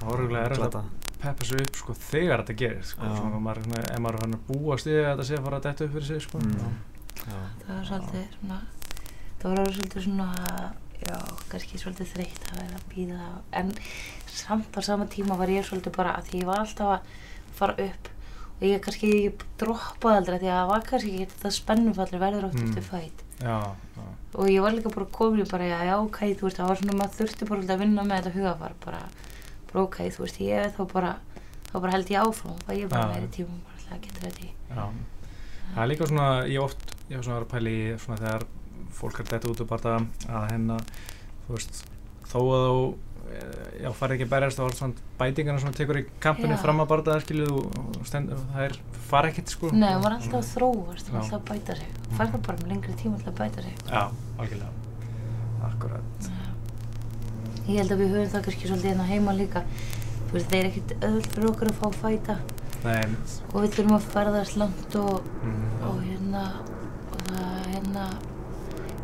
Það 0.00 0.08
voru 0.08 0.28
eiginlega 0.30 0.82
peppa 1.20 1.44
sér 1.44 1.64
upp 1.64 1.76
sko, 1.76 1.94
þegar 2.00 2.42
þetta 2.42 2.56
gerir 2.62 2.84
sko, 2.88 3.08
svona, 3.12 3.40
maður, 3.44 3.66
svona, 3.66 3.80
ef 3.92 4.02
maður 4.04 4.22
er 4.24 4.38
búast 4.46 4.88
að 4.88 5.00
þetta 5.04 5.26
sé 5.28 5.36
að 5.36 5.46
fara 5.46 5.58
að 5.58 5.66
detta 5.66 5.86
upp 5.86 5.96
fyrir 5.96 6.06
sig 6.08 6.22
sko. 6.24 6.40
mm. 6.40 6.78
það 7.20 7.74
var 7.74 7.88
svolítið 7.90 8.22
svona, 8.36 8.60
það 9.42 9.56
var 9.58 9.74
svolítið 9.76 10.06
svona 10.06 10.30
já, 11.06 11.16
kannski 11.50 11.80
svolítið 11.80 12.12
þreytt 12.14 12.46
að 12.50 12.60
vera 12.60 12.78
að 12.78 12.86
býða 12.92 13.28
en 13.60 13.72
samt 14.30 14.76
á 14.76 14.80
sama 14.84 15.08
tíma 15.10 15.38
var 15.40 15.52
ég 15.52 15.66
svolítið 15.66 15.96
bara 15.96 16.16
að 16.18 16.30
því 16.30 16.42
ég 16.42 16.50
var 16.50 16.62
alltaf 16.64 16.94
að 16.96 17.14
fara 17.60 17.76
upp. 17.86 18.10
Og 18.60 18.66
ég 18.68 18.82
kannski 18.84 19.10
droppaði 19.60 20.20
aldrei 20.20 20.38
því 20.42 20.50
að 20.50 20.58
það 20.58 20.70
var 20.70 20.86
kannski 20.90 21.12
ekki 21.14 21.28
þetta 21.32 21.52
spennumfallir 21.56 22.20
verður 22.20 22.48
átt 22.50 22.58
mm. 22.58 22.66
eftir 22.68 22.84
fætt 22.84 23.22
já, 23.40 23.56
já. 23.96 24.02
og 24.36 24.50
ég 24.52 24.60
var 24.60 24.76
líka 24.76 24.92
bara 24.92 25.08
komin 25.16 25.48
bara 25.48 25.70
já, 25.70 25.78
já, 25.88 25.94
ok, 25.96 26.20
þú 26.36 26.46
veist, 26.46 26.60
það 26.60 26.68
var 26.68 26.80
svona 26.82 26.98
maður 26.98 27.16
þurfti 27.22 27.48
bara 27.48 27.64
að 27.64 27.82
vinna 27.84 28.04
með 28.04 28.20
þetta 28.20 28.36
hugafar 28.36 28.76
bara. 28.84 29.00
Bara 29.70 29.84
ok, 29.86 29.98
þú 30.12 30.26
veist, 30.26 30.40
ég 30.44 30.76
þá 30.76 30.82
bara 30.92 31.14
þá 31.70 31.74
bara 31.78 31.96
held 31.96 32.12
ég 32.12 32.28
áfram, 32.28 32.60
er 32.66 32.80
ég 32.82 32.92
bara 32.92 33.08
meiri 33.14 33.32
tíma 33.32 33.56
bara 33.64 33.78
alltaf 33.78 33.96
að 33.96 34.04
geta 34.06 34.26
þetta 34.26 34.44
í 34.44 34.52
Það 35.70 35.82
er 35.84 35.90
líka 35.92 36.08
svona, 36.10 36.30
ég 36.50 36.64
oft 36.64 36.96
ég 37.10 37.16
hef 37.16 37.26
svona 37.26 37.40
verið 37.40 37.46
að 37.46 37.52
pæli 37.54 37.76
svona 38.02 38.20
þegar 38.20 38.46
fólk 38.96 39.20
er 39.22 39.30
dætt 39.30 39.46
út 39.50 39.62
og 39.64 39.70
bara 39.70 40.00
að 40.00 40.82
þú 41.46 41.54
veist, 41.54 41.80
þó 42.30 42.38
að 42.40 42.66
þú 42.66 42.82
eh, 43.34 43.70
já, 43.84 43.90
farið 43.98 44.16
ekki 44.16 44.26
að 44.26 44.34
berjast 44.34 44.62
er 44.62 44.76
svona 44.78 45.06
bætingarna 45.18 45.62
sem 45.64 45.76
tekur 45.78 46.00
í 46.00 46.04
kampinu 46.22 46.58
fram 46.62 46.82
að 46.84 46.90
barða 46.92 47.16
og 47.18 48.04
stend, 48.06 48.34
það 48.52 48.66
er 48.68 48.76
farið 49.10 49.32
ekkert, 49.32 49.54
sko. 49.56 49.72
Nei, 49.74 49.88
það 49.88 50.04
var 50.04 50.16
alltaf 50.18 50.38
að 50.40 50.52
þróast, 50.54 51.08
það 51.08 51.16
var 51.16 51.24
alltaf 51.24 51.40
að 51.40 51.48
bæta 51.50 51.78
sig. 51.80 51.96
Farið 52.10 52.36
það 52.36 52.44
bara 52.46 52.62
með 52.62 52.72
lengri 52.74 52.98
tíma 53.00 53.18
alltaf 53.18 53.32
að 53.32 53.40
bæta 53.42 53.66
sig. 53.66 53.82
Já, 53.90 54.02
algjörlega, 54.44 54.72
akkurat. 55.70 56.30
Ég 57.66 57.76
held 57.82 57.92
að 57.94 58.00
við 58.00 58.14
höfum 58.14 58.32
það 58.32 58.46
kannski 58.46 58.70
svolítið 58.70 58.90
hérna 58.92 59.10
heima 59.10 59.36
líka. 59.36 59.66
Þú 60.30 60.36
veist, 60.36 60.48
það 60.50 60.58
er 60.60 60.70
ekkert 60.70 60.96
öðvöld 61.00 61.30
fyrir 61.34 61.50
okkur 61.50 61.70
að 61.70 61.78
fá 61.80 61.86
að 61.90 62.00
fæta. 62.04 62.40
Nei. 62.80 63.12
og 63.52 63.60
við 63.60 63.74
þurfum 63.74 63.96
að 63.98 64.04
ferðast 64.14 64.54
langt 64.56 64.94
og, 64.96 65.26
mm. 65.44 65.64
og 65.84 65.98
hérna 66.00 66.44
og 67.12 67.24
það 67.26 67.66
hérna 67.74 68.04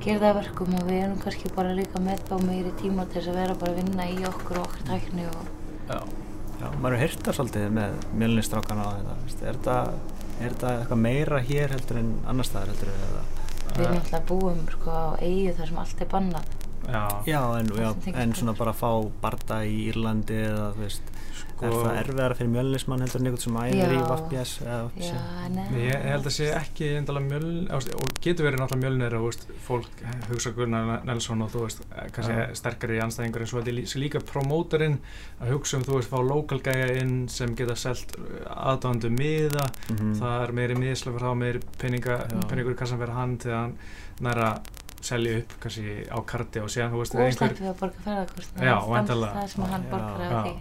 gera 0.07 0.23
það 0.27 0.37
verkum 0.41 0.75
og 0.79 0.85
við 0.89 1.01
erum 1.05 1.19
kannski 1.25 1.53
bara 1.57 1.75
líka 1.77 2.03
með 2.03 2.23
þá 2.31 2.35
meiri 2.47 2.73
tíma 2.81 3.07
til 3.11 3.21
þess 3.21 3.33
að 3.33 3.39
vera 3.41 3.57
bara 3.63 3.73
að 3.75 3.81
vinna 3.83 4.07
í 4.13 4.19
okkur 4.31 4.61
og 4.61 4.69
okkur 4.69 4.85
tækni 4.91 5.27
og 5.31 5.55
Já, 5.87 5.99
já 6.61 6.69
maður 6.83 6.97
er 6.97 7.03
hýrta 7.05 7.35
svolítið 7.37 7.67
með 7.77 7.97
mjölnistrákana 8.23 8.87
á 8.87 8.91
þetta, 8.97 9.17
veist, 9.25 9.43
er 9.43 9.59
þetta 9.59 9.77
er 10.37 10.53
þetta 10.55 10.71
eitthvað 10.81 11.03
meira 11.07 11.41
hér 11.51 11.75
heldur 11.77 12.01
en 12.03 12.13
annar 12.29 12.49
staðar 12.49 12.73
heldur 12.75 12.93
en 12.93 13.03
þetta? 13.07 13.43
við 13.77 13.85
erum 13.87 13.99
alltaf 14.01 14.25
búum 14.31 14.63
sko 14.73 14.95
á 14.95 15.07
eigu 15.21 15.53
þar 15.59 15.69
sem 15.71 15.79
allt 15.83 16.01
er 16.01 16.09
bannað. 16.13 16.55
Já, 16.87 17.03
Já, 17.27 17.41
en, 17.59 17.71
já, 17.77 17.89
en 18.23 18.35
svona 18.39 18.55
bara 18.57 18.73
að 18.73 18.79
fá 18.79 18.91
barda 19.25 19.57
í 19.67 19.75
Írlandi 19.91 20.37
eða 20.47 20.69
þú 20.77 20.85
veist, 20.85 21.09
Sko- 21.57 21.67
er 21.67 21.77
það 21.77 21.99
erfiðara 22.03 22.37
fyrir 22.37 22.51
mjölnismann 22.53 23.01
heldur 23.05 23.21
en 23.23 23.27
einhvern 23.31 23.43
sem 23.43 23.57
æðir 23.63 23.93
í 23.97 24.01
nei 25.57 25.81
Ég, 25.81 25.87
ég 25.89 26.05
held 26.13 26.29
að 26.29 26.35
sé 26.37 26.49
ekki 26.59 26.91
mjöl 27.27 27.49
og 27.73 28.11
getur 28.21 28.47
verið 28.49 28.61
náttúrulega 28.61 28.83
mjölnir 28.85 29.17
og 29.17 29.25
veist, 29.31 29.47
fólk 29.67 30.03
hugsa 30.29 30.53
Gunnar 30.57 31.05
Nelson 31.09 31.43
og 31.47 31.51
þú 31.55 31.65
veist 31.65 31.83
kannski 32.13 32.37
Já. 32.37 32.55
sterkari 32.61 33.01
anstæðingur 33.07 33.41
en 33.47 33.51
svo 33.53 33.63
þetta 33.63 33.75
er 33.75 34.05
líka 34.05 34.23
promóterinn 34.33 34.99
að 35.41 35.53
hugsa 35.55 35.81
um 35.81 35.85
þú 35.89 35.99
veist 35.99 36.13
fá 36.13 36.19
local 36.29 36.61
gæja 36.61 36.89
inn 37.01 37.17
sem 37.33 37.55
geta 37.57 37.75
selt 37.77 38.13
aðdándu 38.47 39.11
miða. 39.17 39.67
Mhm. 39.91 40.15
það 40.21 40.43
er 40.47 40.53
meiri 40.61 40.75
miðslöfur 40.81 41.25
þá 41.25 41.33
meiri 41.41 41.61
peninga, 41.81 42.19
peningur 42.51 42.75
í 42.77 42.79
kassan 42.79 42.99
fyrir 43.01 43.15
hann 43.17 43.37
til 43.39 43.51
að 43.51 43.61
hann 43.63 43.79
næra 44.21 44.51
selja 45.07 45.39
upp 45.41 45.53
kannski 45.63 46.07
á 46.11 46.19
karti 46.27 46.61
og 46.63 46.71
veist 46.99 47.15
og 47.15 47.21
við 47.61 47.71
að 47.71 47.81
borga 47.81 48.01
ferðarkostnað 48.07 48.65
Já, 48.67 48.75
Það 49.37 49.43
er 49.43 49.53
sem 49.53 49.65
hann 49.73 49.85
borgar 49.91 50.25
af 50.27 50.47
því 50.47 50.55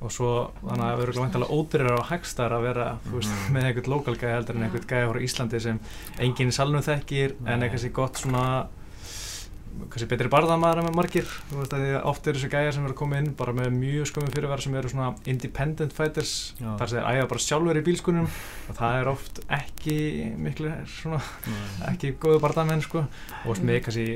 og 0.00 0.12
svo 0.14 0.32
þannig 0.62 0.84
að 0.84 0.90
það 0.92 1.00
verður 1.02 1.20
vantilega 1.20 1.56
ódýrar 1.58 1.98
og 1.98 2.04
hægstar 2.06 2.52
að 2.54 2.62
vera 2.62 2.98
veist, 3.12 3.30
Mhm. 3.32 3.54
með 3.56 3.64
einhvern 3.68 3.90
lokal 3.94 4.14
gæja 4.16 4.34
heldur 4.36 4.56
en 4.56 4.62
einhvern 4.62 4.86
gæja 4.86 5.08
frá 5.12 5.20
Íslandi 5.26 5.60
sem 5.60 5.80
enginn 6.18 6.48
í 6.48 6.54
salnum 6.54 6.82
þekkir 6.82 7.34
en 7.46 7.62
er 7.62 7.68
kannski 7.68 7.90
gott 7.92 8.14
svona 8.16 8.66
kannski 9.86 10.08
betri 10.10 10.30
barðamaður 10.32 10.80
en 10.82 10.86
með 10.88 10.96
margir. 10.98 11.28
Þú 11.50 11.60
veist 11.60 11.74
að 11.76 11.84
því 11.84 11.92
að 11.98 12.08
oft 12.10 12.28
eru 12.28 12.40
þessi 12.40 12.50
gæja 12.52 12.72
sem 12.74 12.86
eru 12.86 12.94
að 12.94 12.98
koma 13.00 13.20
inn 13.22 13.28
bara 13.38 13.54
með 13.56 13.68
mjög 13.76 14.08
skömmum 14.10 14.34
fyrirvara 14.34 14.64
sem 14.64 14.76
eru 14.80 14.92
svona 14.92 15.10
independent 15.30 15.94
fighters. 15.96 16.34
Já. 16.58 16.70
þar 16.80 16.92
sem 16.92 16.98
þeir 16.98 17.18
æða 17.18 17.28
bara 17.32 17.44
sjálfur 17.44 17.80
í 17.80 17.84
bílskunum 17.88 18.26
og 18.28 18.78
það 18.80 18.98
er 18.98 19.12
oft 19.12 19.40
ekki 19.58 19.98
miklu 20.48 20.74
svona 20.96 21.22
ekki 21.92 22.12
góðu 22.22 22.42
bardamenn 22.44 22.84
sko. 22.84 23.04
Og 23.44 23.52
veist, 23.52 23.64
með 23.68 23.80
kannski 23.86 24.08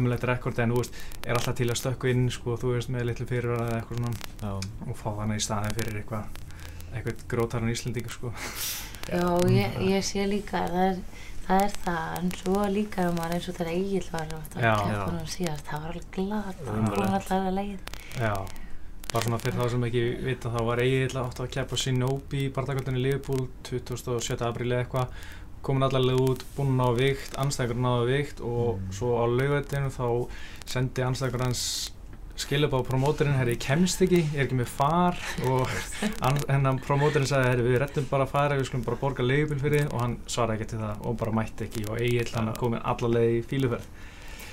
umlegt 0.00 0.26
rekord 0.30 0.64
en 0.64 0.74
þú 0.74 0.82
veist 0.82 0.98
er 1.26 1.36
alltaf 1.36 1.60
til 1.60 1.70
að 1.70 1.80
stökku 1.82 2.12
inn 2.12 2.26
sko 2.34 2.56
þú 2.60 2.74
veist 2.76 2.92
með 2.94 3.10
litlu 3.10 3.28
fyrirvara 3.28 3.68
eða 3.70 3.78
eitthvað 3.82 4.02
svona. 4.02 4.16
Já, 4.42 4.52
og 4.86 5.00
fá 5.00 5.08
þannig 5.20 5.42
í 5.42 5.46
staðin 5.46 5.78
fyrir 5.80 6.02
eitthvað 6.02 6.44
eitthvað 6.96 7.24
grótarinn 7.30 7.72
Íslandík 7.72 8.10
sko. 8.12 8.32
Já, 9.06 9.26
ég, 9.52 9.76
ég 9.86 10.04
sé 10.06 10.24
líka 10.26 10.64
að 10.64 10.72
það 10.76 10.86
er, 10.86 11.00
það 11.46 11.62
er 11.66 11.74
það, 11.84 12.12
en 12.18 12.30
svo 12.40 12.66
líka 12.74 13.02
er 13.06 13.16
maður 13.16 13.34
eins 13.36 13.48
og 13.52 13.56
þegar 13.58 13.72
Egil 13.72 14.04
var 14.12 14.28
hann 15.14 15.26
síðast, 15.30 15.66
það 15.68 15.82
var 15.86 15.90
alveg 15.94 16.10
glad, 16.16 16.62
það 16.66 16.86
var 16.90 17.08
alltaf 17.20 17.32
að 17.38 17.56
leið. 17.60 17.80
Já, 18.20 18.34
bara 19.12 19.24
svona 19.24 19.38
fyrir 19.44 19.58
þá 19.60 19.70
sem 19.70 19.84
ekki 19.88 20.04
vita 20.26 20.50
þá 20.50 20.60
var 20.66 20.82
Egil 20.82 21.18
átt 21.22 21.40
að 21.44 21.50
keppa 21.56 21.76
Shinobi 21.78 22.44
í 22.46 22.52
bardagöldinni 22.56 23.02
Liverpool 23.04 23.46
27. 23.70 24.40
apríli 24.48 24.74
eða 24.74 24.84
eitthvað 24.84 25.08
komin 25.66 25.82
allavega 25.82 26.22
út, 26.30 26.42
búinn 26.56 26.76
ná 26.78 26.86
vikt 26.94 27.34
anstæðingur 27.42 27.80
náðu 27.82 28.04
vikt 28.12 28.40
og 28.40 28.76
Mm. 28.78 28.92
svo 28.94 29.08
á 29.18 29.24
laugveldinu 29.26 29.90
þá 29.90 30.06
sendi 30.66 31.02
anstæðingur 31.02 31.42
hans 31.42 31.62
skilja 32.36 32.68
á 32.68 32.78
promóterinn, 32.84 33.36
herri, 33.38 33.54
ég 33.56 33.62
kemst 33.64 34.02
ekki, 34.04 34.20
ég 34.34 34.38
er 34.40 34.44
ekki 34.46 34.58
með 34.60 34.70
far 34.76 35.16
og 35.48 35.70
hennan 36.50 36.78
promóterinn 36.84 37.28
sagði, 37.30 37.50
herri, 37.52 37.66
við 37.70 37.78
rettum 37.84 38.08
bara 38.10 38.26
að 38.28 38.32
fara, 38.34 38.58
við 38.60 38.68
skulum 38.70 38.84
bara 38.86 39.00
borga 39.00 39.24
leigubíl 39.26 39.60
fyrir 39.62 39.86
og 39.92 40.00
hann 40.04 40.16
svaraði 40.28 40.60
ekki 40.60 40.70
til 40.74 40.82
það 40.84 41.06
og 41.10 41.18
bara 41.22 41.36
mætti 41.40 41.68
ekki 41.68 41.86
og 41.90 42.00
Egil 42.00 42.26
hann 42.36 42.52
Já. 42.52 42.56
komin 42.60 42.82
allavega 42.84 43.36
í 43.38 43.44
fíluferð. 43.50 43.86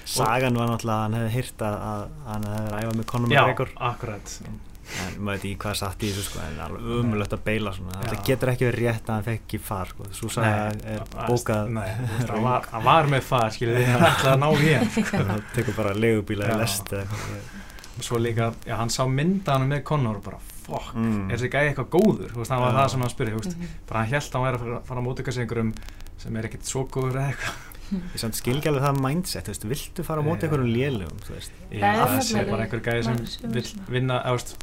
Sagan 0.03 0.57
var 0.59 0.67
náttúrulega 0.67 0.99
að 0.99 1.03
hann 1.07 1.17
hefði 1.19 1.33
hýrt 1.37 1.61
að, 1.63 1.75
að 1.87 2.05
hann 2.27 2.45
hefði 2.53 2.77
æfað 2.83 2.97
með 3.01 3.09
Conor 3.13 3.31
Já, 3.35 3.41
McGregor 3.43 3.69
akkurat. 3.91 4.37
en 4.43 4.61
maður 5.23 5.37
veit 5.39 5.43
ekki 5.47 5.59
hvað 5.63 5.77
satt 5.79 6.01
í 6.03 6.09
þessu 6.11 6.23
sko 6.27 6.41
en 6.43 6.57
alveg 6.59 6.87
umulögt 6.99 7.33
að 7.37 7.43
beila 7.45 7.71
svona 7.71 8.01
Já. 8.01 8.09
það 8.11 8.25
getur 8.27 8.49
ekki 8.51 8.65
verið 8.67 8.81
rétt 8.83 9.07
að 9.07 9.13
hann 9.15 9.23
fekk 9.29 9.45
ekki 9.45 9.59
far 9.63 9.93
sko 9.93 10.07
svo 10.19 10.27
saga 10.35 10.65
er 10.75 11.05
það- 11.13 11.29
bókað 11.31 11.69
Nei, 11.77 11.87
þú 12.19 12.27
hann 12.33 12.43
var, 12.49 12.67
var 12.83 13.07
með 13.13 13.23
far, 13.29 13.47
skiljið 13.55 13.77
þið, 13.79 13.87
hann 13.93 14.03
ætlaði 14.09 14.33
að 14.33 14.41
ná 14.43 14.49
í 14.59 14.73
hann. 14.75 14.91
það 15.07 15.43
tekur 15.55 15.77
bara 15.79 15.93
legubíla 15.95 16.49
Já. 16.51 16.53
í 16.57 16.59
lest 16.65 16.91
eða 16.91 17.05
eitthvað 17.07 17.61
svo 18.01 18.17
líka, 18.17 18.53
já, 18.65 18.75
hann 18.77 18.89
sá 18.89 19.05
mynda 19.07 19.53
hann 19.57 19.69
með 19.69 19.83
Conor 19.83 20.15
og 20.17 20.23
bara, 20.23 20.37
fuck, 20.65 20.93
Mm. 20.95 21.29
er 21.31 21.37
þessi 21.37 21.49
gæði 21.51 21.73
eitthvað 21.75 21.89
góður? 21.89 22.29
Þú 22.31 22.39
veist, 22.41 22.51
það 22.51 22.59
var 22.59 22.71
Já. 22.73 22.77
það 22.79 22.89
sem 22.91 22.99
hann 23.01 23.09
spurði, 23.09 23.33
þú 23.33 23.41
veist, 23.43 23.57
Mhm. 23.57 23.67
bara 23.87 23.99
hann 23.99 24.09
held 24.09 24.23
að 24.23 24.33
hann 24.33 24.43
væri 24.43 24.55
að 24.55 24.63
fara, 24.63 24.79
fara 24.85 24.99
að 25.01 25.05
móta 25.05 25.19
sig 25.33 25.43
einhverjum 25.47 25.73
sem 26.17 26.35
er 26.37 26.43
ekkert 26.43 26.63
svo 26.65 26.87
góður 26.89 27.13
eða 27.15 27.29
eitthvað. 27.33 27.53
ég 27.93 28.17
samt 28.19 28.35
skil 28.35 28.55
ekki 28.57 28.69
alveg 28.71 28.81
það 28.81 29.01
mindset 29.03 29.43
þú 29.45 29.53
veist, 29.53 29.65
viltu 29.69 30.03
fara 30.03 30.21
á 30.21 30.25
móti 30.25 30.41
Já. 30.41 30.49
einhverjum 30.49 30.73
veist 31.35 31.51
Já, 31.69 31.79
Það 31.79 31.93
er 31.93 32.07
það 32.07 32.23
sé 32.23 32.33
nefnilega- 32.33 32.49
bara 32.51 32.63
einhver 32.63 32.81
gæði 32.81 33.03
sem 33.03 33.51
vill 33.51 33.63
svona. 33.63 33.89
vinna, 33.89 34.21
veist, 34.33 34.55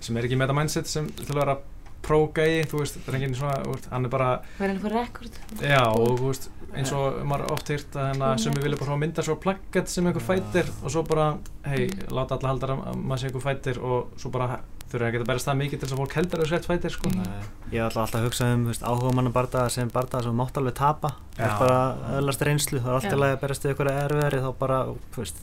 sem 0.00 0.16
er 0.16 0.22
ekki 0.24 0.36
með 0.38 0.46
þetta 0.48 0.54
mindset 0.60 0.86
sem 0.86 1.06
til 1.10 1.26
að 1.26 1.34
vera 1.34 1.58
pro-gæði, 2.02 2.66
þú 2.70 2.78
veist, 2.80 2.96
það 3.04 3.08
er 3.08 3.18
enginn 3.20 3.34
svona, 3.36 3.62
þú 3.64 3.74
veist, 3.74 3.88
hann 3.90 4.04
er 4.04 4.08
bara, 4.08 4.40
Verðin 4.58 4.80
fyrir 4.80 4.96
rekord. 5.04 5.30
já, 5.60 5.82
og 5.86 6.18
þú 6.18 6.26
veist, 6.30 6.48
eins 6.76 6.92
og 6.94 7.20
maður 7.26 7.54
oft 7.54 7.70
hýrt 7.72 7.96
að 7.98 8.10
hérna, 8.10 8.32
sem 8.40 8.54
við 8.56 8.66
vilja 8.66 8.80
bara 8.80 8.96
að 8.96 9.00
mynda 9.04 9.24
svo 9.26 9.36
plaggat 9.42 9.90
sem 9.90 10.06
einhver 10.06 10.22
Já. 10.22 10.28
fætir 10.30 10.68
og 10.82 10.92
svo 10.94 11.02
bara, 11.08 11.30
hei, 11.66 11.86
láta 12.12 12.36
alla 12.36 12.52
halda 12.52 12.76
að 12.76 13.00
maður 13.00 13.22
sé 13.22 13.30
einhver 13.30 13.46
fætir 13.46 13.80
og 13.82 14.12
svo 14.20 14.32
bara 14.34 14.60
þurfa 14.90 15.06
að 15.06 15.14
geta 15.14 15.28
berist 15.28 15.46
það 15.46 15.60
mikið 15.60 15.78
til 15.78 15.86
þess 15.86 15.94
að 15.94 16.00
fólk 16.02 16.16
heldur 16.18 16.40
að 16.40 16.44
þessu 16.46 16.56
rétt 16.56 16.68
fætir, 16.70 16.94
sko. 16.96 17.10
Mm. 17.10 17.20
Nei, 17.22 17.44
ég 17.70 17.78
hef 17.78 17.86
alltaf 17.86 18.02
alltaf 18.06 18.24
hugsað 18.26 18.54
um 18.56 18.64
áhuga 18.90 19.14
manna 19.18 19.32
bardaða 19.34 19.74
sem 19.76 19.92
bardaða 19.94 20.26
sem 20.26 20.40
mátt 20.40 20.58
alveg 20.58 20.76
tapa 20.80 21.12
það 21.36 21.46
er 21.46 21.60
bara 21.62 21.78
öðlast 22.18 22.44
reynslu, 22.48 22.82
það 22.82 22.90
er 22.90 22.98
alltaf 22.98 23.24
að 23.28 23.36
berast 23.44 23.66
við 23.66 23.72
eitthvað 23.74 24.00
erfiðari 24.00 24.42
þá 24.42 24.50
bara, 24.58 24.80
þú 25.14 25.22
veist, 25.22 25.40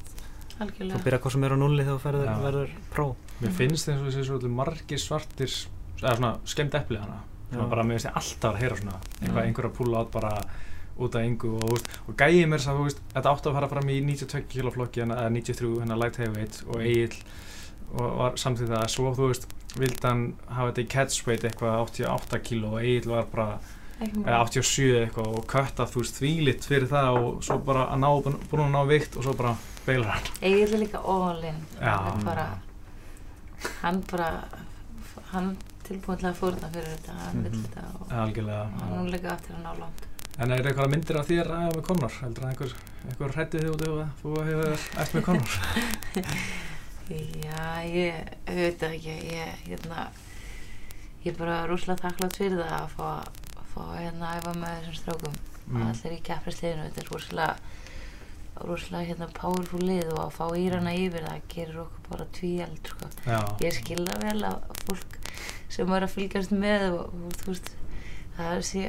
þú 0.57 0.65
Algjörlega. 0.65 1.01
byrja 1.05 1.21
hvað 1.23 1.35
sem 1.35 1.47
er 1.47 1.55
á 1.55 1.57
nulli 1.61 1.85
þegar 1.85 1.97
þú 1.97 2.03
ferður, 2.03 2.27
Já. 2.27 2.37
verður 2.43 2.75
pró 2.91 3.07
Mér 3.37 3.51
finnst 3.53 3.89
eins 3.91 4.01
og 4.01 4.13
þessi 4.15 4.49
margir 4.49 5.01
svartir 5.01 5.51
eða 6.01 6.15
svona 6.17 6.31
skemmt 6.49 6.77
epli 6.79 6.97
hana 6.99 7.19
bara 7.55 7.83
mér 7.85 7.97
finnst 7.97 8.09
ég 8.09 8.17
alltaf 8.17 8.55
að 8.55 8.61
heyra 8.63 8.79
svona 8.81 8.95
eitthvað 9.21 9.37
Já. 9.37 9.45
einhver 9.45 9.67
að 9.69 9.75
púla 9.77 10.01
át 10.01 10.11
bara 10.11 10.31
út 10.99 11.15
af 11.15 11.25
yngu 11.27 11.51
og, 11.59 11.69
veist, 11.73 11.87
og 12.07 12.15
gæði 12.19 12.45
mér 12.51 12.63
að 12.71 12.81
veist 12.83 13.01
þetta 13.13 13.33
átti 13.33 13.49
að 13.51 13.57
fara 13.59 13.69
fram 13.75 13.89
í 13.93 13.99
92 14.01 14.43
kg 14.53 14.71
flokki 14.75 15.03
eða 15.05 15.29
93 15.29 15.79
hennar 15.83 15.97
light 16.01 16.17
heavyweight 16.21 16.63
og 16.67 16.81
Egil 16.81 17.15
og 17.97 18.17
var 18.19 18.35
samþýtt 18.41 18.73
það 18.73 18.87
svo 18.91 19.13
þú 19.15 19.27
veist 19.31 19.47
vildi 19.77 20.07
hann 20.07 20.23
hafa 20.49 20.71
þetta 20.71 20.81
í 20.83 20.91
catchweight 20.95 21.43
eitthvað 21.47 21.81
88 21.85 22.39
kg 22.49 22.63
og 22.73 22.79
Egil 22.81 23.09
var 23.13 23.25
bara 23.31 23.59
eða 23.97 24.19
mál. 24.25 24.49
87 24.51 24.87
eitthvað 25.05 25.37
og 25.39 25.45
kötta 25.49 25.85
þú 25.89 26.01
veist 26.03 26.19
þvílitt 26.21 26.67
fyrir 26.69 26.87
það 26.91 27.19
og 27.21 27.43
svo 27.47 27.57
bara 27.65 27.87
að 27.93 28.01
ná 28.03 28.09
búin 28.51 28.65
að 28.65 28.73
ná 28.75 28.81
vikt 28.91 29.17
og 29.17 29.23
svo 29.25 29.33
bara 29.39 29.55
beilar 29.87 30.11
hann 30.17 30.27
Egil 30.41 30.73
er 30.73 30.81
líka 30.83 30.99
all-in. 31.01 31.61
Hann 31.81 32.23
bara, 32.25 32.45
hann 33.81 34.03
bara, 34.11 34.29
hann 35.31 35.49
tilbúin 35.87 36.19
til 36.19 36.27
að 36.29 36.35
fórna 36.41 36.69
fyrir 36.73 36.91
þetta, 36.97 37.13
hann 37.23 37.43
vill 37.43 37.53
Mhm. 37.55 37.63
þetta 37.63 37.83
og 38.01 38.11
algjörlega 38.11 38.63
hann 38.81 39.05
er 39.07 39.11
líka 39.17 39.31
aftur 39.33 39.55
að 39.55 39.63
ná 39.63 39.79
langt. 39.79 40.07
En 40.37 40.53
er 40.53 40.67
eitthvað 40.69 40.91
myndir 40.93 41.17
af 41.17 41.29
þér 41.31 41.47
að 41.49 41.67
með 41.73 41.83
Conor? 41.87 42.15
Heldur 42.21 42.43
að 42.45 42.51
einhver, 42.51 42.73
einhver 43.09 43.31
hrætti 43.33 43.61
þig 43.63 43.71
út 43.73 43.83
ef 43.87 43.93
að 43.93 44.09
þú 44.21 44.33
hefur 44.45 44.73
eftir 45.01 45.17
með 45.17 45.23
Conor? 45.25 45.55
Já, 47.07 47.87
ég 47.87 48.19
veit 48.45 48.81
það 48.81 48.93
ekki, 48.97 49.15
ég, 49.31 49.63
hérna, 49.63 50.03
ég 51.23 51.31
er 51.31 51.39
bara 51.39 51.57
rúslega 51.69 52.03
þakklátt 52.03 52.37
fyrir 52.37 52.59
það 52.59 52.75
að 52.77 52.93
fá, 52.97 53.63
fá 53.71 53.81
hérna 53.95 54.29
að 54.29 54.41
æfa 54.41 54.53
með 54.59 54.77
þessum 54.77 54.97
strákum. 54.99 55.39
Mm. 55.67 55.85
Allir 55.87 56.15
í 56.17 56.19
kepprisliðinu, 56.27 56.85
þetta 56.85 57.03
er 57.03 57.09
rúslega, 57.13 57.49
rúslega 58.67 59.09
hérna 59.09 59.29
powerful 59.39 59.81
lið 59.81 60.13
og 60.13 60.21
að 60.25 60.35
fá 60.37 60.45
Írana 60.59 60.95
yfir 60.99 61.25
það 61.29 61.49
gerir 61.55 61.81
okkur 61.87 62.05
bara 62.11 62.29
tvíald, 62.37 62.93
sko. 62.93 63.11
Já. 63.25 63.39
Ég 63.63 63.79
skilða 63.79 64.21
vel 64.21 64.37
að 64.51 64.69
fólk 64.83 65.19
sem 65.71 65.97
er 65.97 66.05
að 66.05 66.13
fylgjast 66.13 66.55
með 66.55 66.87
og, 66.91 67.17
og 67.23 67.41
þú 67.41 67.53
veist, 67.53 67.73
það 68.37 68.63
sé, 68.67 68.85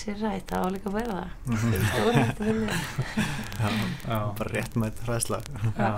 sé 0.00 0.12
rætt, 0.20 0.46
það 0.50 0.64
á 0.64 0.68
líka 0.74 0.90
að 0.90 0.96
vera 0.98 1.14
það. 1.16 1.28
Það 1.46 1.74
er 1.74 1.84
stóra 1.90 2.12
hægt 2.20 2.40
að 2.40 2.46
vilja. 2.50 2.72
Bara 4.38 4.50
rétt 4.54 4.74
með 4.80 5.00
hræðsla 5.06 5.38
Já. 5.76 5.90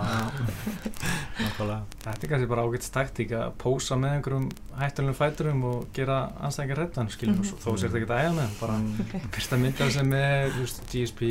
nákvæmlega 1.39 1.79
Þetta 2.03 2.27
er 2.27 2.31
kannski 2.33 2.49
bara 2.51 2.65
ágætt 2.67 2.89
taktík 2.95 3.35
að 3.39 3.53
pósa 3.63 3.97
með 4.01 4.15
einhverjum 4.17 4.47
hættulegum 4.81 5.19
fæturum 5.19 5.65
og 5.71 5.87
gera 5.97 6.19
anstæðingar 6.43 6.83
Mhm. 6.83 7.43
mm 7.43 7.43
-hmm. 7.43 7.63
þó 7.65 7.71
sér 7.79 7.89
þetta 7.89 7.99
ekki 7.99 8.11
að 8.13 8.23
æða 8.23 8.35
með 8.39 8.51
bara 8.61 8.77
fyrsta 9.33 9.57
mynda 9.57 9.91
sem 9.91 10.11
veist, 10.59 10.83
GSP 10.93 11.23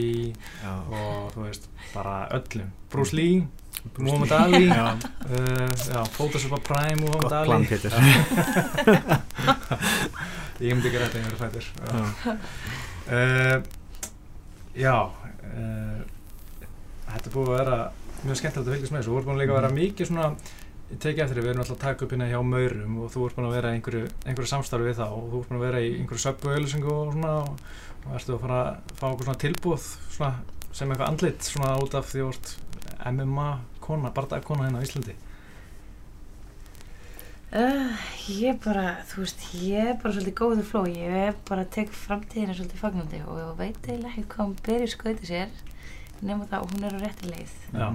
Já. 0.63 0.73
og, 0.91 1.31
þú 1.35 1.39
veist, 1.47 1.67
bara 1.93 2.27
öllum. 2.31 2.69
Bruce 2.89 3.15
Lee, 3.15 3.47
Muhammad 3.97 4.31
Ali, 4.31 4.67
uh, 4.69 6.05
Photoshop 6.13 6.51
of 6.57 6.63
Prime, 6.63 7.01
gott 7.01 7.31
Ali. 7.31 7.47
plan 7.49 7.65
Pétur 7.65 7.91
Ég 10.61 10.75
myndi 10.75 10.91
ekki 10.91 10.99
rætt 11.01 11.15
einhverju 11.17 11.39
fætur. 11.39 11.65
Já. 11.81 12.01
Uh, 13.11 13.57
já, 14.77 14.97
uh, 15.01 15.99
þetta 17.07 17.33
búið 17.33 17.49
að 17.49 17.57
vera 17.57 17.77
mjög 18.21 18.37
skemmtilegt 18.37 18.67
að 18.67 18.75
fylgjast 18.75 18.93
með 18.93 19.01
þessu. 19.01 19.09
Þú 19.09 19.17
ert 19.17 19.27
búin 19.27 19.35
að 19.35 19.41
líka 19.41 19.55
að 19.55 19.57
vera 19.57 19.73
mikið 19.79 20.11
svona, 20.11 20.27
ég 20.91 21.01
teki 21.01 21.23
eftir 21.25 21.39
því, 21.39 21.41
við 21.47 21.51
erum 21.55 21.63
alltaf 21.65 21.77
að 21.79 21.83
taka 21.87 22.05
upp 22.05 22.13
hérna 22.13 22.29
hjá 22.29 22.39
Maurum 22.51 22.99
og 23.01 23.11
þú 23.15 23.25
ert 23.25 23.39
búin 23.39 23.49
að 23.49 23.57
vera 23.57 23.73
í 23.73 23.79
einhverju, 23.79 24.05
einhverju 24.27 24.51
samstarfi 24.53 24.89
við 24.91 25.01
þá 25.01 25.05
og 25.07 25.25
þú 25.31 25.41
ert 25.41 25.49
búin 25.49 25.59
að 25.59 25.65
vera 25.65 25.81
í 25.81 25.91
einhverju 25.97 26.25
söpbu 26.27 26.53
og 26.53 26.69
svona 26.75 27.33
og, 27.41 27.67
og 28.05 28.17
ertu 28.19 28.37
að 28.37 28.43
fara 28.45 28.61
að 28.61 28.97
fá 29.01 29.05
einhver 29.09 29.27
svona 29.31 29.43
tilbúð 29.47 29.89
svona 30.13 30.33
sem 30.75 30.91
eitthvað 30.91 31.09
andlit 31.09 31.43
svona 31.47 31.73
út 31.83 31.95
af 31.97 32.07
því 32.11 32.23
vort 32.27 32.53
MMA 33.11 33.49
kona, 33.83 34.11
bardagkona 34.15 34.67
hérna 34.67 34.81
á 34.81 34.85
Íslandi? 34.85 35.15
Uh, 37.51 37.91
ég 38.31 38.55
bara, 38.63 39.01
þú 39.09 39.25
veist, 39.25 39.41
ég 39.59 39.89
er 39.91 39.97
bara 39.99 40.13
svolítið 40.15 40.35
góður 40.39 40.67
fló, 40.69 40.85
ég 40.87 41.15
er 41.25 41.33
bara 41.49 41.65
að 41.65 41.73
tekja 41.75 41.97
framtíðina 41.99 42.53
svolítið 42.55 42.79
fagnandi 42.79 43.19
og 43.25 43.41
ég 43.41 43.49
veit 43.59 43.79
eiginlega 43.89 44.11
ekki 44.13 44.23
hvað 44.31 44.45
hún 44.45 44.53
byrjir 44.67 44.93
skautið 44.93 45.27
sér 45.27 45.57
nema 46.23 46.47
það 46.47 46.63
og 46.63 46.71
hún 46.71 46.87
er 46.87 46.95
á 46.95 46.99
rétti 47.01 47.27
leið. 47.27 47.55
Já, 47.75 47.87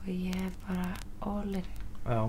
og 0.00 0.08
ég 0.08 0.38
er 0.40 0.54
bara 0.64 0.88
ólinn. 1.28 1.68
já, 2.06 2.20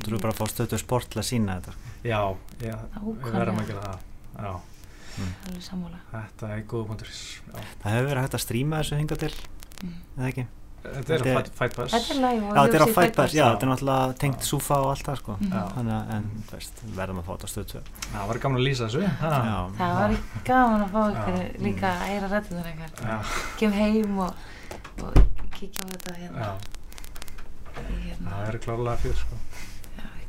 Þú 0.00 0.06
eru 0.10 0.20
bara 0.20 0.34
að 0.34 0.38
fá 0.42 0.52
stöðu 0.52 0.78
sport 0.80 1.08
til 1.12 1.20
að 1.20 1.28
sína 1.30 1.56
þetta. 1.60 1.72
Já, 2.04 2.20
já 2.60 2.76
við 3.00 3.34
verðum 3.38 3.62
að 3.62 3.72
gera 3.72 3.86
það. 3.86 4.04
Já, 4.36 4.52
Alveg 5.18 5.62
sammála. 5.62 5.98
þetta 6.12 6.48
er 6.56 6.62
góð 6.70 6.86
punktur 6.90 7.10
Já, 7.10 7.60
Það 7.82 7.92
hefur 7.96 8.08
verið 8.10 8.22
hægt 8.24 8.38
að 8.38 8.44
stríma 8.46 8.80
þessu 8.80 8.96
hinga 9.00 9.16
til 9.16 9.32
Mm. 9.80 9.94
eða 10.18 10.28
ekki? 10.28 10.46
þetta 10.80 10.96
er 10.96 11.04
Þetta 11.04 11.14
er- 11.30 11.36
Fight, 11.36 11.48
fight 11.58 11.74
Pass 11.76 11.92
Þetta 11.94 12.14
er 12.14 12.80
á 12.80 12.86
UFC 12.86 12.94
Fight 12.94 13.14
Pass, 13.16 13.32
já, 13.34 13.44
þetta 13.52 13.62
er 13.66 13.70
náttúrulega 13.70 14.14
tengt 14.18 14.40
súfa 14.48 14.76
og 14.80 14.88
allt 14.90 15.04
það 15.04 15.16
sko 15.20 15.36
Mhm. 15.40 15.50
Já. 15.52 15.62
Þannig 15.74 15.94
að, 15.96 16.10
en, 16.14 16.44
verðum 16.96 17.18
að 17.20 17.24
fá 17.24 17.32
þetta 17.36 17.44
á 17.44 17.50
stöðu 17.52 17.66
tvö. 17.72 17.80
Það 18.12 18.26
var 18.28 18.38
gaman 18.38 18.60
að 18.60 18.66
lýsa 18.68 18.86
þessu 18.88 19.02
ha? 19.06 19.30
Já, 19.30 19.58
Það 19.80 19.94
var 20.00 20.16
gaman 20.44 20.84
að 20.84 20.90
fá 20.90 21.00
ykkur 21.12 21.62
líka 21.64 21.88
að 21.90 22.08
eira 22.08 22.28
rættunar 22.28 22.66
eitthvað. 22.70 22.90
Já, 23.04 23.18
Kem 23.58 23.72
heim 23.72 24.18
og, 24.18 24.34
og 25.02 25.14
kíkja 25.52 25.80
á 25.80 25.86
þetta 25.92 26.14
hérna. 26.16 26.56
hérna. 27.74 28.30
það 28.30 28.48
er 28.54 28.58
klárlega 28.64 28.96
fyrir 29.02 29.16
sko 29.16 29.36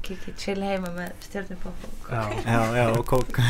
Kíkja 0.05 0.33
chill 0.39 0.61
heima 0.65 0.89
með 0.95 1.09
stjórnubók 1.27 1.77
og 1.85 1.91
Já, 2.11 2.21
já, 2.45 2.61
já, 2.77 2.85
og 2.89 3.05
kók. 3.05 3.37
Já, 3.37 3.43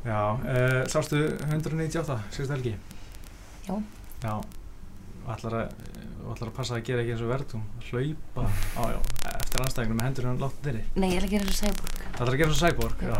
já 0.10 0.20
uh, 0.32 0.88
Sástu 0.88 1.16
198, 1.50 2.18
síðust 2.30 2.50
helgi? 2.54 2.74
Já. 3.66 3.74
Já, 4.22 4.34
ætlar 5.34 5.54
að 5.60 5.68
ætlar 6.30 6.48
að 6.50 6.56
passa 6.56 6.74
að 6.76 6.84
gera 6.86 7.00
ekki 7.02 7.12
eins 7.14 7.24
og 7.24 7.30
verðum 7.32 7.62
hlaupa? 7.88 8.42
Á, 8.76 8.82
já, 8.94 9.00
eftir 9.34 9.60
anstæðingum 9.64 9.98
með 10.00 10.06
hendur 10.08 10.26
hann 10.30 10.42
látt 10.42 10.58
þeirri 10.66 10.84
Nei, 10.94 11.08
ég 11.10 11.16
er 11.20 11.24
að 11.26 11.32
gera 11.34 11.44
eins 11.46 11.54
og 11.54 11.58
Cyborg. 11.64 11.92
Það 12.02 12.20
ætlar 12.20 12.34
að 12.34 12.40
gera 12.42 12.50
eins 12.50 12.60
og 12.60 12.64
Cyborg? 12.66 12.96
Já. 13.08 13.16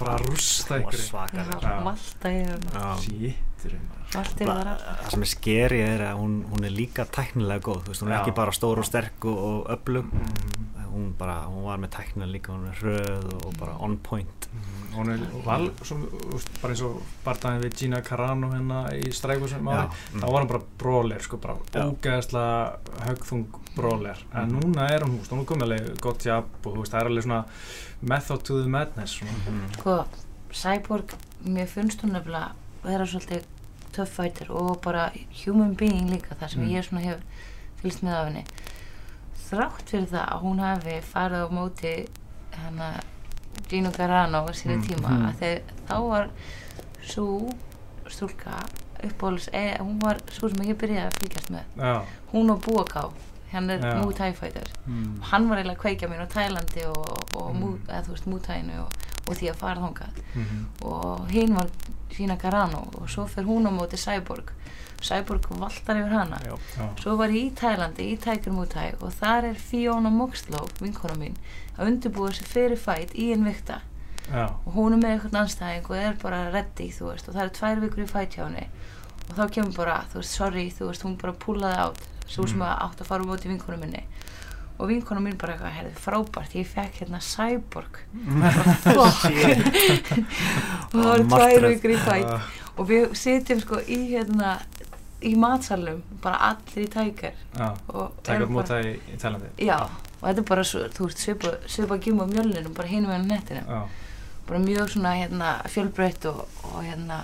bara 0.00 0.14
rústa 0.24 0.72
Og 0.76 0.80
ykkur 0.82 1.00
svakar. 1.04 1.46
Malta 1.86 2.28
yfir 2.40 2.58
maður. 2.66 2.96
Það 4.12 5.10
sem 5.10 5.24
er 5.24 5.30
skeri 5.30 5.80
er 5.82 6.04
að 6.10 6.20
hún, 6.20 6.36
hún 6.50 6.66
er 6.66 6.72
líka 6.72 7.06
tæknilega 7.10 7.64
góð, 7.66 7.82
þú 7.84 7.92
veist, 7.92 8.04
hún 8.04 8.12
er 8.12 8.16
Já. 8.16 8.20
ekki 8.22 8.36
bara 8.36 8.54
stór 8.54 8.80
og 8.80 8.86
sterk 8.86 9.26
og, 9.28 9.40
og 9.48 9.70
öflug. 9.74 10.06
Mm, 10.12 10.86
hún 10.92 11.10
bara, 11.18 11.40
hún 11.50 11.66
var 11.66 11.82
með 11.82 11.92
tæknilega 11.98 12.32
líka, 12.32 12.54
hún 12.54 12.70
er 12.70 12.80
hröð 12.80 13.28
og 13.40 13.58
bara 13.58 13.76
on 13.84 13.98
point. 13.98 14.48
Og 14.94 15.00
hún 15.02 15.12
er 15.12 15.24
val, 15.44 15.66
úst, 15.82 16.50
bara 16.62 16.72
eins 16.72 16.84
og 16.86 17.00
barndaginn 17.26 17.64
við 17.66 17.78
Gina 17.82 18.00
Carano 18.06 18.52
hérna 18.54 18.84
í 18.96 19.10
ári 19.10 19.40
mm. 19.42 19.70
þá 20.22 20.24
var 20.24 20.38
hann 20.38 20.52
bara 20.54 20.62
bróler, 20.80 21.24
sko, 21.26 21.40
bara 21.42 21.58
ógeðslega 21.82 23.02
högþung 23.10 23.60
bróler 23.76 24.22
en 24.32 24.54
núna 24.56 24.86
er 24.94 25.04
hún, 25.04 25.18
hún 25.28 25.42
er 25.42 25.48
komið 25.50 25.66
alveg 25.66 26.00
gott 26.00 26.24
jafn 26.24 26.70
og 26.70 26.86
það 26.88 27.00
er 27.00 27.10
alveg 27.10 27.26
svona 27.26 27.42
method 28.00 28.46
to 28.46 28.62
the 28.62 28.70
madness. 28.70 29.20
Mhm. 29.22 29.66
Sko, 29.80 29.98
Cyborg, 30.56 31.12
mér 31.44 31.68
finnst 31.68 32.00
hún 32.00 32.16
nefnilega 32.16 32.54
vera 32.86 33.04
svolítið 33.04 33.44
tough 33.96 34.12
fighter 34.18 34.50
og 34.52 34.80
bara 34.84 35.08
human 35.44 35.74
being 35.74 36.10
líka 36.12 36.36
þar 36.40 36.48
sem 36.54 36.62
Mm. 36.62 36.70
ég 36.76 36.84
svona 36.88 37.02
hef 37.04 37.20
fylgst 37.82 38.02
með 38.04 38.14
af 38.20 38.26
henni. 38.28 38.44
Þrátt 39.48 39.90
fyrir 39.92 40.08
það 40.10 40.24
að 40.32 40.42
hún 40.42 40.58
hafi 40.64 40.96
farið 41.12 41.44
á 41.46 41.48
móti 41.54 41.92
hana 42.56 42.88
Gino 43.68 43.90
Garano 43.90 44.42
á 44.46 44.50
sínu 44.52 44.76
Mm. 44.76 44.82
tíma 44.88 45.08
Mm. 45.08 45.26
að 45.28 45.34
þegar 45.40 45.62
þá 45.88 46.08
var 46.08 46.28
svo 47.02 47.52
stúlka 48.08 48.66
uppbólis, 49.04 49.48
e, 49.52 49.76
hún 49.78 49.98
var 50.02 50.16
svo 50.32 50.48
sem 50.48 50.66
ég 50.66 50.74
byrjaði 50.76 51.06
að 51.06 51.18
fylgjast 51.20 51.50
með. 51.50 51.64
Já, 51.76 52.02
Hún 52.32 52.50
og 52.50 52.60
Búaká, 52.62 53.12
hann 53.52 53.70
er 53.70 53.78
fighter 54.34 54.64
Mm. 54.86 55.20
hann 55.22 55.48
var 55.48 55.58
eiginlega 55.58 55.76
að 55.76 55.82
kveikja 55.82 56.08
mér 56.08 56.26
á 56.26 56.28
Tælandi 56.28 56.86
og, 56.86 57.36
og 57.36 57.54
Mm. 57.54 57.60
mm. 57.62 57.78
eða, 57.88 58.02
þú 58.04 58.08
veist, 58.10 58.26
mútæinu 58.26 58.80
og, 58.80 58.90
og 59.26 59.34
því 59.36 59.50
að 59.52 59.56
fara 59.56 59.80
þangað. 59.80 60.20
Mhm, 60.34 60.66
og 60.82 61.28
hinn 61.30 61.54
var 61.54 61.68
Gina 62.10 62.36
Carano 62.36 62.86
og 63.00 63.08
svo 63.08 63.26
fer 63.28 63.44
hún 63.44 63.66
á 63.68 63.72
móti 63.74 63.96
Cyborg. 63.98 64.52
Cyborg 65.02 65.44
valtar 65.60 65.96
yfir 66.00 66.12
hana. 66.14 66.38
Já. 66.44 66.56
já, 66.78 66.86
svo 67.02 67.16
var 67.16 67.28
ég 67.28 67.50
í 67.50 67.54
Tælandi, 67.54 68.12
í 68.12 68.16
Thai 68.18 68.94
og 69.00 69.12
þar 69.12 69.44
er 69.50 69.54
Fiona 69.54 70.10
Moxlow, 70.10 70.68
vinkona 70.80 71.14
mín 71.14 71.34
að 71.76 71.90
undirbúa 71.90 72.32
sig 72.32 72.46
fyrir 72.46 72.76
fætt 72.80 73.12
í 73.14 73.32
Invicta. 73.34 73.80
Já, 74.32 74.48
og 74.66 74.72
hún 74.74 74.94
er 74.96 74.98
með 75.02 75.12
eitthvað 75.20 75.40
anstæðing 75.42 75.90
og 75.90 75.96
er 75.96 76.16
bara 76.22 76.50
ready, 76.50 76.88
þú 76.90 77.10
veist, 77.12 77.28
og 77.28 77.34
það 77.34 77.42
eru 77.42 77.50
tvær 77.60 77.80
vikur 77.84 78.02
í 78.02 78.08
fætt 78.10 78.34
hjá 78.34 78.44
henni. 78.48 78.66
Og 79.28 79.36
þá 79.36 79.50
kemur 79.52 79.76
bara, 79.76 80.04
þú 80.12 80.14
veist, 80.22 80.30
sorry, 80.34 80.70
þú 80.70 80.88
veist, 80.88 81.02
hún 81.06 81.16
bara 81.20 81.32
púlaði 81.32 81.76
át, 81.78 82.00
svo 82.26 82.46
sem 82.48 82.58
Mm. 82.58 82.62
að 82.66 82.80
átt 82.82 83.00
að 83.00 83.06
fara 83.06 83.22
móti 83.24 83.46
vinkonu 83.48 83.78
minni 83.78 84.02
og 84.78 84.88
vinkonu 84.90 85.20
mín 85.24 85.36
bara 85.40 85.54
eitthvað, 85.54 85.72
herði, 85.78 85.92
frábært, 86.04 86.54
ég 86.58 86.66
fekk 86.68 86.98
hérna 87.00 87.20
Cyborg. 87.24 88.00
Og 90.92 91.02
það 91.02 91.12
eru 91.14 91.26
tvær 91.26 91.28
Martröð. 91.32 91.68
vikur 91.74 91.92
í 91.94 91.98
fætt 92.06 92.26
já, 92.26 92.40
og 92.76 92.88
við 92.90 93.04
sitjum 93.16 93.60
sko 93.62 93.78
í 93.88 93.98
hérna 94.12 94.56
í 95.26 95.32
matsalum, 95.40 96.02
bara 96.22 96.36
allir 96.52 96.84
í 96.84 96.90
og 97.88 98.18
erum 98.36 98.50
upp 98.50 98.56
móta 98.58 98.80
í, 98.84 98.92
í 99.14 99.16
Tælandi. 99.20 99.48
Já, 99.64 99.78
og 100.20 100.24
þetta 100.28 100.42
er 100.44 100.48
bara 100.50 100.64
svo, 100.68 100.82
þú 100.92 101.08
veist, 101.08 101.22
svipa, 101.24 101.52
gjum 102.04 102.20
á 102.20 102.26
mjölninu, 102.30 102.72
bara 102.76 102.88
hinum 102.92 103.10
með 103.14 103.26
nettinu 103.32 103.62
Já, 103.64 103.80
bara 104.46 104.60
mjög 104.62 104.92
svona 104.92 105.14
hérna 105.16 105.54
fjölbreytt 105.72 106.28
og, 106.30 106.44
og 106.70 106.78
hérna 106.84 107.22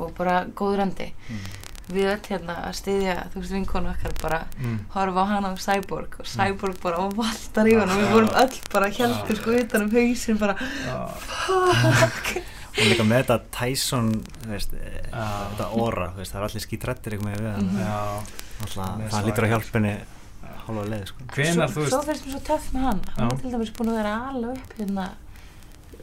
og 0.00 0.14
bara 0.16 0.44
góður 0.56 0.86
andi 0.88 1.10
Mm. 1.30 1.44
Við 1.94 2.08
öll 2.12 2.22
hérna 2.28 2.56
að 2.68 2.76
styðja 2.80 3.16
þú 3.32 3.42
veist 3.42 3.56
vinkonu 3.56 3.90
okkar 3.92 4.14
bara 4.22 4.38
mm, 4.58 4.78
horfa 4.94 5.24
á 5.24 5.30
hana 5.32 5.52
á 5.52 5.56
Cyborg 5.64 6.16
og 6.22 6.30
Cyborg 6.30 6.78
bara 6.82 7.02
og 7.04 7.16
valtar 7.18 7.70
í 7.70 7.74
hann 7.78 7.90
og 7.90 8.00
við 8.00 8.14
vorum 8.14 8.32
öll 8.44 8.62
bara 8.72 8.92
heldur 9.00 9.40
sko 9.40 9.58
utan 9.60 9.86
um 9.86 9.92
hausinn 9.96 10.40
bara 10.40 10.56
já, 10.60 10.96
fuck. 11.26 12.32
Og 12.70 12.86
líka 12.86 13.02
með 13.02 13.24
þetta 13.24 13.36
Tyson 13.50 14.12
þú 14.44 14.52
veist, 14.52 14.74
e, 14.78 14.90
Já. 15.10 15.24
þetta 15.50 15.64
óra 15.74 16.04
það 16.14 16.36
er 16.38 16.44
allir 16.46 16.62
skítrættir 16.62 17.16
eitthvað 17.16 17.32
með 17.32 17.40
við 17.42 17.88
Alltaf, 18.60 18.92
Með 19.00 19.10
það 19.10 19.26
lítur 19.26 19.46
á 19.46 19.50
hjálpunni 19.50 19.94
hálfa 20.70 20.84
leið 20.92 21.04
sko. 21.10 21.26
Hvenar, 21.34 21.72
svo, 21.72 21.86
svo 21.90 22.00
finnst 22.06 22.26
mér 22.26 22.34
svo 22.36 22.42
töff 22.46 22.68
með 22.74 22.86
hann. 22.86 23.02
Hann 23.16 23.32
er 23.32 23.40
til 23.40 23.52
dæmis 23.54 23.72
búin 23.76 23.92
að 23.92 23.98
vera 24.00 24.14
alveg 24.30 24.60
upp 24.60 24.76
hérna 24.78 25.06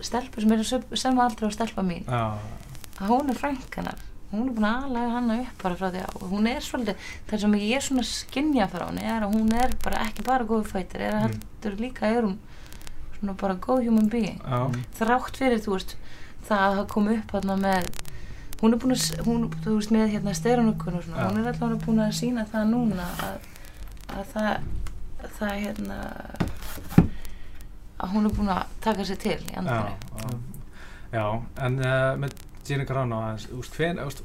stelpur 0.03 0.43
sem 0.43 0.53
er 0.57 0.65
sem 1.03 1.21
aldrei 1.23 1.49
á 1.49 1.51
stelpa 1.55 1.85
mín. 1.85 2.03
Já, 2.07 2.23
að 2.99 3.13
hún 3.13 3.31
er 3.31 3.39
frænkanar 3.39 4.03
hún 4.31 4.47
er 4.49 4.53
búin 4.57 4.67
að 4.67 4.83
aðlaga 4.87 5.11
hana 5.15 5.35
upp 5.43 5.61
bara 5.63 5.75
frá 5.79 5.87
því 5.93 6.01
að 6.03 6.25
hún 6.31 6.47
er 6.51 6.65
svolítið, 6.65 7.05
það 7.29 7.39
sem 7.45 7.53
ég 7.61 7.75
er 7.77 7.85
svona 7.85 8.03
skinja 8.03 8.67
frá 8.71 8.83
henni 8.89 9.05
er 9.07 9.23
að 9.27 9.35
hún 9.37 9.53
er 9.55 9.75
bara 9.83 10.01
ekki 10.07 10.25
bara 10.27 10.43
góð 10.49 10.65
fættir, 10.73 11.01
er 11.07 11.13
að 11.15 11.27
Mm. 11.27 11.39
heldur 11.63 11.79
líka 11.79 12.05
er 12.11 12.23
hún 12.27 12.37
svona 13.19 13.33
bara 13.39 13.55
góð 13.55 13.85
human 13.87 14.09
being 14.09 14.41
já, 14.43 14.59
þrátt 14.99 15.37
fyrir, 15.39 15.59
þú 15.63 15.71
veist 15.77 15.95
það 16.47 16.59
að 16.67 16.75
það 16.77 16.87
kom 16.93 17.07
upp 17.13 17.31
hérna 17.37 17.55
með 17.61 17.87
hún 18.61 18.73
er 18.73 18.79
búin 18.81 18.95
að, 18.97 19.05
hún, 19.25 19.47
þú 19.63 19.75
veist, 19.77 19.91
með 19.91 20.11
hérna 20.15 20.33
styranukun 20.33 20.95
og 20.97 21.03
svona, 21.05 21.17
Já. 21.23 21.27
hún 21.29 21.39
er 21.41 21.47
allavega 21.53 21.85
búin 21.85 21.99
að 22.01 22.11
sína 22.19 22.45
það 22.51 22.69
núna 22.71 23.07
að, 23.21 23.47
að 24.17 24.25
það 24.33 25.31
það 25.37 25.53
hérna 25.63 25.97
að 27.97 28.11
hún 28.13 28.25
er 28.29 28.35
búin 28.37 28.51
að 28.53 28.75
taka 28.85 29.05
sér 29.07 29.19
til 29.21 29.37
í 29.39 29.53
já, 29.53 29.57
andari 29.61 29.93
já, 30.17 30.27
já, 31.17 31.25
en 31.65 31.79
uh, 31.81 32.11
með 32.21 32.35
Gina 32.67 32.87
Carano, 32.87 33.21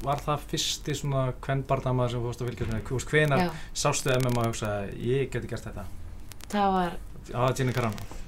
var 0.03 0.23
það 0.25 0.47
fyrsti 0.51 0.97
svona 0.99 1.29
hvern 1.43 1.63
barndamaður 1.69 2.15
sem 2.15 2.25
fórst 2.27 2.43
að 2.43 2.51
fylgjast 2.51 3.13
hvenar 3.13 3.45
sástu 3.73 4.11
MMA 4.17 4.43
og 4.43 4.51
hugsaði, 4.51 4.97
ég 5.07 5.31
geti 5.33 5.51
gert 5.51 5.69
þetta 5.69 5.87
það 6.53 6.75
var 6.77 6.99
á 7.33 7.41
Gina 7.57 7.75
Carano 7.75 8.21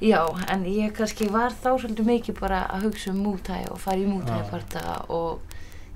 Já, 0.00 0.22
en 0.48 0.62
ég 0.64 0.94
kannski 0.96 1.26
var 1.28 1.52
þá 1.52 1.74
svolítið 1.76 2.06
mikið 2.08 2.38
bara 2.40 2.62
að 2.72 2.86
hugsa 2.86 3.10
um 3.12 3.18
mútæi 3.20 3.66
og 3.68 3.76
fara 3.82 4.00
í 4.00 4.06
mútæi 4.08 4.38
Já. 4.38 4.46
parta 4.48 4.84
og 5.12 5.42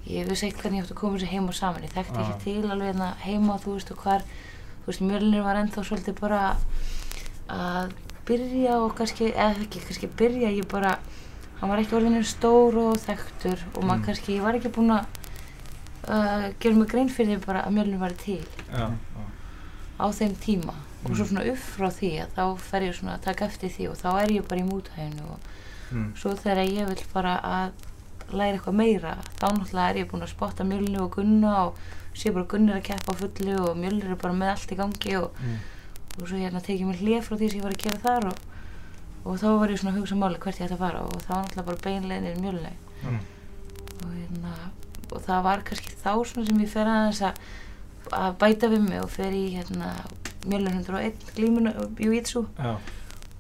ég 0.04 0.28
vissi 0.28 0.50
ekki 0.50 0.60
hvernig 0.60 0.82
ég 0.82 0.84
átti 0.84 0.92
að 0.92 1.00
koma 1.00 1.20
sér 1.22 1.30
heim 1.32 1.46
og 1.48 1.56
saman. 1.56 1.86
Ég 1.86 1.94
þekkti 1.94 2.20
ekki 2.20 2.34
til 2.42 2.68
alveg 2.68 2.90
hérna 2.90 3.14
heima, 3.22 3.56
þú 3.62 3.78
veist, 3.78 3.92
og 3.94 4.02
hvar, 4.04 4.26
þú 4.82 4.90
veist, 4.90 5.04
Mjölnir 5.08 5.46
var 5.46 5.60
ennþá 5.62 5.84
svolítið 5.88 6.18
bara 6.20 6.42
að 7.48 7.94
byrja 8.28 8.76
og 8.82 8.92
kannski, 8.98 9.30
eða 9.32 9.64
ekki 9.64 9.84
kannski 9.86 10.12
byrja, 10.20 10.52
ég 10.52 10.68
bara, 10.68 10.98
hann 11.60 11.70
var 11.70 11.78
ekki 11.82 11.96
orðinu 11.98 12.22
stór 12.26 12.76
og 12.82 12.96
þekktur 13.04 13.58
og 13.74 13.82
maður 13.84 14.00
Mm. 14.00 14.04
kannski, 14.08 14.36
ég 14.38 14.42
var 14.42 14.54
ekki 14.58 14.72
búin 14.74 14.90
að 14.90 15.04
uh, 16.08 16.48
gera 16.60 16.74
mig 16.76 16.88
grein 16.90 17.08
fyrir 17.12 17.38
því 17.38 17.46
bara 17.46 17.62
að 17.64 17.72
Mjölnir 17.78 17.98
var 18.02 18.12
til 18.20 18.40
Já, 18.72 18.90
á 20.00 20.06
þeim 20.10 20.34
tíma 20.42 20.74
og 21.04 21.14
svo 21.16 21.24
Mm. 21.24 21.28
svona 21.30 21.46
upp 21.52 21.64
frá 21.76 21.88
því 21.92 22.10
að 22.24 22.28
þá 22.36 22.44
fer 22.58 22.82
ég 22.88 22.94
svona 22.98 23.14
að 23.18 23.24
taka 23.28 23.44
eftir 23.46 23.70
því 23.70 23.88
og 23.90 23.96
þá 24.00 24.08
er 24.22 24.30
ég 24.38 24.48
bara 24.48 24.60
í 24.60 24.68
mútæðinu 24.68 25.26
og 25.30 25.38
mm, 25.92 26.14
svo 26.16 26.34
þegar 26.34 26.64
ég 26.68 26.88
vil 26.88 27.04
bara 27.12 27.34
að 27.44 27.72
læra 28.32 28.56
eitthvað 28.56 28.74
meira 28.80 29.16
þá 29.38 29.46
náttúrulega 29.52 29.90
er 29.90 29.96
ég 30.00 30.08
búin 30.10 30.22
að 30.24 30.32
spotta 30.32 30.64
Mjölni 30.64 30.98
og 31.00 31.10
Gunna 31.16 31.52
og 31.66 31.76
sé 32.14 32.32
bara 32.32 32.44
Gunni 32.48 32.72
er 32.72 32.80
að 32.80 32.86
keppa 32.88 33.12
á 33.12 33.20
fullu 33.20 33.56
og 33.68 33.76
Mjölnir 33.76 34.10
er 34.10 34.16
bara 34.16 34.34
með 34.34 34.50
allt 34.54 34.72
í 34.72 34.76
gangi 34.80 35.16
og, 35.20 35.30
mm, 35.44 35.58
og 36.22 36.28
svo 36.28 36.36
hérna 36.40 36.60
tekið 36.64 36.88
mér 36.88 37.00
hlið 37.04 37.22
frá 37.28 37.36
því 37.36 37.50
sem 37.50 37.58
ég 37.60 37.64
var 37.68 37.76
að 37.76 37.84
gera 37.84 37.98
þar 38.04 38.26
og, 38.32 38.38
og 39.24 39.38
þá 39.40 39.46
var 39.60 39.70
ég 39.72 39.78
svona 39.80 39.94
að 39.94 40.00
hugsa 40.02 40.16
máli 40.20 40.38
hvert 40.42 40.58
ég 40.60 40.66
ætti 40.66 40.76
að 40.76 40.82
fara. 40.84 41.02
Og 41.04 41.22
þá 41.24 41.30
var 41.34 41.44
náttúrulega 41.44 41.66
bara 41.68 41.84
beinleginir 41.84 42.40
Mjölni 42.42 42.72
mm, 43.04 43.20
og 44.04 44.10
hérna, 44.18 44.54
og 45.12 45.22
það 45.24 45.42
var 45.46 45.62
kannski 45.68 45.94
þá 46.02 46.10
svona 46.28 46.46
sem 46.48 46.60
ég 46.64 46.68
fer 46.74 46.90
aðeins 46.90 47.22
að, 47.24 47.40
að 48.12 48.36
bæta 48.42 48.68
við 48.72 48.84
mig 48.88 49.00
og 49.02 49.10
fer 49.14 49.32
í 49.32 49.44
hérna, 49.56 49.94
mjölun 50.44 50.76
101 50.82 51.30
glímunu 51.38 51.72
júítsu 52.04 52.44
Já. 52.58 52.74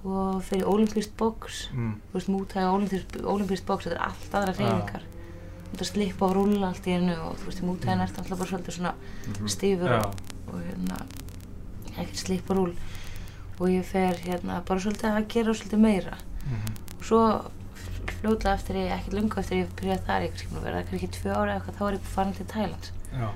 og 0.04 0.38
fer 0.44 0.62
í 0.62 0.68
olimpíst 0.68 1.12
box. 1.20 1.66
Mm. 1.74 1.98
þú 2.12 2.16
veist, 2.18 2.30
mútæði 2.32 3.26
olimpíst 3.34 3.66
box 3.68 3.84
þetta 3.88 3.98
er 3.98 4.06
allt 4.08 4.38
aðra 4.40 4.54
reyfingar 4.56 5.04
þú 5.74 5.80
veist, 5.82 5.92
slippa 5.92 6.26
og 6.30 6.34
rúlla 6.38 6.70
allt 6.70 6.86
í 6.88 6.94
hennu 6.96 7.16
og 7.26 7.36
þú 7.42 7.50
veist, 7.50 7.62
mútæðin 7.68 8.00
er 8.00 8.08
alltaf 8.08 8.28
bara 8.32 8.48
svolítið 8.50 8.76
svona 8.78 8.94
Mhm. 9.24 9.48
stífur 9.48 9.90
Já. 9.90 10.00
og, 10.00 10.14
og 10.54 10.60
hérna 10.64 10.96
ekkert 11.98 12.16
slippa 12.24 12.54
og 12.54 12.58
rúll 12.60 12.74
og 13.60 13.68
ég 13.70 13.84
fer 13.84 14.14
hérna 14.24 14.60
bara 14.66 14.80
svolítið 14.80 15.10
að 15.18 15.28
gera 15.34 15.54
svolítið 15.54 15.78
meira 15.84 16.16
Mhm. 16.44 16.74
og 16.98 17.04
svo 17.04 17.20
fljóðlega 18.20 18.54
eftir 18.54 18.76
ég, 18.76 18.90
ekkert 18.92 19.14
lungu 19.16 19.38
eftir 19.40 19.58
ég 19.62 19.68
byrjaði 19.78 20.04
þar, 20.06 20.22
ég 20.22 20.30
kannski 20.34 20.62
vera 20.64 20.82
kannski 20.90 21.08
tvö 21.08 21.32
ára 21.36 21.54
eitthvað, 21.58 21.78
þá 21.78 21.88
er 21.88 21.94
ég 21.98 22.00
farin 22.14 22.32
til 22.34 22.46
Thailands 22.46 22.92
Já. 23.12 23.28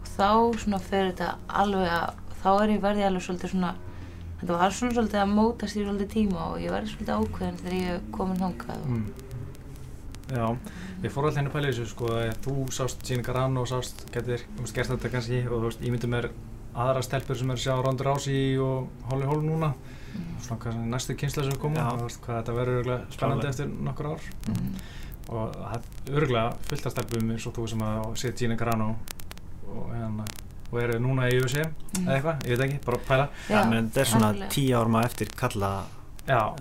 og 0.00 0.06
þá 0.16 0.58
svona 0.64 0.80
fer 0.80 1.10
þetta 1.12 1.34
alveg 1.48 1.88
að, 1.88 2.14
þá 2.42 2.48
er 2.62 2.68
ég 2.74 2.80
verði 2.84 3.06
alveg 3.08 3.22
svolítið 3.22 3.50
svona 3.54 3.74
þetta 4.40 4.58
var 4.58 4.70
svona 4.76 4.92
svolítið 4.98 5.20
að 5.22 5.34
mótast 5.34 5.76
í 5.76 5.84
svolítið 5.84 6.10
tíma 6.12 6.40
og 6.52 6.58
ég 6.60 6.70
verði 6.74 6.92
svolítið 6.92 7.14
ákveðin 7.16 7.60
þegar 7.62 7.78
ég 7.80 8.10
komin 8.12 8.36
þangað 8.42 8.84
Mm. 8.84 9.06
Já, 10.34 10.56
ég 11.04 11.12
fór 11.12 11.26
alltaf 11.28 11.36
henni 11.36 11.50
í 11.68 11.72
þessu 11.72 11.86
sko 11.90 12.06
að 12.08 12.36
þú 12.44 12.54
sást 12.72 13.02
Gina 13.04 13.22
Carano 13.22 13.60
og 13.60 13.68
sást 13.68 14.06
getur, 14.10 14.40
þú 14.56 14.60
veist, 14.64 14.74
gert 14.74 14.88
þetta 14.88 15.10
kannski 15.12 15.40
og 15.46 15.58
þú 15.60 15.64
veist, 15.68 15.80
ég 15.84 15.90
myndi 15.92 16.08
mér 16.08 16.30
aðra 16.74 17.02
stelpur 17.06 17.38
sem 17.38 17.50
er 17.50 17.58
að 17.58 17.64
sjá 17.64 17.74
Ronda 17.78 18.06
Rousey 18.06 18.54
og 18.62 19.08
Holly 19.10 19.28
Holm 19.30 19.46
núna. 19.48 19.72
Mm, 20.14 20.28
svona 20.44 20.60
kannski 20.62 20.90
næstu 20.92 21.16
kynsla 21.18 21.46
sem 21.46 21.58
koma. 21.62 21.86
Veist 22.02 22.20
hvað 22.24 22.40
þetta 22.40 22.56
verður 22.58 22.80
örgulega 22.82 23.16
spennandi 23.16 23.50
eftir 23.50 23.72
nokkur 23.88 24.10
ár. 24.12 24.28
Mm, 24.50 24.70
og 25.28 25.58
það 25.58 25.76
er 25.76 26.18
örgulega 26.20 26.46
fullt 26.70 26.88
af 26.88 26.96
stelpum 26.96 27.34
eins 27.34 27.48
og 27.48 27.56
þú 27.58 27.66
sem 27.72 27.84
að 27.88 28.08
séð 28.22 28.36
Gina 28.42 28.58
Carano 28.60 28.90
og, 29.70 29.90
hérna, 29.94 30.28
og 30.70 30.80
eru 30.82 31.00
núna 31.02 31.28
í 31.30 31.38
UFC 31.40 31.60
mm. 31.62 32.04
eða 32.04 32.16
eitthvað, 32.18 32.46
ég 32.48 32.54
veit 32.54 32.66
ekki, 32.68 32.80
bara 32.86 33.02
pæla. 33.10 33.28
Já, 33.48 33.60
menn 33.70 33.90
þetta 33.90 34.04
er 34.04 34.12
svona 34.12 34.50
tíu 34.52 34.78
árum 34.78 35.00
eftir 35.02 35.34
kalla 35.38 35.74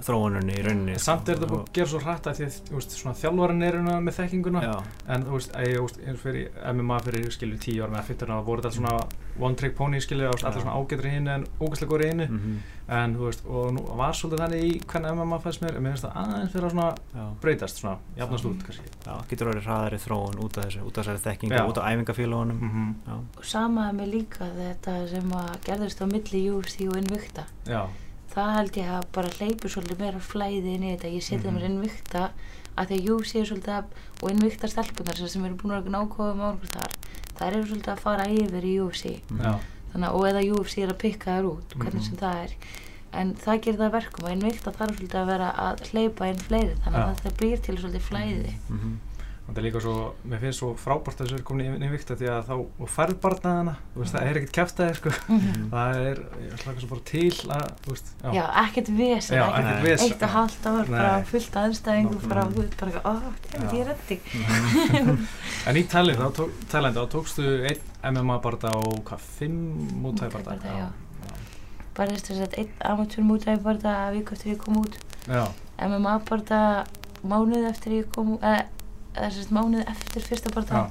þróununni 0.03 0.57
í 0.59 0.63
rauninni 0.65 0.99
samt 0.99 1.29
er 1.29 1.37
þetta 1.37 1.47
búið 1.47 1.59
og- 1.59 1.67
að 1.69 1.73
gera 1.73 1.87
svo 1.87 1.99
hrætt 2.03 2.27
að 2.27 2.35
því 2.39 2.45
að 2.45 3.21
þjálfarinn 3.21 3.63
er 3.63 3.77
með 4.03 4.17
þekkinguna. 4.19 4.61
Já, 4.61 4.83
En 5.07 5.23
þú 5.23 5.31
veist, 5.37 5.51
að 5.53 6.07
eins 6.07 6.19
fyrir 6.19 6.49
MMA 6.73 6.99
fyrir, 6.99 7.31
skilju, 7.31 7.57
tíu 7.59 7.83
árum 7.83 7.95
eða 7.95 8.03
15 8.03 8.29
ára 8.29 8.43
voru 8.43 8.61
þetta 8.61 8.73
svona 8.75 8.99
one 9.39 9.55
trick 9.55 9.75
pony, 9.75 9.99
skilju, 9.99 10.27
allir 10.27 10.61
svona 10.61 10.75
ágætri 10.77 11.09
hinn 11.09 11.27
en 11.27 11.45
ógæslega 11.59 11.89
góri 11.89 12.09
hinn 12.11 12.21
mhm, 12.27 12.57
en 12.89 13.15
þú 13.15 13.25
veist, 13.29 13.45
og 13.47 13.71
nú 13.73 13.95
var 13.97 14.11
svolítið 14.13 14.43
þannig 14.43 14.63
í 14.63 14.81
hvernig 14.85 15.15
MMA 15.15 15.39
fæst 15.41 15.61
mér, 15.63 15.77
en 15.77 15.83
mér 15.83 15.95
finnst 15.95 16.05
það 16.05 16.17
aðeins 16.23 16.51
fyrir 16.51 16.67
að 16.67 16.71
svona 16.75 16.95
já, 17.15 17.25
breytast, 17.41 17.77
svona, 17.81 17.97
jafnast 18.17 18.45
út, 18.45 18.63
kannski. 18.67 18.85
Já, 19.07 19.13
getur 19.29 19.47
orðið 19.53 19.67
hraðari 19.69 19.99
þróun 20.03 20.39
út 20.43 20.57
af 20.57 20.65
þessu, 20.67 20.83
út 20.83 20.97
af 20.97 21.05
þessari 21.07 21.23
þekkingu, 21.23 21.55
Já. 21.55 21.65
út 21.69 21.77
af 21.77 21.87
æfingafélagunum 21.93 22.59
mm 22.59 22.95
Já, 27.65 27.85
og 28.33 28.37
og 28.37 28.43
það 28.43 28.55
held 28.57 28.77
ég 28.77 28.87
að 28.89 29.03
bara 29.13 29.29
hleypur 29.29 29.69
svolítið 29.69 29.99
meira 29.99 30.19
flæði 30.19 30.71
inn 30.73 30.83
í 30.83 30.97
þetta, 30.97 31.09
ég 31.13 31.21
setja 31.23 31.51
Mhm. 31.51 31.57
mér 31.57 31.65
Invicta 31.69 32.31
að 32.77 32.87
því 32.87 32.97
að 32.97 33.09
UFC 33.13 33.35
er 33.39 33.45
svolítið 33.45 33.73
að, 33.77 33.83
og 34.23 34.31
Invicta 34.31 34.67
stelpunar 34.67 35.15
sem- 35.29 35.45
eru 35.45 35.55
búin 35.55 35.77
að 35.77 35.89
nákvæða 35.93 36.33
með 36.33 36.45
árangur 36.47 36.71
þar. 36.73 36.91
Þær 37.37 37.53
eru 37.53 37.63
svolítið 37.67 37.93
að 37.93 37.99
fara 37.99 38.25
yfir 38.25 38.63
í 38.63 38.79
UFC 38.81 39.21
mhm, 39.29 39.41
já, 39.41 39.59
þannig 39.93 40.07
að, 40.09 40.13
og 40.15 40.25
eða 40.25 40.41
UFC 40.57 40.77
er 40.83 40.87
að 40.89 40.97
pikka 40.97 41.25
þær 41.37 41.45
út 41.45 41.69
hvernig 41.77 41.93
Mhm. 42.01 42.03
sem 42.03 42.17
það 42.17 42.35
er. 42.43 42.49
En 43.13 43.35
það 43.35 43.61
gerir 43.61 43.77
það 43.77 43.89
að 43.89 43.97
verkum 44.01 44.25
að 44.27 44.31
Invicta 44.33 44.71
þarf 44.71 44.95
svolítið 44.97 45.19
að 45.21 45.25
vera 45.27 45.53
að 45.53 45.75
hleypa 45.91 46.29
inn 46.29 46.41
fleiri 46.41 46.75
þannig 46.81 46.97
að 46.97 47.13
Já. 47.13 47.13
þetta 47.13 47.37
býr 47.37 47.61
til 47.61 47.75
svolítið 47.77 48.01
flæði. 48.09 48.53
Mhm, 48.69 48.97
og 49.12 49.12
þetta 49.43 49.59
er 49.59 49.65
líka 49.65 49.79
svo, 49.83 49.93
mér 50.31 50.39
finnst 50.39 50.59
svo 50.61 50.69
frábært 50.79 51.19
að 51.19 51.25
þessu 51.27 51.35
er 51.37 51.41
komin 51.43 51.81
í, 51.83 51.87
vikta 51.91 52.15
því 52.15 52.27
að 52.31 52.45
þá, 52.47 52.53
og 52.79 52.89
færð 52.89 53.17
barnaðana, 53.25 53.73
þú 53.93 53.99
veist, 54.03 54.13
það 54.15 54.27
er 54.29 54.37
ekkert 54.39 54.53
kæftæði, 54.57 54.93
sko, 54.99 55.11
Mhm. 55.33 55.65
það 55.73 55.97
er, 56.11 56.21
ég 56.43 56.61
slaka 56.63 56.79
svo 56.83 56.89
bara 56.93 57.03
til 57.11 57.31
að, 57.57 57.65
þú 57.83 57.91
veist, 57.91 58.07
já, 58.23 58.31
Já, 58.33 58.45
ekkert 58.63 58.89
vesen, 58.97 59.35
Já, 59.37 59.43
ekkert 59.49 59.83
vesen. 59.83 60.07
eitt 60.13 60.23
og 60.23 60.29
halvt 60.37 60.65
ár, 60.71 60.85
bara 60.93 61.23
fullt 61.23 61.57
aðstæðingu, 61.63 62.15
Nákvæmlega. 62.15 62.29
bara, 62.29 62.43
þú 62.43 62.63
veit, 62.63 62.77
bara, 62.79 62.91
ó, 63.03 63.13
Já. 63.51 63.59
ég 63.73 63.79
er 63.81 63.87
reddi. 63.91 64.19
En 65.67 65.75
í 65.79 65.83
Thailand, 65.87 66.19
þá, 66.19 66.27
tók, 66.39 66.51
Thailand, 66.71 66.95
þá 66.95 67.05
tókstu 67.13 67.43
einn 67.67 68.15
MMA 68.15 68.39
barða 68.43 68.71
og 68.79 69.03
hvað, 69.07 69.19
fimm 69.39 69.59
mútæði? 70.03 70.31
Mútæði 70.31 70.45
bardaga, 70.47 70.91
Bara 71.93 72.15
þess 72.17 72.31
að 72.33 72.39
þetta 72.41 72.57
einn 72.57 72.71
amatúr 72.89 73.23
mútæði 73.27 73.61
bara 73.61 73.91
að 74.07 74.15
viku 74.17 74.33
eftir 74.33 74.53
ég 74.55 74.57
kom 74.63 74.79
út. 74.81 74.95
Já, 75.27 75.43
MMA 75.85 76.15
bara 76.25 76.85
mánuð 77.23 77.67
eftir 77.69 77.91
ég 78.01 78.07
kom 78.11 78.31
út, 78.33 78.41
eða 78.41 78.65
eða 79.13 79.29
þess 79.29 79.47
að 79.47 79.55
mánuð 79.57 79.89
eftir 79.93 80.27
fyrsta 80.27 80.63
já, 80.69 80.83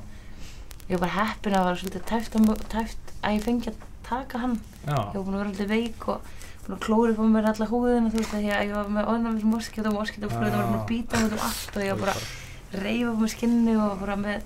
Ég 0.89 0.99
var 0.99 1.07
bara 1.07 1.17
heppin 1.17 1.55
að 1.55 1.59
það 1.59 1.67
var 1.69 1.81
svolítið 1.81 2.07
tæft 2.11 2.37
að, 2.37 2.63
tæft 2.73 3.13
að 3.23 3.35
ég 3.37 3.45
fengi 3.47 3.71
að 3.71 3.83
taka 4.07 4.41
hann. 4.43 4.57
já, 4.87 4.97
Ég 4.99 5.15
var 5.15 5.27
búin 5.27 5.37
að 5.37 5.43
vera 5.43 5.53
alltaf 5.53 5.71
veik 5.71 6.09
og 6.13 6.31
búin 6.67 6.77
að 6.77 6.83
klóri 6.87 7.15
á 7.17 7.23
mér 7.33 7.49
alla 7.53 7.69
húðina, 7.71 8.11
þú 8.13 8.21
veist, 8.21 8.35
að 8.37 8.47
ég, 8.49 8.73
var 8.77 8.91
með 8.97 9.11
ónæmis 9.13 9.47
moskit 9.47 9.87
og 9.89 9.97
moskit 9.97 10.27
og 10.27 10.35
það 10.35 10.57
var 10.57 10.67
búin 10.69 10.81
að 10.81 10.91
býta 10.91 11.23
út 11.23 11.37
um 11.37 11.47
allt 11.47 11.77
og 11.79 11.87
ég 11.87 11.95
var 11.95 12.03
bara 12.03 12.17
að 12.19 12.83
reyfa 12.83 13.15
með 13.23 13.33
skinni 13.37 13.77
og 13.79 13.97
bara 14.03 14.19
með, 14.21 14.45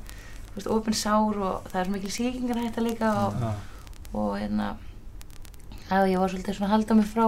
þú 0.52 0.60
veist, 0.60 0.70
opin 0.76 0.96
sár 0.96 1.40
og 1.48 1.66
það 1.72 1.80
er 1.82 1.92
mikil 1.96 2.14
sýkingar 2.14 2.62
hætta 2.62 2.84
líka 2.84 3.10
og, 3.26 3.42
og 4.12 4.30
hérna, 4.38 4.70
að 5.90 6.12
ég 6.12 6.22
var 6.22 6.32
svolítið 6.32 6.58
svona 6.60 6.70
að 6.70 6.76
halda 6.76 6.98
mig 7.00 7.10
frá 7.10 7.26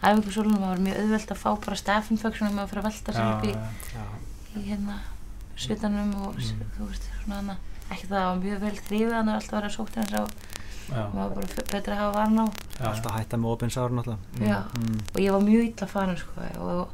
æfingarsólunum, 0.00 0.60
það 0.60 0.70
var 0.72 0.84
mjög 0.84 1.00
auðvelt 1.04 1.32
að 1.34 1.40
fá 1.44 1.50
bara 1.64 2.02
infection 2.10 2.48
og 2.48 2.54
maður 2.56 2.70
fyrir 2.72 2.82
að 2.82 2.90
velta 2.90 3.16
sér 3.16 3.30
upp 3.30 3.44
í, 3.44 3.56
í 4.56 4.68
hérna 4.70 5.00
svitanum 5.56 6.14
og 6.26 6.34
Mm. 6.36 6.64
þú 6.78 6.88
veist, 6.88 7.08
svona 7.24 7.34
hana, 7.40 7.56
ekki 7.90 8.06
það, 8.06 8.16
það 8.16 8.26
var 8.30 8.36
mjög 8.44 8.60
vel 8.60 8.76
þrýfið, 8.76 9.10
þannig 9.10 9.32
að 9.34 9.38
alltaf 9.40 9.56
verið 9.58 9.70
að 9.70 9.76
sótt 9.76 9.94
hans 9.94 10.12
á, 10.12 10.22
já, 10.90 11.02
maður 11.14 11.34
bara 11.34 11.46
f- 11.46 11.70
betra 11.72 11.94
að 11.94 11.98
hafa 12.00 12.18
varn 12.18 12.38
á 12.38 12.46
alltaf 12.90 13.12
hætta 13.18 13.36
með 13.36 13.52
opins 13.54 13.76
ára 13.76 13.90
náttúrulega 13.90 14.18
Mm. 14.40 14.46
Já. 14.46 14.58
mm, 14.78 14.98
og 15.14 15.20
ég 15.20 15.32
var 15.32 15.40
mjög 15.40 15.62
illa 15.74 15.86
farin 15.86 16.16
sko 16.16 16.40
og, 16.60 16.88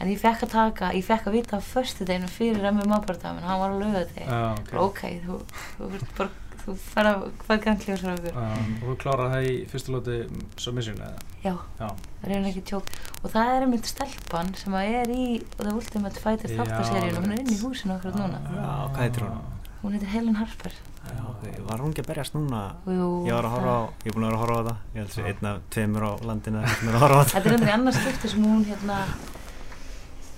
en 0.00 0.08
ég 0.08 0.18
fekk 0.18 0.42
að 0.42 0.50
taka, 0.50 0.90
ég 0.92 1.04
fekk 1.04 1.26
að 1.26 1.32
vita 1.32 1.56
á 1.56 1.60
föstudeginu 1.62 2.28
fyrir 2.28 2.64
MMA 2.72 3.00
barndaginn, 3.06 3.42
hann 3.42 3.60
var 3.60 3.70
á 3.70 3.76
laugardegi 3.78 4.26
já, 4.26 4.52
ok. 4.52 4.70
bara 4.70 4.82
ok, 4.82 5.00
þú, 5.26 5.40
þú, 5.78 5.90
þú, 5.98 6.06
bara, 6.18 6.30
þú 6.62 6.74
fær 6.78 7.08
að 7.10 7.24
hvað 7.42 7.62
gangli 7.66 7.94
og 7.94 8.00
svo 8.02 8.12
okkur. 8.16 8.36
Já, 8.36 8.50
og 8.52 8.84
þú 8.86 8.96
kláraði 9.02 9.32
það 9.34 9.48
í 9.50 9.54
fyrstu 9.72 9.94
lóti 9.96 10.18
submission 10.62 11.00
eða? 11.02 11.24
já, 11.42 11.54
Já, 11.80 11.88
það 12.22 12.36
er 12.36 12.46
ekki 12.52 12.62
tjók 12.70 12.92
og 13.22 13.32
það 13.32 13.50
er 13.56 13.66
einmitt 13.66 13.88
stelpan 13.90 14.52
sem 14.60 14.76
að 14.78 14.92
er 15.00 15.10
í 15.16 15.24
og 15.42 15.64
það 15.66 15.74
Ultimate 15.80 16.22
Fighter 16.22 16.52
Já, 16.54 16.60
þáttaseríun 16.60 17.18
hún 17.18 17.34
er 17.34 17.42
inn 17.42 17.50
í 17.52 17.58
húsinu 17.62 17.96
okkur 17.98 18.14
núna. 18.20 18.38
Já, 18.46 18.70
hvað 18.94 19.02
heitir 19.02 19.26
hún? 19.26 19.42
hún 19.82 19.96
heitir 19.96 20.12
Helen 20.14 20.36
Harper. 20.38 20.74
Já, 21.02 21.18
ok, 21.26 21.46
var 21.66 21.80
hún 21.82 21.90
ekki 21.90 22.04
að 22.04 22.10
berjast 22.12 22.34
núna? 22.36 22.60
Og 22.86 22.92
jú, 22.94 23.06
ég 23.26 23.34
var 23.34 23.48
að 23.48 23.54
horfa 23.56 23.72
á, 23.74 23.82
ég 24.06 24.12
er 24.12 24.14
búin 24.14 24.22
að 24.22 24.30
vera 24.30 24.38
að 24.38 24.42
horfa 24.44 24.54
á 24.54 24.66
það 24.68 24.76
ég 24.94 25.00
held 25.02 25.16
að 25.18 25.30
einn 25.32 25.48
af 25.50 25.56
tveimur 25.74 26.04
á 26.06 26.10
landinu 26.30 26.60
er 26.62 26.94
að 26.94 27.02
horfa 27.02 27.18
á 27.18 27.26
það 27.26 27.32
þetta 27.34 27.54
er 27.56 27.64
í 27.66 27.72
annars 27.74 27.98
skipti 27.98 28.30
sem 28.30 28.44
hún 28.46 28.62
hérna 28.68 28.98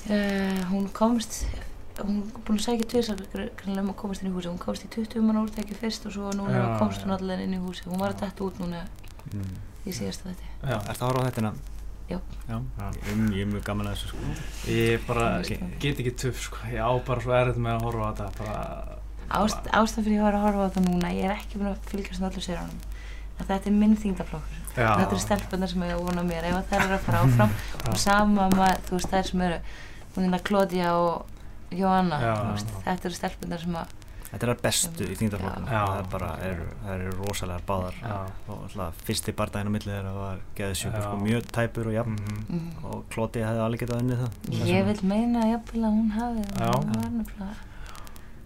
uh, 0.09 0.63
hún 0.73 0.89
komst 0.97 1.45
hún 2.03 2.17
er 2.23 2.41
búin 2.47 2.59
að 2.59 2.65
sækja 2.65 2.89
tvisar 2.91 3.21
greinlega 3.33 3.85
um 3.85 3.93
að 3.93 3.99
komast 4.01 4.25
inn 4.25 4.31
í 4.31 4.35
húsi 4.35 4.51
hún 4.51 4.59
komst 4.63 4.87
í 4.87 4.91
20 4.95 5.27
mann 5.27 5.39
úrtæki 5.43 5.77
fyrst 5.79 6.09
og 6.09 6.17
svo 6.17 6.33
núna 6.35 6.57
Já, 6.57 6.65
komst 6.81 7.05
hún 7.05 7.15
allir 7.15 7.45
inn 7.45 7.55
í 7.55 7.61
húsi 7.63 7.87
hún 7.87 8.01
var 8.03 8.15
að 8.15 8.25
detta 8.25 8.45
út 8.47 8.59
núna 8.63 8.83
mm. 9.31 9.55
í 9.87 9.95
síðasta 9.95 10.33
þetta 10.33 10.51
já, 10.73 10.79
Ertu 10.81 10.97
að 10.99 11.07
horfa 11.09 11.23
á 11.23 11.27
þetta? 11.29 11.53
Já. 12.05 12.19
Já, 12.49 12.57
Já. 12.59 12.89
ég, 12.99 13.23
ég 13.33 13.45
er 13.45 13.53
mjög 13.53 13.63
gaman 13.69 13.89
að 13.89 13.95
þessu 13.95 14.11
sko. 14.11 14.35
ég 14.75 15.07
bara 15.07 15.29
get 15.81 16.03
ekki 16.03 16.17
tuff, 16.25 16.43
sko, 16.49 16.65
ég 16.73 16.83
á 16.83 16.93
bara 17.07 17.25
svo 17.25 17.37
erfitt 17.39 17.63
með 17.63 17.79
að 17.79 17.87
horfa 17.89 18.11
á 18.11 18.13
þetta, 18.13 18.33
bara, 18.41 18.99
Ást, 19.35 19.71
ástæð 19.73 20.05
fyrir 20.09 20.19
ég 20.19 20.27
var 20.27 20.37
að 20.37 20.45
horfa 20.49 20.67
á 20.67 20.69
þetta 20.69 20.85
núna 20.89 21.15
ég 21.15 21.31
er 21.31 21.39
ekki 21.39 21.63
búin 21.63 21.71
að 21.71 21.89
fylgjast 21.93 22.21
með 22.21 22.35
öllu 22.35 22.45
sérunum 22.45 22.83
en 23.35 23.49
þetta 23.49 23.71
er 23.71 23.77
minn 23.79 23.97
þingdaflokkur 23.99 24.59
já, 24.77 24.89
þetta 24.91 25.09
eru 25.09 25.23
stelpunar 25.23 25.71
sem 25.71 25.85
ég 25.89 26.03
vona 26.07 26.23
mér. 26.27 26.47
Ef 26.51 26.69
þær 26.71 26.85
eru 26.85 26.97
að 26.99 27.07
fara 27.07 27.23
áfram 27.25 27.55
og 27.91 27.97
sama 27.99 28.49
með 28.53 28.85
þú 28.89 28.99
veist 28.99 29.15
þær 29.15 29.31
sem 29.31 29.45
eru 29.49 29.61
hún 30.15 30.37
er 30.37 30.45
Claudia 30.47 30.93
og 31.01 31.34
Joanna 31.79 32.19
Já. 32.23 32.33
þú 32.41 32.51
veist, 32.55 32.73
þetta 32.87 33.05
eru 33.11 33.15
stelpunar 33.21 33.61
sem 33.67 33.77
að 33.83 34.01
Þetta 34.35 34.47
er 34.49 34.51
það 34.51 34.63
bestu 34.65 35.05
í 35.07 35.17
þingdarflokkuna 35.21 35.71
Já. 35.71 35.83
það 35.87 35.99
er 36.01 36.07
bara, 36.11 36.29
er, 36.43 36.63
það 36.85 36.95
eru 36.95 37.11
rosalega 37.21 37.61
báðar 37.69 37.99
Já. 38.03 38.15
og 38.51 38.63
alltaf 38.65 39.03
fyrsti 39.07 39.35
bardaginn 39.39 39.71
á 39.71 39.75
milli 39.77 39.93
þeirra 39.93 40.15
var 40.17 40.41
geðsjúkur, 40.59 40.97
Já. 40.99 41.05
sko, 41.05 41.21
mjög 41.23 41.45
tæpur 41.55 41.87
og 41.87 41.95
jafn 41.95 42.17
Mhm. 42.19 42.49
mm, 42.49 42.85
og 42.91 43.05
Klóti 43.15 43.45
hefði 43.47 43.63
alveg 43.67 43.85
getað 43.85 44.03
unnið 44.03 44.25
það 44.25 44.67
ég 44.73 44.85
vil 44.89 45.01
meina 45.13 45.45
jafnvel 45.53 45.85
að 45.87 45.95
hún 46.01 46.11
hafi 46.17 46.43
Já. 46.59 46.73
hún 46.75 46.93
var 46.99 47.11
nefnilega 47.21 47.55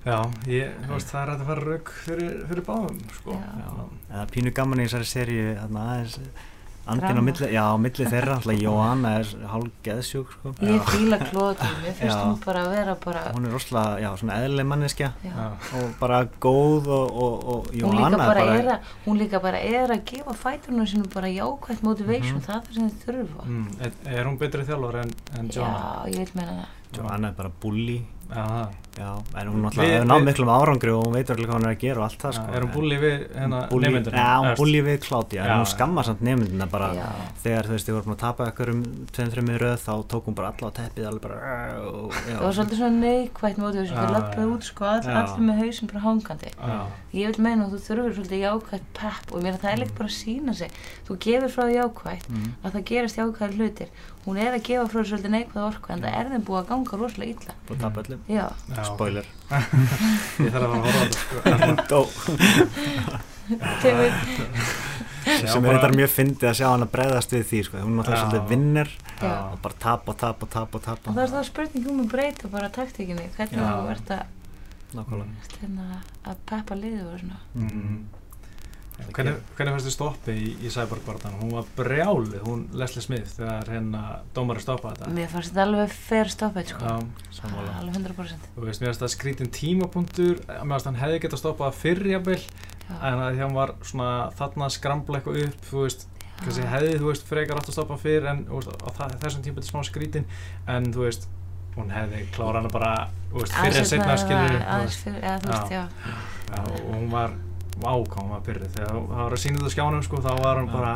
Já, 0.08 0.18
ég, 0.46 0.76
þú 0.86 0.92
veist, 0.94 1.08
það 1.10 1.22
er 1.22 1.30
hægt 1.32 1.40
að 1.42 1.48
fara 1.48 1.64
rauk 1.68 1.88
fyrir, 2.04 2.36
fyrir 2.48 2.62
báðum, 2.68 3.00
sko. 3.12 3.32
Já. 3.32 3.88
eða 4.12 4.26
pínu 4.30 4.52
gaman 4.54 4.78
í 4.80 4.86
þessari 4.86 5.08
seríu 5.08 5.48
þarna 5.58 5.82
aðeins 5.88 6.18
andin 6.88 7.20
á 7.20 7.22
milli, 7.28 7.48
já, 7.52 7.62
á 7.68 7.76
milli 7.78 8.06
þeirra 8.08 8.34
alltaf 8.38 8.58
Jóhanna 8.62 9.10
er 9.20 9.30
hálf 9.52 9.68
geðsjúk 9.86 10.30
sko. 10.34 10.52
ég 10.64 10.82
fíla 10.88 11.18
Claudia, 11.28 11.70
mér 11.82 11.94
finnst 11.98 12.16
Já. 12.16 12.22
hún 12.24 12.38
bara 12.44 12.62
að 12.64 12.70
vera 12.76 12.94
bara 13.04 13.22
hún 13.36 13.46
er 13.48 13.52
rosalega, 13.56 14.00
já, 14.04 14.10
svona 14.20 14.38
eðlileg 14.42 14.66
manneskja 14.72 15.10
og 15.78 15.92
bara 16.00 16.22
góð 16.40 16.88
og, 16.88 17.18
og, 17.24 17.48
og 17.48 17.66
hún 17.72 17.76
líka 17.76 18.00
Jóhanna 18.00 18.16
bara, 18.22 18.46
er 18.58 18.70
að 18.74 18.92
hún 19.06 19.18
líka 19.22 19.40
bara 19.42 19.58
er 19.60 19.94
að 19.96 20.04
gefa 20.12 20.34
fætunum 20.44 20.86
sínum 20.88 21.08
bara 21.14 21.28
jákvæmt 21.28 21.82
motivation, 21.82 22.38
Mhm. 22.38 22.44
það 22.48 22.54
er 22.56 22.62
það 22.68 22.74
sem 22.74 22.90
þið 22.90 23.04
þurfa 23.06 23.44
mm, 23.44 23.68
er, 23.80 23.92
er 24.18 24.24
hún 24.24 24.38
betri 24.38 24.64
þjálfur 24.64 25.00
en, 25.04 25.10
en 25.38 25.50
Joanna? 25.54 25.78
já, 26.06 26.12
ég 26.14 26.18
vil 26.18 26.34
meina 26.34 26.52
það 26.58 26.74
Jóhanna 26.98 27.28
er 27.28 27.32
bara 27.36 27.50
bulli 27.62 27.98
Já, 28.98 29.14
en 29.40 29.48
hún 29.48 29.62
náttúrulega 29.62 30.00
hefur 30.00 30.08
náð 30.10 30.24
miklum 30.26 30.48
árangri 30.50 30.90
og 30.90 31.04
hún 31.06 31.14
veitur 31.14 31.36
alveg 31.36 31.48
hvað 31.48 31.58
hún 31.58 31.66
er 31.68 31.74
að 31.74 31.82
gera 31.84 32.00
og 32.00 32.04
allt 32.08 32.22
það 32.24 32.32
sko. 32.34 32.46
Er 32.50 32.64
hún 32.64 32.72
búlið 32.74 33.04
við 33.04 33.20
hérna 33.36 33.60
nefndina? 33.70 34.24
Já, 34.24 34.32
hún 34.42 34.58
búlið 34.58 34.84
við 34.88 34.98
Kláti, 35.04 35.38
en 35.38 35.52
hún 35.52 35.68
skammar 35.70 36.08
samt 36.08 36.24
nefndina 36.26 36.66
bara. 36.72 36.88
Já. 36.98 37.06
þegar 37.44 37.68
þú 37.68 37.74
veist, 37.76 37.88
þið 37.88 37.96
vorum 37.98 38.14
að 38.14 38.20
tapa 38.24 38.48
ykkur 38.50 38.72
um 38.72 38.82
2-3 39.14 39.60
röð 39.62 39.84
þá 39.84 39.92
tók 40.10 40.28
hún 40.28 40.38
bara 40.40 40.50
alla 40.50 40.72
á 40.74 40.76
teppið 40.80 41.08
alveg 41.12 41.22
bara 41.28 41.38
og, 41.78 42.18
Það 42.26 42.42
var 42.42 42.58
svolítið 42.58 42.82
svona 42.82 43.02
neikvægt 43.06 43.62
mótið 43.62 43.80
þess 43.84 43.94
að 43.94 44.02
við 44.02 44.14
löpum 44.18 44.52
út 44.56 44.68
sko 44.68 44.90
all, 44.90 45.00
allir 45.22 45.46
með 45.46 45.62
hausin 45.62 45.92
bara 45.92 46.04
hangandi. 46.08 46.52
Ég 47.14 47.30
vil 47.30 47.46
meina 47.46 47.68
að 47.68 47.76
þú 47.76 47.82
þurfur 47.86 48.18
svolítið 48.18 48.44
jákvægt 48.44 48.92
pepp 48.98 49.32
og 49.32 49.46
mér 49.46 49.54
að 49.54 49.62
það 49.62 49.72
er 49.72 49.82
líkt 49.84 49.96
bara 49.96 50.10
að 50.10 50.18
sína 50.18 50.58
sig. 50.58 50.78
Þú 51.06 51.18
gefur 51.24 51.54
frá 51.54 51.70
jákvægt 51.72 52.28
mm. 52.28 52.50
að 52.64 52.76
það 52.76 52.86
gerast 52.90 53.20
jákvægt 53.22 53.58
hlutir 53.58 53.94
hún 54.28 54.36
er 54.44 54.52
að 54.52 54.66
gefa 54.68 54.84
frá 54.92 55.00
svolítið 55.08 55.32
neikvæð 55.32 55.64
orku 55.64 55.88
en 55.94 56.02
það 56.04 56.12
er 56.18 56.26
þeim 56.32 56.44
búið 56.44 56.60
að 56.60 56.68
ganga 56.68 56.92
rosalega 57.00 57.32
illa. 57.32 57.52
Búið 57.68 57.78
að 57.78 57.84
tapa 57.84 57.98
öllum? 58.04 58.20
Já. 58.28 58.46
Já. 58.74 58.82
Spoiler. 58.90 59.26
Ég 60.44 60.50
þarf 60.52 60.64
að 60.64 60.68
fara 60.68 60.68
að 60.68 60.74
horfa 60.84 61.00
á 61.00 61.02
þetta 61.64 61.84
Dó. 61.88 62.00
Sem 65.28 65.64
er 65.64 65.72
eitthvað 65.72 65.96
mjög 65.96 66.10
fyndið 66.12 66.48
að 66.50 66.58
sjá 66.58 66.66
hann 66.68 66.84
að 66.84 66.92
breyðast 66.92 67.32
við 67.34 67.42
því 67.48 67.58
sko. 67.66 67.74
hún 67.80 67.92
er 67.92 67.96
náttúrulega 67.98 68.22
svolítið 68.22 68.50
vinnir 68.52 68.88
og 69.28 69.56
bara 69.64 69.76
tap 69.84 70.02
og 70.08 70.14
tap 70.20 70.38
og 70.44 70.48
tap 70.52 70.70
og 70.76 70.80
það 70.86 71.22
er 71.24 71.32
þá 71.32 71.40
spurning 71.48 71.84
um 71.92 72.02
að 72.04 72.12
breyta 72.12 72.44
bara 72.52 72.68
taktíkinni. 72.72 73.26
Hvernig 73.36 73.64
þú 73.64 73.86
ert 73.94 74.08
að 74.16 74.24
að 76.28 76.36
peppa 76.48 76.74
liðu 76.78 77.04
og 77.12 77.16
svona. 77.20 77.38
Mm 77.54 77.68
-hmm. 77.68 77.98
Hvernig, 78.98 79.34
hvernig 79.54 79.72
fannst 79.74 79.86
þið 79.86 79.94
stoppið 79.94 80.38
í, 80.42 80.48
í 80.58 80.70
Cyborg-barðan? 80.74 81.36
Hún 81.38 81.52
var 81.54 81.66
brjálið, 81.78 82.40
hún 82.44 82.60
Leslie 82.78 83.02
Smith, 83.02 83.30
þegar 83.36 83.70
hérna 83.70 84.00
dómari 84.34 84.60
stoppaði 84.62 84.94
þetta. 84.98 85.10
Mér 85.14 85.28
fannst 85.32 85.50
þetta 85.52 85.64
alveg 85.64 85.88
fer 85.94 86.28
stoppið, 86.34 86.64
sko. 86.72 86.82
Já, 86.82 86.94
sammála. 87.38 87.72
Alveg 87.78 87.94
100%. 88.02 88.48
Þú 88.56 88.62
veist, 88.66 88.80
mér 88.82 88.90
fannst 88.90 89.02
það 89.04 89.12
skrítin 89.14 89.50
tímapunktur, 89.54 90.36
mér 90.50 90.70
fannst 90.74 90.88
hann 90.90 90.98
hefði 90.98 91.18
gett 91.24 91.34
að 91.38 91.42
stoppa 91.44 91.62
það 91.68 91.78
fyrrjabill, 91.84 92.44
en 92.98 93.16
því 93.22 93.40
hann 93.44 93.56
var 93.58 93.70
svona 93.86 94.10
þarna 94.38 94.62
að 94.68 94.76
skrambla 94.76 95.16
eitthvað 95.18 95.40
upp, 95.46 95.60
þú 95.70 95.78
veist, 95.86 96.00
kannski 96.42 96.62
hefði, 96.74 96.92
þú 96.98 97.06
veist, 97.12 97.24
frekar 97.30 97.58
átt 97.58 97.70
að 97.70 97.76
stoppa 97.78 97.96
fyrr, 98.02 98.24
en 98.34 98.38
veist, 98.50 98.70
á 98.78 98.88
þessum 99.22 99.42
tíma 99.46 99.54
þetta 99.58 99.66
er 99.66 99.72
smá 99.72 99.82
skrítin, 99.86 100.26
en 100.70 100.82
þú 100.94 101.00
veist, 101.06 101.22
hún 101.78 101.88
hefði 101.94 102.18
klára 102.34 102.58
hana 102.62 102.70
bara, 102.74 102.92
þú 103.30 103.36
veist, 103.42 103.54
fyrir 103.58 103.82
að 103.82 103.90
setna, 103.94 104.14
skilur, 104.22 104.54
ákváðum 107.84 108.34
að 108.36 108.46
byrja 108.48 108.70
þegar 108.76 108.96
það 108.98 109.22
var 109.22 109.36
að 109.36 109.42
sína 109.44 109.60
þetta 109.60 109.74
skjánum 109.74 110.04
sko 110.06 110.22
þá 110.24 110.30
var 110.42 110.60
hann 110.60 110.70
bara 110.72 110.94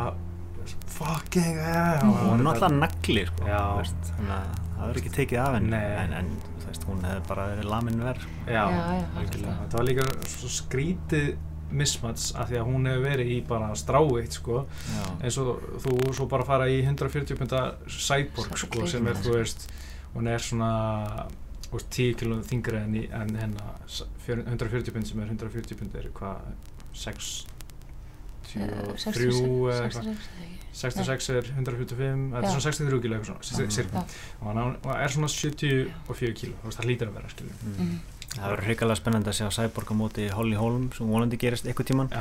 fucking 0.92 1.58
yeah 1.58 2.02
og 2.06 2.18
hún 2.26 2.40
er 2.40 2.46
náttúrulega 2.46 2.80
nagli 2.80 3.26
sko 3.28 3.46
veist, 3.46 4.10
þannig 4.10 4.34
að 4.38 4.58
það 4.72 4.82
verður 4.82 5.00
ekki 5.02 5.14
tekið 5.16 5.40
af 5.42 5.54
henni. 5.56 5.80
En, 6.02 6.12
en 6.18 6.32
veist, 6.66 6.84
hún 6.88 7.06
hefði 7.06 7.22
bara 7.28 7.46
verið 7.52 7.70
lamin 7.70 8.04
verð 8.08 8.26
já, 8.50 8.64
já 8.66 8.82
það 9.38 9.78
var 9.78 9.88
líka 9.88 10.06
svo 10.34 10.52
skrítið 10.58 11.32
mismats 11.72 12.32
af 12.36 12.50
því 12.50 12.58
að 12.60 12.66
hún 12.68 12.88
hefur 12.90 13.06
verið 13.06 13.30
í 13.32 13.38
bara 13.48 13.70
stráitt 13.80 14.34
sko. 14.36 14.64
Já. 14.92 15.04
eins 15.24 15.38
og 15.40 15.62
þú 15.80 15.94
svo 16.12 16.26
bara 16.28 16.44
fara 16.44 16.66
í 16.68 16.82
140 16.84 17.38
punta 17.40 17.62
cyborg 17.88 18.58
sko 18.60 18.84
sem 18.90 19.06
er 19.08 19.16
þú 19.22 19.38
veist 19.38 19.70
hún 20.12 20.28
er 20.28 20.44
svona 20.44 20.72
10 21.80 22.18
km 22.20 22.42
þingri 22.50 22.76
en, 22.82 22.98
en 23.20 23.34
hennar 23.40 23.80
140 24.26 24.92
pund 24.92 25.08
sem 25.08 25.22
er 25.22 25.32
140 25.32 25.80
pund 25.80 25.96
er 25.96 26.10
hvað 26.12 26.36
6 26.92 27.32
63 28.52 29.28
eða 29.72 30.16
66 30.72 31.28
er 31.32 31.48
145 31.56 32.26
það 32.32 32.42
er 32.42 32.48
svona 32.48 32.64
63 32.66 33.02
kíl 33.04 33.14
eitthvað 33.16 33.36
svona 33.38 34.16
og 34.40 34.48
hann 34.48 34.96
er 34.96 35.14
svona 35.14 35.30
74 35.32 36.34
kíl 36.40 36.52
það 36.64 36.88
hlýtir 36.88 37.10
að 37.10 37.16
vera 37.18 37.32
mm. 37.72 37.94
Það 38.32 38.46
verður 38.48 38.64
hrigalega 38.66 38.98
spennandi 39.00 39.30
að 39.32 39.36
sjá 39.38 39.48
Cyborg 39.58 39.92
á 39.92 39.94
móti 39.98 40.28
Holly 40.32 40.56
Holm 40.56 40.86
sem 40.96 41.10
volandi 41.12 41.38
gerist 41.40 41.66
eitthvað 41.68 41.90
tíman 41.90 42.12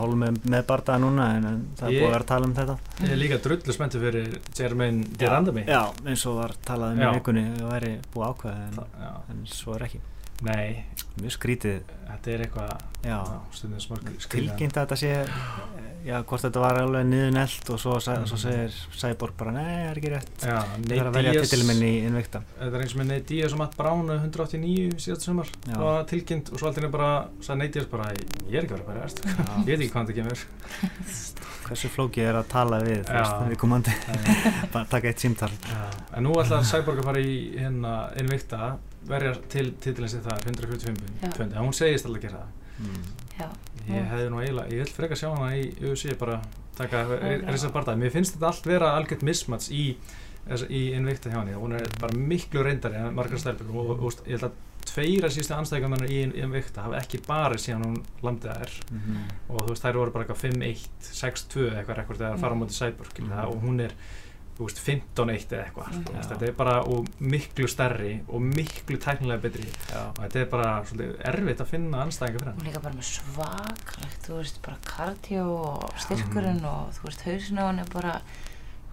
Holm 0.00 0.22
er 0.28 0.38
með 0.54 0.62
bardaða 0.70 1.02
núna 1.02 1.26
en, 1.38 1.48
það 1.80 1.88
er 1.88 1.96
búið 1.96 2.06
að 2.06 2.14
vera 2.14 2.22
að 2.22 2.30
tala 2.30 2.48
um 2.50 2.54
þetta. 2.60 2.76
Ég 3.02 3.14
er 3.16 3.20
líka 3.24 3.40
drullu 3.46 3.74
spenntu 3.76 4.02
fyrir 4.04 4.38
Jermaine 4.56 5.10
Dirandami 5.18 5.66
já 5.66 5.82
eins 6.06 6.26
og 6.30 6.38
var 6.40 6.54
talað 6.66 6.94
um 6.94 7.02
í 7.02 7.10
vikunni 7.18 7.44
það 7.58 7.74
væri 7.74 7.92
búið 8.14 8.28
ákveð 8.30 8.62
en, 8.68 8.80
en 9.34 9.44
svo 9.50 9.76
er 9.78 9.86
ekki. 9.88 10.02
Nei, 10.40 10.86
mjög 11.20 11.34
skrítið. 11.36 11.80
Þetta 12.08 12.30
er 12.32 12.46
eitthvað 12.46 12.86
Tilkynnt 14.30 14.78
að 14.80 14.86
þetta 14.86 14.96
sé 14.96 15.10
já, 16.06 16.16
hvort 16.26 16.44
þetta 16.44 16.62
var 16.62 16.78
alveg 16.80 17.06
niður 17.08 17.32
nelt 17.34 17.70
og 17.74 17.80
svo, 17.82 17.96
mm. 17.98 18.26
svo 18.30 18.38
segir 18.40 18.76
Cyborg 19.00 19.36
bara 19.38 19.54
Nei, 19.54 19.64
það 19.68 19.90
er 19.90 20.00
ekki 20.00 20.12
rétt. 20.14 20.32
Já, 20.42 20.56
Það 20.60 20.94
er 20.96 21.10
að 21.10 21.18
velja 21.18 21.34
titilminn 21.44 21.82
í 21.86 21.92
innvikta 22.08 22.42
Þetta 22.56 22.70
er 22.70 22.84
eins 22.84 22.94
og 22.94 23.00
með 23.00 23.10
Nate 23.12 23.26
Diaz 23.30 23.56
og 23.56 23.62
Matt 23.62 23.76
Brown 23.78 24.12
189 24.16 25.04
síðan 25.04 25.22
sumar. 25.24 25.52
Tilkynnt 26.10 26.52
og 26.52 26.62
svo 26.62 26.70
alltaf 26.70 26.94
bara 26.94 27.10
sagði 27.40 27.60
Nate 27.62 27.76
Diaz 27.78 27.90
bara 27.92 28.10
Ég 28.16 28.58
er 28.58 28.66
ekki 28.66 28.76
verið 28.76 28.84
að 28.84 28.92
vera 28.92 29.08
erst 29.08 29.24
Ég 29.30 29.70
veit 29.70 29.76
ekki 29.78 29.90
hvað 29.94 30.12
þetta 30.12 30.18
kemur. 30.20 30.44
Hversu 31.70 31.90
flókið 31.94 32.26
er 32.26 32.38
að 32.40 32.46
tala 32.50 32.80
við 32.82 33.10
Við 33.50 33.58
komandi 33.60 33.96
Bara 34.74 34.86
taka 34.90 35.12
eitt 35.12 35.22
símtal. 35.22 35.52
En 36.16 36.26
nú 36.26 36.34
ætla 36.42 36.64
Cyborg 36.66 37.04
að 37.04 37.12
fara 37.12 37.22
í 37.22 37.36
hérna 37.54 37.98
innvikta 38.18 38.78
verja 39.08 39.34
til 39.50 39.70
titilins 39.80 40.16
í 40.16 40.22
það 40.24 40.48
145 40.50 41.36
pund, 41.36 41.52
en 41.54 41.62
hún 41.62 41.76
segist 41.76 42.06
alltaf 42.06 42.20
að 42.20 42.26
gera 42.26 42.40
það 42.42 42.59
mm. 42.80 43.04
ég 43.88 44.08
hefði 44.12 44.30
nú 44.30 44.40
eiginlega 44.40 44.74
ég 44.74 44.82
vil 44.84 44.96
freka 44.96 45.18
sjá 45.18 45.28
hana 45.34 45.52
í 45.56 45.68
UFC 45.80 46.16
bara 46.20 46.40
taka 46.80 47.04
þessar 47.10 47.74
barndagi, 47.74 48.00
mér 48.00 48.14
finnst 48.14 48.36
þetta 48.36 48.50
allt 48.50 48.66
vera 48.66 48.94
algjört 48.96 49.22
mismats 49.26 49.70
í, 49.74 49.84
í 50.68 50.82
innvikta 50.96 51.32
hjá 51.32 51.40
henni, 51.42 51.56
hún 51.58 51.76
er 51.76 51.86
bara 52.00 52.16
miklu 52.16 52.64
reyndari 52.64 53.00
en 53.00 53.14
margar 53.16 53.40
stærpur 53.42 53.72
og, 53.74 53.90
og, 53.90 54.04
og 54.08 54.28
ég 54.28 54.38
held 54.38 54.48
að 54.48 54.58
tveira 54.90 55.28
síðustu 55.30 55.54
anstæðingar 55.56 56.08
í 56.10 56.22
innvikta 56.24 56.86
hafa 56.86 57.00
ekki 57.00 57.20
bara 57.26 57.58
síðan 57.60 57.84
hún 57.84 57.98
landið 58.24 58.52
að 58.52 58.64
er 58.64 58.72
mm 58.90 59.00
-hmm. 59.00 59.34
og 59.48 59.60
þú 59.60 59.68
veist 59.68 59.84
þær 59.84 59.98
voru 60.00 60.14
bara 60.14 60.24
eitthvað 60.24 60.42
5-1 60.44 60.88
6-2 61.20 61.66
eitthvað 61.76 61.98
rekord 62.00 62.20
eða 62.20 62.40
fara 62.40 62.54
á 62.56 62.60
móti 62.60 62.78
Cyborg 62.78 63.18
mm 63.18 63.30
-hmm. 63.30 63.46
og 63.46 63.62
hún 63.62 63.80
er 63.80 63.92
veist, 64.68 64.82
15-1 64.84 65.54
eða 65.54 65.64
eitthvað 65.64 65.90
mm. 65.96 66.20
þetta 66.28 66.46
er 66.48 66.54
bara 66.58 66.76
miklu 67.18 67.68
stærri 67.70 68.12
og 68.28 68.44
miklu 68.44 69.00
tæknilega 69.00 69.44
betri 69.44 69.66
Já. 69.66 70.02
og 70.10 70.22
þetta 70.22 70.40
er 70.42 70.48
bara 70.52 70.70
svolítið 70.88 71.26
erfitt 71.32 71.64
að 71.64 71.72
finna 71.72 72.04
anstæðingar 72.04 72.42
fyrir 72.42 72.52
hann. 72.52 72.60
Og 72.60 72.68
líka 72.68 72.84
bara 72.84 72.98
með 72.98 73.10
svaklegt 73.10 74.28
þú 74.28 74.38
veist, 74.38 74.62
bara 74.66 74.80
kardio 74.86 75.44
og 75.56 76.00
styrkurinn 76.06 76.62
mm. 76.62 76.70
og 76.72 76.96
þú 76.98 77.06
veist, 77.08 77.26
hausinu 77.28 77.66
hann 77.66 77.84
er 77.84 77.92
bara 77.94 78.16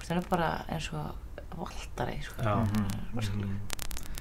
hann 0.08 0.22
er 0.22 0.30
bara 0.30 0.52
eins 0.72 0.92
og 0.96 1.10
valdari, 1.58 2.22
sko 2.24 2.42
mm 2.44 2.68
-hmm. 2.68 3.58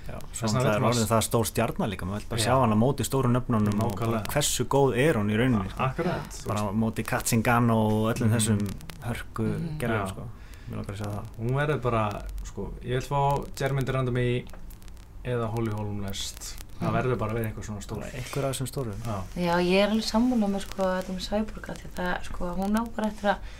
Já, 0.06 0.18
svo 0.32 0.48
það 0.48 0.68
er 0.70 0.84
orðin 0.86 1.08
það 1.10 1.22
stór 1.26 1.46
stjarnar 1.46 1.88
líka 1.90 2.06
maður 2.06 2.20
vil 2.20 2.28
bara 2.28 2.40
Já. 2.40 2.44
sjá 2.44 2.60
hann 2.60 2.72
að 2.72 2.78
móti 2.78 3.04
stóru 3.04 3.28
nöfnunum 3.28 3.80
og 3.82 3.98
hversu 4.30 4.64
góð 4.64 4.94
er 5.02 5.18
hún 5.18 5.30
í 5.30 5.38
rauninni 5.38 5.70
sko. 5.70 5.82
Akkurat 5.82 6.42
bara 6.46 6.62
móti 6.72 7.02
Katzingan 7.02 7.70
og 7.70 8.14
öllum 8.14 8.28
mm. 8.28 8.34
þessum 8.36 8.60
hörku 9.02 9.42
mm. 9.42 9.78
gerðar 9.78 10.08
sko 10.08 10.28
mér 10.66 10.80
langar 10.80 10.94
að 10.94 11.00
segja 11.00 11.16
það 11.16 11.34
hún 11.40 11.58
verður 11.60 11.82
bara, 11.86 12.04
sko, 12.48 12.68
ég 12.82 13.00
vil 13.00 13.06
fá 13.06 13.20
Jermaine 13.58 13.88
Durandamy 13.88 14.28
eða 15.26 15.50
Holly 15.54 15.74
Holm 15.74 16.00
næst 16.04 16.54
það 16.76 16.96
verður 16.98 17.20
bara 17.20 17.32
að 17.32 17.38
vera 17.40 17.50
eitthvað 17.50 17.68
svona 17.70 17.84
stór 17.84 18.02
eitthvað 18.06 18.46
af 18.46 18.54
þessum 18.54 18.70
stóru 18.70 18.94
já. 18.96 19.16
já, 19.40 19.52
ég 19.64 19.78
er 19.80 19.92
alveg 19.92 20.06
sammúlað 20.06 20.52
með 20.52 20.64
sko 20.66 20.88
þetta 20.90 21.14
með 21.14 21.24
Sæburga 21.26 21.76
því 21.80 21.92
það, 21.96 22.14
sko, 22.28 22.50
hún 22.58 22.76
á 22.76 22.82
bara 22.96 23.10
eftir 23.10 23.30
að 23.32 23.52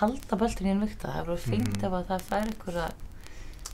halda 0.00 0.38
böltin 0.40 0.68
í 0.68 0.72
einn 0.72 0.84
vikta 0.84 1.10
það 1.10 1.20
er 1.20 1.30
bara 1.30 1.44
fengt 1.44 1.72
mm. 1.72 1.86
ef 1.88 1.96
að 1.98 2.10
það 2.12 2.26
fær 2.28 2.52
eitthvað 2.52 2.78
að 2.84 3.00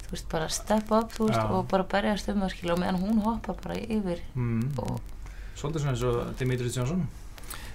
þú 0.06 0.14
veist, 0.14 0.28
bara 0.32 0.48
step 0.54 0.94
up, 0.96 1.12
þú 1.12 1.28
veist, 1.28 1.40
já. 1.42 1.50
og 1.58 1.68
bara 1.72 1.88
berjast 1.92 2.30
um 2.32 2.40
það, 2.44 2.54
skilja, 2.54 2.76
og 2.76 2.82
meðan 2.82 3.02
hún 3.02 3.22
hoppa 3.26 3.56
bara 3.60 3.76
yfir 3.82 4.22
mm. 4.32 4.64
og 4.80 5.12
Svolítið 5.56 5.82
svona 5.82 5.92
eins 5.94 6.06
og 6.06 6.32
Dimitri 6.40 6.72
Jónsson 6.72 7.04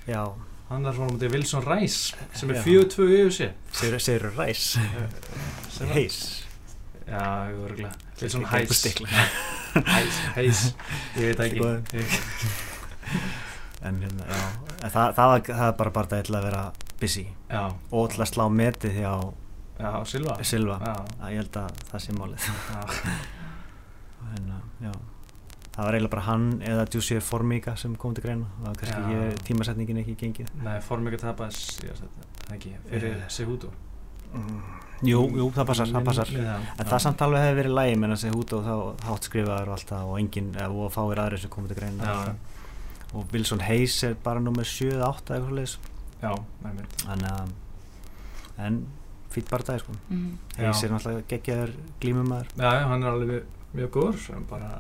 Já 0.10 0.24
hann 0.72 0.88
er 0.88 0.96
svona 0.96 1.12
mútið 1.12 1.34
Wilson 1.36 1.66
Rice 1.68 2.28
sem 2.38 2.54
er 2.54 2.62
4-2 2.64 3.08
í 3.12 3.20
UFC 3.26 3.50
Segir 3.76 4.28
þú 4.28 4.32
Rice? 4.38 4.86
Heis 5.96 6.20
Já, 7.08 7.52
glæð 7.76 8.00
Wilson 8.22 8.46
Heis 8.48 8.86
Heis, 10.36 10.64
ég 11.16 11.32
veit 11.32 11.40
ekki. 11.46 12.06
En 13.82 13.98
hérna, 14.04 14.26
já. 14.28 14.42
En 14.84 14.92
það, 14.94 15.14
það, 15.18 15.36
það 15.48 15.68
er 15.68 15.78
bara 15.80 15.94
bara 15.96 16.22
til 16.22 16.36
að 16.38 16.44
vera 16.46 16.64
busy. 17.02 17.24
Já. 17.50 17.64
og 17.90 18.12
til 18.14 18.22
að 18.22 18.30
slá 18.30 18.44
metið 18.54 19.00
hjá 19.00 19.14
Já, 19.82 19.94
Silva. 20.06 20.36
Silva, 20.46 20.76
já. 20.86 20.94
ég 21.32 21.40
held 21.42 21.58
að 21.64 21.80
það 21.90 22.04
sé 22.04 22.18
málið. 22.20 22.52
Hérna, 24.32 24.60
já 24.84 24.94
það 25.72 25.88
var 25.88 25.96
eiginlega 25.96 26.14
bara 26.16 26.26
hann 26.28 26.48
eða 26.68 26.86
Jussi 26.92 27.18
Formiga 27.24 27.76
sem 27.80 27.96
kom 28.00 28.16
til 28.16 28.26
greina 28.26 28.50
það 28.58 28.68
var 28.68 28.80
kannski 28.82 29.16
ja. 29.16 29.32
tímasetningin 29.48 30.02
ekki 30.04 30.18
gengið 30.20 30.52
Nei, 30.66 30.76
Formiga 30.84 31.20
tapast 31.22 31.84
ekki 32.52 32.76
fyrir 32.90 33.14
yeah. 33.14 33.30
Cejudo 33.32 33.72
mm. 34.34 34.62
Jú, 35.02 35.22
jú, 35.34 35.48
það 35.56 35.70
passar, 35.72 35.90
það 35.90 36.10
passar 36.12 36.34
ja, 36.36 36.58
en 36.76 36.90
það 36.92 37.04
samt 37.08 37.24
alveg 37.26 37.46
hefði 37.46 37.60
verið 37.62 37.78
lægi 37.80 37.96
menn 38.04 38.16
að 38.16 38.22
Cejudo 38.26 38.62
þá 38.68 38.74
hátt 39.08 39.30
skrifaður 39.30 39.72
og 39.72 39.78
allt 39.78 39.94
það 39.94 40.12
og 40.12 40.20
enginn, 40.20 40.52
og 40.68 40.92
fáir 40.94 41.24
aðrið 41.24 41.46
sem 41.46 41.54
kom 41.56 41.72
til 41.72 41.80
greina 41.80 42.12
ja. 42.12 42.36
og 43.16 43.34
Wilson 43.34 43.64
Hayes 43.66 43.98
er 44.06 44.20
bara 44.28 44.44
nummið 44.44 44.70
7-8 44.76 45.38
eitthvað 45.38 45.58
leis 45.58 45.80
Já, 46.22 46.36
Þannig 46.62 47.30
að 47.32 47.56
en 48.62 48.84
fýtt 49.32 49.50
bara 49.50 49.66
það 49.66 49.80
sko. 49.86 49.96
mm. 50.12 50.32
Hayes 50.60 50.84
er 50.84 50.92
náttúrulega 50.94 51.28
geggjaður 51.32 51.76
glímumæður 52.04 52.52
Já, 52.60 52.72
hann 52.92 53.06
er 53.06 53.16
alveg 53.16 53.38
mjög 53.72 53.94
góður 53.96 54.44
bara 54.52 54.72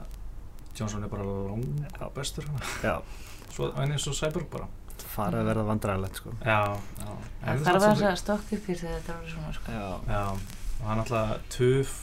Johnson 0.81 1.05
er 1.05 1.11
bara 1.11 1.25
langa 1.25 2.11
bestur 2.15 2.47
Já. 2.81 2.95
Svo 3.51 3.71
eins 3.77 4.07
og 4.07 4.15
Cyborg 4.15 4.47
bara. 4.51 4.69
Fara 5.11 5.41
að 5.41 5.49
verða 5.49 5.65
vandræðilegt 5.67 6.21
sko. 6.21 6.31
Já, 6.45 6.77
já. 7.01 7.09
Það 7.43 7.65
þarf 7.67 7.87
að 7.87 8.01
það 8.01 8.15
stokk 8.21 8.53
upp 8.55 8.69
í 8.69 8.77
þegar 8.79 8.95
þetta 8.95 9.17
verður 9.17 9.33
svona 9.35 9.53
sko. 9.57 9.75
Já, 9.75 9.87
já 10.07 10.23
og 10.81 10.87
hann 10.87 11.03
alltaf 11.03 11.33
tuf 11.53 11.97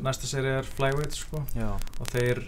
næsta 0.00 0.30
séri 0.30 0.54
er 0.60 0.68
Flyweight 0.68 1.18
sko. 1.18 1.42
Já. 1.56 1.74
og 1.74 2.10
þeir 2.14 2.44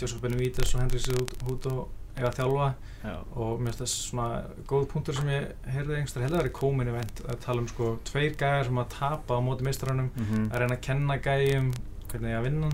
Joseph 0.00 0.22
Benavides 0.22 0.74
og 0.74 0.84
Henry 0.84 1.02
Cejudo 1.02 1.88
eiga 2.14 2.30
að 2.30 2.36
þjálfa. 2.38 2.68
Já. 3.04 3.16
og 3.36 3.58
mér 3.60 3.74
finnst 3.74 3.82
það 3.82 3.90
svona 3.90 4.28
góð 4.70 4.84
punktur 4.92 5.16
sem 5.18 5.26
ég 5.28 5.50
heyrði 5.74 5.98
einhverstað 5.98 6.22
hefði 6.24 6.38
verið 6.38 6.54
komin 6.56 6.88
í 6.88 6.94
vend 6.94 7.18
að 7.26 7.40
tala 7.42 7.60
um 7.60 7.66
sko 7.68 7.88
tveir 8.08 8.38
gæjar 8.40 8.68
sem 8.70 8.78
að 8.80 8.94
tapa 8.94 9.36
á 9.36 9.40
móti 9.44 9.66
mistrarannum 9.66 10.08
mm 10.14 10.24
-hmm. 10.30 10.46
að 10.52 10.62
reyna 10.62 10.78
að 10.78 10.84
kenna 10.86 11.18
gæjum 11.18 11.68
hvernig 12.08 12.30
ég 12.30 12.38
að 12.38 12.46
vinna 12.46 12.70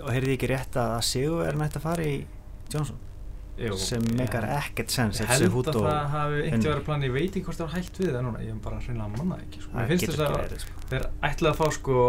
og 0.00 0.10
heyrði 0.14 0.34
ég 0.34 0.38
ekki 0.38 0.50
rétt 0.50 0.80
að 0.80 0.96
Sigur 1.08 1.46
er 1.46 1.58
nætt 1.60 1.78
að 1.78 1.86
fara 1.86 2.08
í 2.08 2.18
Johnson? 2.72 2.98
Jú, 3.60 3.76
sem 3.76 4.04
meikar 4.16 4.46
ekkert 4.56 4.92
sens 4.92 5.18
ég 5.20 5.28
held 5.28 5.50
að 5.68 5.82
það 5.84 6.04
hafi 6.14 6.36
einhverja 6.46 6.70
verið 6.70 6.84
plan 6.86 7.02
ég 7.04 7.12
veit 7.12 7.26
ekki 7.28 7.42
hvort 7.44 7.58
það 7.58 7.66
var 7.66 7.74
hægt 7.76 7.98
við 8.00 8.12
það 8.14 8.22
núna 8.24 8.40
ég 8.40 8.54
hef 8.54 8.60
bara 8.64 8.78
hreinlega 8.80 9.08
mannað 9.18 9.42
ekki 9.44 9.60
sko. 9.60 9.72
mér 9.74 9.90
finnst 9.90 10.06
þess 10.06 10.22
að 10.24 10.54
sko. 10.62 10.84
þeir 10.92 11.04
ætlaði 11.28 11.50
að 11.50 11.58
fá 11.58 11.76
sko 11.76 12.04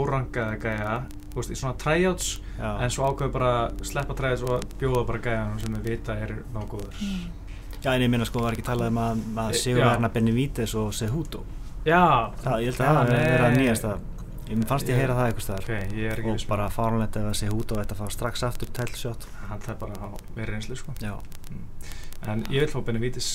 órangaða 0.00 0.58
gæja 0.60 0.90
veist, 1.36 1.54
í 1.54 1.56
svona 1.56 1.78
tryouts 1.80 2.28
en 2.60 2.92
svo 2.92 3.08
ákveðu 3.08 3.34
bara 3.38 3.52
að 3.62 3.80
sleppa 3.88 4.18
tryouts 4.18 4.44
og 4.44 4.76
bjóða 4.82 5.06
bara 5.08 5.22
gæjanum 5.24 5.62
sem 5.62 5.78
við 5.78 5.88
vita 5.94 6.18
er 6.20 6.36
nágóður 6.52 7.00
mm. 7.00 7.24
Já 7.80 7.94
en 7.94 8.04
ég 8.04 8.12
minna 8.12 8.28
sko 8.28 8.44
var 8.44 8.52
ekki 8.52 8.66
talað 8.66 8.92
um 8.92 9.00
að, 9.00 9.24
að 9.40 9.54
Sigur 9.62 9.86
Erna 9.88 10.12
Benavides 10.12 10.76
og 10.76 10.92
Cejudo 10.92 11.46
Já. 11.88 12.28
Það, 12.42 12.56
Ég 12.60 12.74
held 12.74 12.82
að 12.84 12.96
það 12.98 13.12
er 13.14 13.22
verið 13.24 13.46
að 13.46 13.54
nýjast 13.56 13.86
að 13.88 14.08
ég 14.50 14.66
fannst 14.66 14.90
ég 14.90 14.96
að 14.96 15.00
heyra 15.00 15.16
það 15.18 15.30
eitthvað 15.30 15.46
staðar. 15.46 15.64
Okay, 15.70 16.30
og 16.34 16.44
bara 16.50 16.68
fárunlegt 16.74 17.18
ef 17.20 17.30
að 17.30 17.38
Cejudo 17.40 17.80
ætti 17.80 17.96
að 17.96 18.00
fá 18.02 18.14
strax 18.16 18.44
aftur 18.46 18.70
tælsjót 18.74 19.26
Hann 19.48 19.62
það 19.64 19.80
bara 19.84 19.94
að 20.08 20.24
vera 20.36 20.54
reynslu 20.54 20.78
sko. 20.78 20.94
Mm. 21.00 21.62
En 22.30 22.42
ég 22.52 22.64
vil 22.64 22.70
fá 22.70 22.80
Benavides 22.84 23.30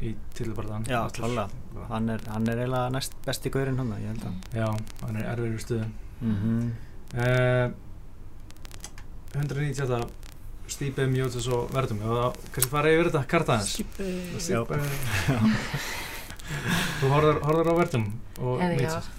í 0.00 0.14
tilbarðan 0.36 0.86
Já, 0.88 1.02
klálega. 1.14 1.50
Hann 1.90 2.08
er, 2.14 2.22
hann 2.30 2.48
er 2.48 2.62
eiginlega 2.62 2.94
næst 2.94 3.16
besti 3.26 3.52
gaurinn 3.52 3.80
hann, 3.80 3.92
ég 4.00 4.14
held 4.14 4.24
að. 4.30 4.34
Já, 4.56 4.68
hann 5.04 5.20
er 5.20 5.28
erfiður 5.34 5.58
í 5.58 5.64
stuðin 5.66 5.92
mm 6.20 6.36
-hmm. 6.40 6.70
Uh, 7.10 7.68
190 9.34 10.06
Stípe, 10.70 11.06
Mjótis 11.10 11.48
og 11.50 11.72
Verdum 11.74 11.98
og 12.06 12.36
kannski 12.54 12.70
fara 12.70 12.92
yfir 12.94 13.10
þetta 13.10 13.24
kartaðins 13.26 13.72
Stípe 14.38 14.78
Þú 17.00 17.08
horfður 17.10 17.70
á 17.70 17.74
Verdum 17.74 18.06
og 18.38 18.62
Mjótis 18.62 19.10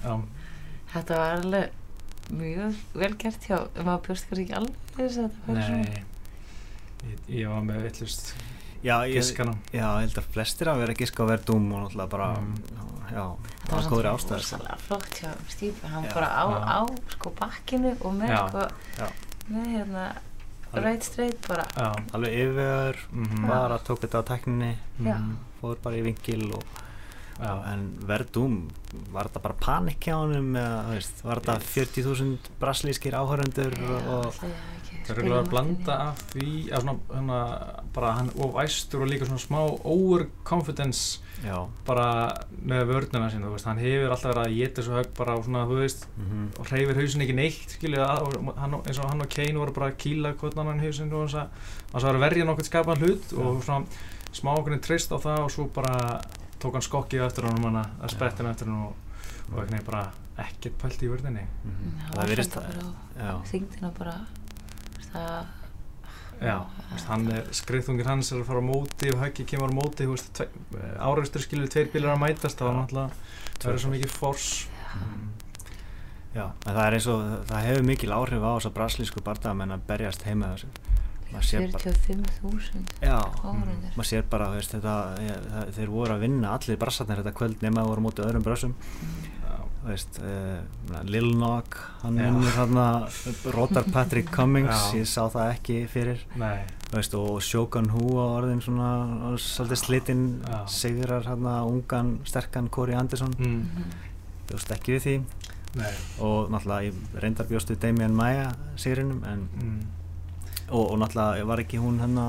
Þetta 0.91 1.19
var 1.19 1.35
alveg 1.39 2.31
mjög 2.31 2.79
vel 2.95 3.11
gert 3.19 3.45
hjá 3.47 3.57
maður 3.81 4.01
björst 4.07 4.29
kannski 4.29 4.45
ekki 4.45 4.57
alveg 4.59 4.95
þess 4.95 5.19
að 5.19 5.35
þetta 5.35 5.53
var 5.53 5.61
svona. 5.67 6.01
Ég, 7.01 7.21
ég 7.41 7.51
var 7.51 7.63
með 7.67 7.85
villust 7.89 8.33
Já, 8.81 8.95
ég, 9.05 9.21
já, 9.21 9.45
ég 9.77 9.83
held 9.85 10.15
að 10.17 10.29
flestir 10.33 10.69
að 10.71 10.79
vera 10.81 10.93
giska 10.97 11.21
á 11.21 11.29
Verdum 11.29 11.67
og 11.69 11.83
náttúrulega 11.83 12.09
bara 12.09 12.29
mm. 12.39 12.55
já, 13.11 13.25
það 13.67 13.75
var 13.75 13.89
góður 13.91 14.09
ástæður 14.09 14.47
Það 14.47 14.63
var 14.63 14.63
svolítið 14.65 14.85
flott 14.87 15.19
hjá 15.19 15.31
Stípe 15.53 15.91
hann 15.91 16.07
já. 16.07 16.13
bara 16.15 16.29
á, 16.33 16.45
á 16.65 16.79
sko 17.13 17.33
bakkinu 17.37 17.93
og 17.99 18.15
með 18.17 18.33
sko 18.39 18.65
með 19.51 19.67
hérna 19.75 20.05
rætt 20.71 21.03
streyt 21.03 21.47
bara. 21.47 21.65
Alveg 22.15 22.33
yfir, 22.45 22.99
mm 23.11 23.23
-hmm. 23.25 23.47
bara 23.47 23.77
tók 23.77 23.99
þetta 24.01 24.23
á 24.23 24.23
tekninni 24.23 24.77
fóður 25.61 25.81
bara 25.83 25.97
í 25.97 26.01
vingil 26.01 26.53
og 26.53 26.63
Já. 27.39 27.53
en 27.71 27.87
Verdum, 28.05 28.57
var 29.13 29.29
þetta 29.29 29.43
bara 29.45 29.59
panik 29.61 30.07
hjá 30.07 30.17
hann 30.19 30.53
var 31.23 31.41
þetta 31.41 31.57
40.000 31.71 32.51
braslískir 32.61 33.17
áhöröndur 33.17 33.77
og 34.17 34.43
Það 35.01 35.19
er 35.23 35.33
að 35.33 35.49
blanda 35.49 35.95
af 36.09 36.19
því 36.31 36.51
að 36.69 36.83
svona, 36.83 36.93
hana, 37.15 37.39
bara 37.95 38.11
hann 38.19 38.29
of 38.43 38.57
æstur 38.61 39.03
og 39.03 39.09
líka 39.09 39.27
svona 39.27 39.41
smá 39.41 39.59
overconfidence 39.63 41.21
Já. 41.41 41.57
bara 41.87 42.07
með 42.53 42.83
vörnuna 42.91 43.31
sín, 43.33 43.47
veist, 43.49 43.65
hann 43.65 43.81
hefur 43.81 44.13
alltaf 44.13 44.29
verið 44.35 44.43
að 44.43 44.57
geta 44.59 44.85
svo 44.85 44.99
hög 44.99 45.09
bara 45.17 45.37
og 45.39 45.47
svona, 45.47 45.65
þú 45.69 45.79
veist, 45.81 46.07
mm 46.17 46.27
-hmm. 46.29 46.59
og 46.59 46.69
hreyfir 46.69 46.99
hausin 47.01 47.21
ekki 47.21 47.35
neitt, 47.35 47.69
skilja, 47.77 48.05
hann, 48.57 48.73
eins 48.85 48.99
og 48.99 49.09
hann 49.09 49.21
og 49.21 49.29
Kane 49.29 49.59
voru 49.59 49.73
bara 49.73 49.89
að 49.89 49.97
kýla 49.97 50.35
hvernig 50.35 50.71
hann 50.71 50.85
hausin 50.85 51.13
og 51.13 51.29
þess 51.29 51.35
að 51.35 51.47
það 51.91 52.03
var 52.03 52.15
að 52.15 52.25
verja 52.27 52.45
nokkur 52.45 52.65
skapaðan 52.65 53.01
hlut 53.01 53.25
Já. 53.31 53.37
og 53.39 53.63
svona 53.63 53.85
smá 54.31 54.51
okkurinn 54.57 54.81
treyst 54.81 55.11
á 55.11 55.17
það 55.17 55.39
og 55.39 55.51
svo 55.51 55.65
bara 55.73 56.21
tók 56.61 56.77
hann 56.77 56.85
skokkið 56.85 57.25
eftir 57.27 57.47
hann 57.49 57.79
að 57.81 58.11
sprettina 58.13 58.53
eftir 58.53 58.69
hann 58.69 58.83
og, 58.87 59.23
og 59.51 59.63
eitthvað 59.63 59.87
bara 59.89 60.03
ekkert 60.41 60.77
pælt 60.81 61.01
í 61.03 61.09
vörðinni. 61.11 61.47
Mm 61.63 61.73
-hmm. 61.79 62.05
Það 62.13 62.29
verist 62.33 62.55
það, 62.57 63.41
þingdina 63.51 63.91
bara 63.97 64.15
það 65.11 65.57
Já, 66.41 66.55
veist, 66.89 67.05
hann 67.05 67.27
er, 67.29 67.43
skriðþungir 67.53 68.07
hans 68.09 68.31
er 68.33 68.39
að 68.41 68.47
fara 68.47 68.61
á 68.65 68.65
móti 68.65 69.11
og 69.13 69.19
höggi 69.21 69.43
kemur 69.45 69.69
á 69.69 69.77
móti 69.77 70.07
áraustur 70.97 71.43
skilur 71.43 71.69
tveir 71.69 71.91
bílar 71.93 72.15
að 72.15 72.23
mætast 72.23 72.57
það 72.57 72.67
var 72.67 72.77
náttúrulega, 72.79 73.19
það 73.59 73.67
verður 73.67 73.83
svo 73.83 73.91
mikið 73.91 74.15
fors 74.15 74.47
mm. 74.95 75.27
Já, 76.31 76.45
en 76.47 76.71
það 76.71 76.81
er 76.87 76.97
eins 76.97 77.07
og 77.13 77.21
það 77.51 77.67
hefur 77.67 77.85
mikil 77.91 78.15
áhrif 78.15 78.41
á 78.41 78.51
þess 78.55 78.69
að 78.71 78.75
braslísku 78.79 79.23
barndagamenn 79.27 79.75
að 79.75 79.85
berjast 79.91 80.25
heima 80.25 80.49
þessu 80.55 80.71
45.000 81.37 83.05
Já, 83.05 83.19
mm. 83.19 83.91
maður 83.95 84.09
sér 84.11 84.25
bara 84.31 84.49
veist, 84.55 84.75
þetta, 84.75 84.95
ja, 85.23 85.37
þeir 85.77 85.93
voru 85.93 86.15
að 86.15 86.25
vinna 86.27 86.55
allir 86.57 86.79
brassarnir 86.81 87.21
þetta 87.21 87.37
kvöld 87.37 87.63
nema 87.65 87.85
að 87.85 87.93
voru 87.93 88.07
mótið 88.07 88.27
öðrum 88.29 88.47
brassum 88.47 88.75
mm 88.75 89.31
veist, 89.85 90.19
uh, 90.21 91.01
Lil 91.09 91.35
Nog 91.37 91.77
hann 92.01 92.17
vinnur 92.19 92.53
hérna 92.53 92.85
Rotar 93.53 93.85
Patrick 93.93 94.29
Cummings, 94.35 94.91
Já. 94.91 94.99
ég 95.01 95.09
sá 95.09 95.25
það 95.31 95.53
ekki 95.55 95.77
fyrir 95.89 96.21
veist, 96.91 97.15
og 97.17 97.41
Shogun 97.45 97.89
Hu 97.93 98.17
á 98.21 98.25
orðin 98.37 98.61
svona 98.61 98.89
svolítið 99.41 99.81
slitinn 99.81 100.25
sigrar 100.69 101.25
hérna 101.25 101.61
ungan 101.69 102.19
sterkan 102.27 102.69
Corey 102.69 102.97
Anderson 102.97 103.33
mm. 103.37 103.87
bjóst 104.51 104.75
ekki 104.75 104.97
við 104.97 105.07
því 105.07 105.15
Nei. 105.79 105.91
og 106.19 106.51
náttúrulega 106.51 106.91
ég 106.91 107.17
reyndar 107.23 107.49
bjóst 107.49 107.71
við 107.71 107.81
Damien 107.85 108.15
Maia 108.15 108.51
sigurinnum 108.75 109.23
mm. 109.23 109.81
Og, 110.71 110.85
og 110.91 111.01
náttúrulega 111.01 111.49
var 111.51 111.63
ekki 111.63 111.81
hún 111.81 111.99
hérna 112.01 112.27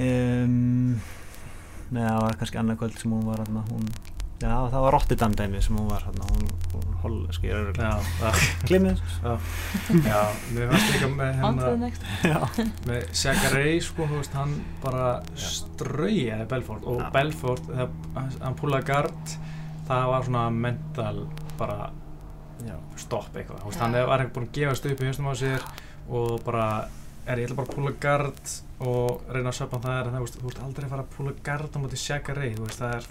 um, 0.00 0.96
neða 1.92 2.08
það 2.08 2.24
var 2.24 2.40
kannski 2.40 2.62
annað 2.62 2.80
kvöld 2.82 2.98
sem 3.00 3.14
hún 3.14 3.28
var 3.28 3.44
hérna 3.44 3.64
hún 3.70 3.86
Já, 4.42 4.56
það 4.72 4.80
var 4.82 4.94
Rotterdam 4.96 5.34
dæmi 5.38 5.60
sem 5.62 5.76
hún 5.78 5.86
var 5.86 6.02
hérna, 6.02 6.24
hún, 6.32 6.48
hún 6.72 6.94
holleski 7.02 7.52
Glimnir 8.66 8.98
Já, 9.22 9.36
já. 10.02 10.22
Mér 10.50 10.72
fannst 10.72 10.88
líka 10.96 11.10
með 11.12 11.36
hérna 11.38 11.90
með 12.88 13.04
Shaqarey, 13.20 13.76
sko, 13.86 14.08
þú 14.10 14.18
veist, 14.18 14.34
hann 14.34 14.56
bara 14.82 15.04
straujaði 15.38 16.48
Belfort 16.50 16.88
og 16.90 17.04
já. 17.04 17.06
Belfort, 17.14 17.70
þegar 17.70 18.34
hann 18.42 18.58
púlaði 18.58 18.88
gard 18.90 19.36
það 19.86 20.08
var 20.10 20.26
svona 20.26 20.44
mental 20.56 21.22
bara 21.60 21.78
já. 22.66 22.74
stopp 22.98 23.36
eitthvað, 23.36 23.62
þú 23.62 23.70
veist, 23.70 23.84
hann 23.84 23.98
var 24.10 24.24
ekki 24.24 24.36
búin 24.40 24.50
að 24.50 24.58
gefast 24.58 24.90
upp 24.90 25.04
í 25.04 25.10
höstum 25.12 25.30
á 25.30 25.34
sér 25.38 25.70
og 26.10 26.42
bara 26.42 26.66
er 27.26 27.38
ég 27.38 27.46
ætla 27.46 27.58
bara 27.60 27.68
að 27.70 27.76
púla 27.76 27.94
gard 28.02 28.54
og 28.82 29.22
reyna 29.30 29.52
að 29.52 29.58
söpna 29.60 29.82
það 29.84 29.98
er 29.98 30.10
að 30.10 30.16
þú 30.18 30.46
veist, 30.48 30.62
aldrei 30.66 30.88
fara 30.90 31.04
að 31.04 31.12
púla 31.16 31.34
gard 31.46 31.76
á 31.76 31.78
móti 31.82 32.00
Shaqarey, 32.02 32.54
þú 32.56 32.66
veist, 32.66 32.82
það 32.82 32.96
er 32.98 33.04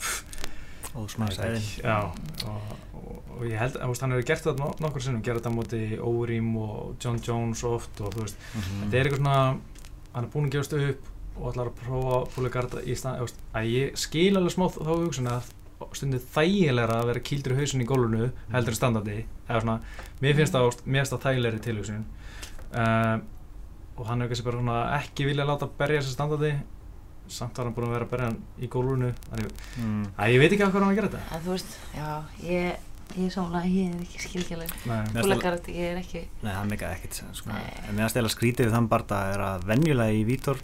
Ósmarsæðin 1.01 1.67
Já, 1.79 1.97
og, 2.51 2.71
og, 2.99 3.19
og 3.37 3.45
ég 3.47 3.55
held 3.61 3.77
að 3.79 4.01
hann 4.03 4.15
hefur 4.15 4.27
gert 4.27 4.47
þetta 4.47 4.71
nokkur 4.83 5.05
sinnum, 5.05 5.23
gerði 5.23 5.43
þetta 5.43 5.53
moti 5.55 5.81
Órím 6.03 6.49
og 6.59 6.97
John 6.99 7.21
Jones 7.23 7.63
oft 7.67 8.01
og 8.03 8.11
þú 8.15 8.25
veist, 8.25 8.37
mm 8.41 8.61
-hmm. 8.61 8.83
þetta 8.83 8.97
er 8.97 9.07
eitthvað 9.07 9.21
svona 9.23 9.37
hann 10.11 10.25
er 10.25 10.31
búin 10.33 10.45
að 10.49 10.51
gefast 10.57 10.73
upp 10.73 11.07
og 11.39 11.53
ætlar 11.53 11.71
að 11.71 11.79
prófa 11.79 12.17
fúlegarda 12.33 12.83
í 12.83 12.95
stað 12.95 13.33
að 13.55 13.65
ég 13.71 13.97
skil 13.97 14.37
alveg 14.37 14.51
smá 14.51 14.67
þá 14.67 14.91
hugsun 14.91 15.27
að 15.31 15.43
stundið 15.97 16.25
þægilega 16.33 16.97
að 16.99 17.07
vera 17.09 17.19
kýldur 17.19 17.53
í 17.55 17.59
hausun 17.61 17.81
í 17.81 17.87
gólunu 17.89 18.31
heldur 18.51 18.73
en 18.73 18.79
standardi 18.79 19.25
eða 19.47 19.61
svona, 19.61 19.79
mér 20.21 20.35
finnst 20.35 20.53
það 20.53 20.81
mér 20.85 20.99
finnst 21.01 21.15
það 21.15 21.25
þægilegri 21.25 21.61
tilhugsun. 21.65 22.05
Uh, 22.71 23.15
og 24.01 24.07
hann 24.09 24.23
hefur 24.23 24.33
kannski 24.33 24.47
bara 24.49 24.61
svona 24.61 24.77
ekki 24.97 25.27
vilja 25.29 25.45
láta 25.45 25.69
berja 25.77 26.01
þessi 26.01 26.15
standardi 26.15 26.53
samt 27.31 27.57
var 27.57 27.69
hann 27.69 27.75
búin 27.75 27.87
að 27.87 27.93
vera 27.95 28.07
að 28.07 28.13
berja 28.13 28.29
hann 28.31 28.39
í 28.57 28.69
gólunu 28.71 29.11
mm. 29.11 30.05
að 30.17 30.33
ég 30.33 30.41
veit 30.41 30.55
ekki 30.55 30.65
af 30.65 30.71
hvað 30.73 30.81
hann 30.81 30.91
að 30.91 30.97
gera 30.99 31.11
þetta. 31.11 31.35
Að 31.35 31.45
þú 31.45 31.53
veist, 31.55 31.75
já, 31.95 32.07
ég 32.47 32.87
ég 33.11 33.27
er 33.27 33.33
svona, 33.33 33.61
ég 33.67 33.91
er 33.91 34.03
ekki 34.05 34.21
skilgjalið 34.25 34.73
húlegarð, 35.17 35.65
ég 35.75 35.89
er 35.89 35.97
ekki 35.99 36.21
Nei, 36.41 36.51
það 36.53 36.69
meika 36.69 36.91
ekkert 36.95 37.19
sko. 37.35 37.51
en 37.51 37.97
meðan 37.97 38.13
stela 38.13 38.31
skrítið 38.31 38.69
við 38.69 38.77
þann 38.77 38.87
barnda 38.91 39.19
er 39.33 39.43
að 39.43 39.67
venjulega 39.67 40.15
í 40.15 40.23
Vítor 40.29 40.61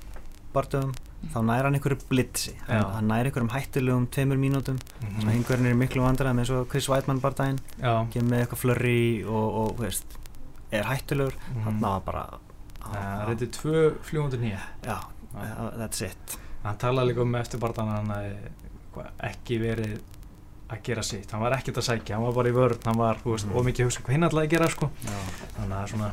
barndöðum 0.55 0.93
mm. 0.95 1.33
þá 1.33 1.37
næra 1.49 1.67
hann 1.67 1.77
einhverju 1.77 1.99
blitsi. 2.09 2.55
Hann, 2.69 2.87
hann 2.95 3.11
næra 3.11 3.29
einhverjum 3.29 3.51
hættilegum 3.51 4.07
tveimur 4.15 4.39
mínútum. 4.41 4.79
Mm 4.79 5.03
-hmm. 5.03 5.13
þannig 5.17 5.29
að 5.29 5.37
hingverðin 5.37 5.71
er 5.71 5.79
miklu 5.83 6.05
vandrað 6.07 6.37
með 6.39 6.49
svo 6.51 6.63
Chris 6.71 6.89
Weidmann 6.89 7.21
barndaginn 7.21 7.61
kemur 8.13 8.29
með 8.31 8.43
eitthvað 8.43 8.63
flurri 8.63 9.23
og, 9.27 9.47
og 9.61 9.79
veist, 9.83 10.19
er 10.71 10.87
hættilegur 10.87 11.35
-hmm. 11.35 11.63
hann 11.67 11.81
náða 11.83 12.01
bara 12.05 12.25
Það 12.91 13.31
er 13.33 13.49
tvö 13.59 13.85
fljóðundur 14.07 14.43
nýja 14.43 14.59
Já, 14.85 14.97
that's 15.77 16.03
it. 16.07 16.37
Hann 16.63 16.77
talaði 16.81 17.11
líka 17.11 17.23
um 17.23 17.35
eftir 17.39 17.61
barndan 17.61 17.91
hann 17.93 18.13
ekki 19.27 19.59
verið 19.61 19.97
að 20.67 20.83
gera 20.83 21.03
sitt, 21.05 21.31
hann 21.31 21.43
var 21.43 21.55
ekkert 21.55 21.79
að 21.79 21.87
sækja 21.87 22.17
hann 22.17 22.25
var 22.27 22.35
bara 22.35 22.51
í 22.51 22.55
vörð, 22.55 22.81
hann 22.83 22.99
var, 22.99 23.21
mm. 23.23 23.53
ómikið 23.55 23.87
hugsa 23.87 24.03
hvað 24.03 24.17
hinn 24.17 24.27
alltaf 24.27 24.41
að 24.41 24.49
gera 24.51 24.69
sko. 24.73 24.89
Já. 25.05 25.17
þannig 25.55 25.75
að 25.77 25.91
svona 25.93 26.09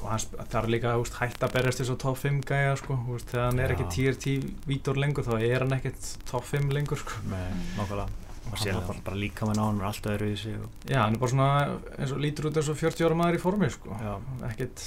og 0.00 0.06
hans, 0.08 0.26
er 0.60 0.68
líka 0.72 0.94
úst, 1.00 1.16
hægt 1.20 1.44
að 1.44 1.54
berjast 1.56 1.82
þess 1.82 1.94
að 1.94 2.00
top 2.04 2.18
5 2.20 2.40
gæja 2.48 2.74
sko, 2.80 2.98
þegar 3.22 3.46
hann 3.46 3.62
er 3.64 3.74
ekki 3.76 3.88
10-10 3.96 4.50
vítor 4.68 5.00
lengur 5.00 5.24
þá 5.24 5.34
er 5.38 5.64
hann 5.64 5.76
ekkert 5.76 6.10
top 6.28 6.44
5 6.48 6.72
lengur 6.76 7.00
sko. 7.00 7.22
Nei, 7.32 7.46
nokkulega 7.78 8.29
og 8.50 8.58
sér 8.58 8.80
bara, 8.80 9.04
bara 9.06 9.20
líka 9.20 9.46
með 9.46 9.60
náðan 9.60 9.80
er 9.80 9.88
alltaf 9.90 10.16
öðru 10.16 10.32
í 10.32 10.40
sig 10.40 10.58
og... 10.58 10.68
Já, 10.88 11.00
hann 11.04 11.14
er 11.14 11.22
bara 11.22 11.34
svona 11.34 11.50
eins 11.98 12.12
og 12.16 12.20
lítur 12.24 12.50
út 12.50 12.60
eins 12.60 12.72
og 12.72 12.80
40 12.80 13.06
ára 13.06 13.20
maður 13.20 13.38
í 13.38 13.44
formi 13.44 13.70
sko, 13.70 14.00
ekkert 14.50 14.84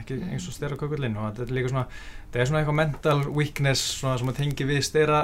ekki 0.00 0.18
eins 0.32 0.48
og 0.50 0.56
styrra 0.56 0.78
kökullin 0.80 1.16
og 1.16 1.30
þetta 1.30 1.46
er 1.46 1.56
líka 1.58 1.70
svona 1.70 1.86
það 2.32 2.40
er 2.42 2.50
svona 2.50 2.60
eitthvað 2.62 2.80
mental 2.80 3.18
weakness 3.30 3.86
svona 4.00 4.18
sem 4.18 4.32
að 4.32 4.40
tengi 4.42 4.68
við 4.68 4.82
styrra 4.88 5.22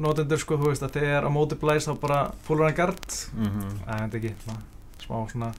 notendur 0.00 0.40
sko, 0.40 0.56
þú 0.56 0.70
veist 0.70 0.84
að 0.84 0.96
þegar 0.96 1.26
á 1.28 1.30
móti 1.32 1.58
blæst 1.60 1.90
þá 1.90 2.00
bara 2.00 2.20
fólur 2.46 2.66
hann 2.68 2.76
gard. 2.76 3.08
Mm 3.36 3.46
-hmm. 3.46 3.72
það 3.84 4.02
er 4.02 4.16
ekki 4.16 4.34
svona, 4.44 4.60
smá 5.04 5.30
svona, 5.30 5.52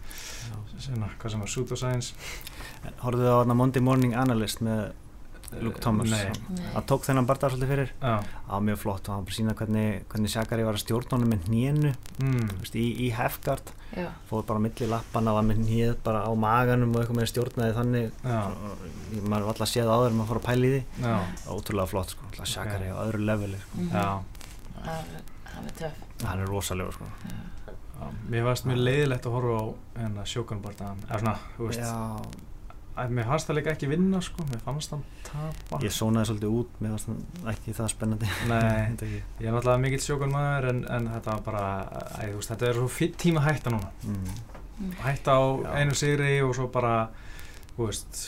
svona 0.79 1.09
hvað 1.19 1.31
sem 1.31 1.39
var 1.39 1.47
pseudoscience. 1.47 2.13
Hóruðu 3.01 3.23
þið 3.23 3.51
á 3.53 3.53
Monday 3.53 3.81
Morning 3.81 4.15
Analyst 4.15 4.61
með 4.61 4.91
Luke 5.61 5.81
Thomas. 5.83 6.13
Það 6.73 6.87
tók 6.91 7.07
þennan 7.07 7.27
barndar 7.29 7.53
svolítið 7.53 7.73
fyrir. 7.73 7.91
Það 8.01 8.31
var 8.51 8.63
mjög 8.69 8.79
flott. 8.83 9.07
Og 9.07 9.15
hann 9.15 9.27
bara 9.27 9.37
sína 9.37 9.55
hvernig, 9.57 10.05
hvernig 10.11 10.33
Shagari 10.33 10.67
var 10.67 10.77
að 10.77 10.83
stjórna 10.83 11.17
honum 11.17 11.33
með 11.33 11.47
hnénu. 11.49 11.93
Mm. 12.21 12.49
í, 12.73 12.87
í 13.07 13.11
hefgard 13.15 13.73
fóð 14.29 14.43
bara 14.49 14.61
millir 14.61 14.91
lappan 14.91 15.29
að 15.29 15.37
var 15.37 15.45
með 15.47 15.61
hnéð 15.63 15.93
bara 16.03 16.25
á 16.27 16.31
maganum 16.37 16.91
og 16.93 17.01
eitthvað 17.01 17.21
með 17.21 17.29
stjórnaði 17.31 17.77
þannig. 17.77 18.19
Maður 19.23 19.47
var 19.47 19.53
alltaf 19.53 19.71
séð 19.71 19.93
áður 19.93 20.11
en 20.11 20.19
maður 20.19 20.33
fór 20.33 20.41
að 20.41 20.49
pæli 20.49 20.73
því. 20.73 20.81
Ótrúlega 21.55 21.91
flott 21.93 22.13
sko, 22.13 22.33
Shagari 22.43 22.91
á 22.91 22.97
öðru 23.05 23.23
leveli 23.23 23.61
sko. 23.63 23.77
mm 23.77 23.89
-hmm. 23.89 25.23
hann 25.53 25.65
er 25.65 25.73
töf 25.79 26.03
hann 26.25 26.39
er 26.41 26.49
rosalega 26.49 26.91
sko. 26.91 27.05
mér 28.29 28.45
varst 28.45 28.67
mjög 28.69 28.83
leiðilegt 28.83 29.25
að 29.25 29.35
horfa 29.37 29.57
á 29.57 29.65
hérna, 30.01 30.25
sjókanbardaðan 30.29 30.99
eða 31.07 31.19
svona, 31.21 31.35
þú 31.57 31.69
veist 31.71 31.81
Æ, 32.97 33.03
mér 33.13 33.27
fannst 33.29 33.49
það 33.49 33.57
líka 33.59 33.73
ekki 33.75 33.89
vinna 33.91 34.19
sko, 34.25 34.45
mér 34.49 34.61
fannst 34.65 34.93
það 34.93 35.01
tapa. 35.27 35.79
Ég 35.85 35.93
sónaði 35.93 36.29
svolítið 36.31 36.55
út, 36.57 36.79
mér 36.81 36.95
fannst 36.95 37.09
það 37.11 37.51
ekki 37.51 37.75
það 37.77 37.91
spennandi. 37.93 38.29
Nei, 38.49 39.11
ég 39.13 39.45
er 39.45 39.53
náttúrulega 39.53 39.81
mikill 39.83 40.01
sjókun 40.01 40.33
maður 40.33 40.69
en, 40.71 40.81
en 40.95 41.09
þetta 41.13 41.35
var 41.35 41.43
bara, 41.45 41.67
æ, 42.17 42.31
veist, 42.33 42.49
þetta 42.53 42.69
er 42.71 42.79
svo 42.79 42.89
fyrir 42.95 43.19
tíma 43.21 43.45
hætta 43.45 43.73
núna. 43.75 43.91
Mm. 44.07 44.41
Hætta 45.03 45.37
á 45.37 45.45
Já. 45.45 45.69
einu 45.77 45.97
sigri 46.01 46.33
og 46.41 46.55
svo 46.57 46.67
bara, 46.73 46.95
veist, 47.77 48.23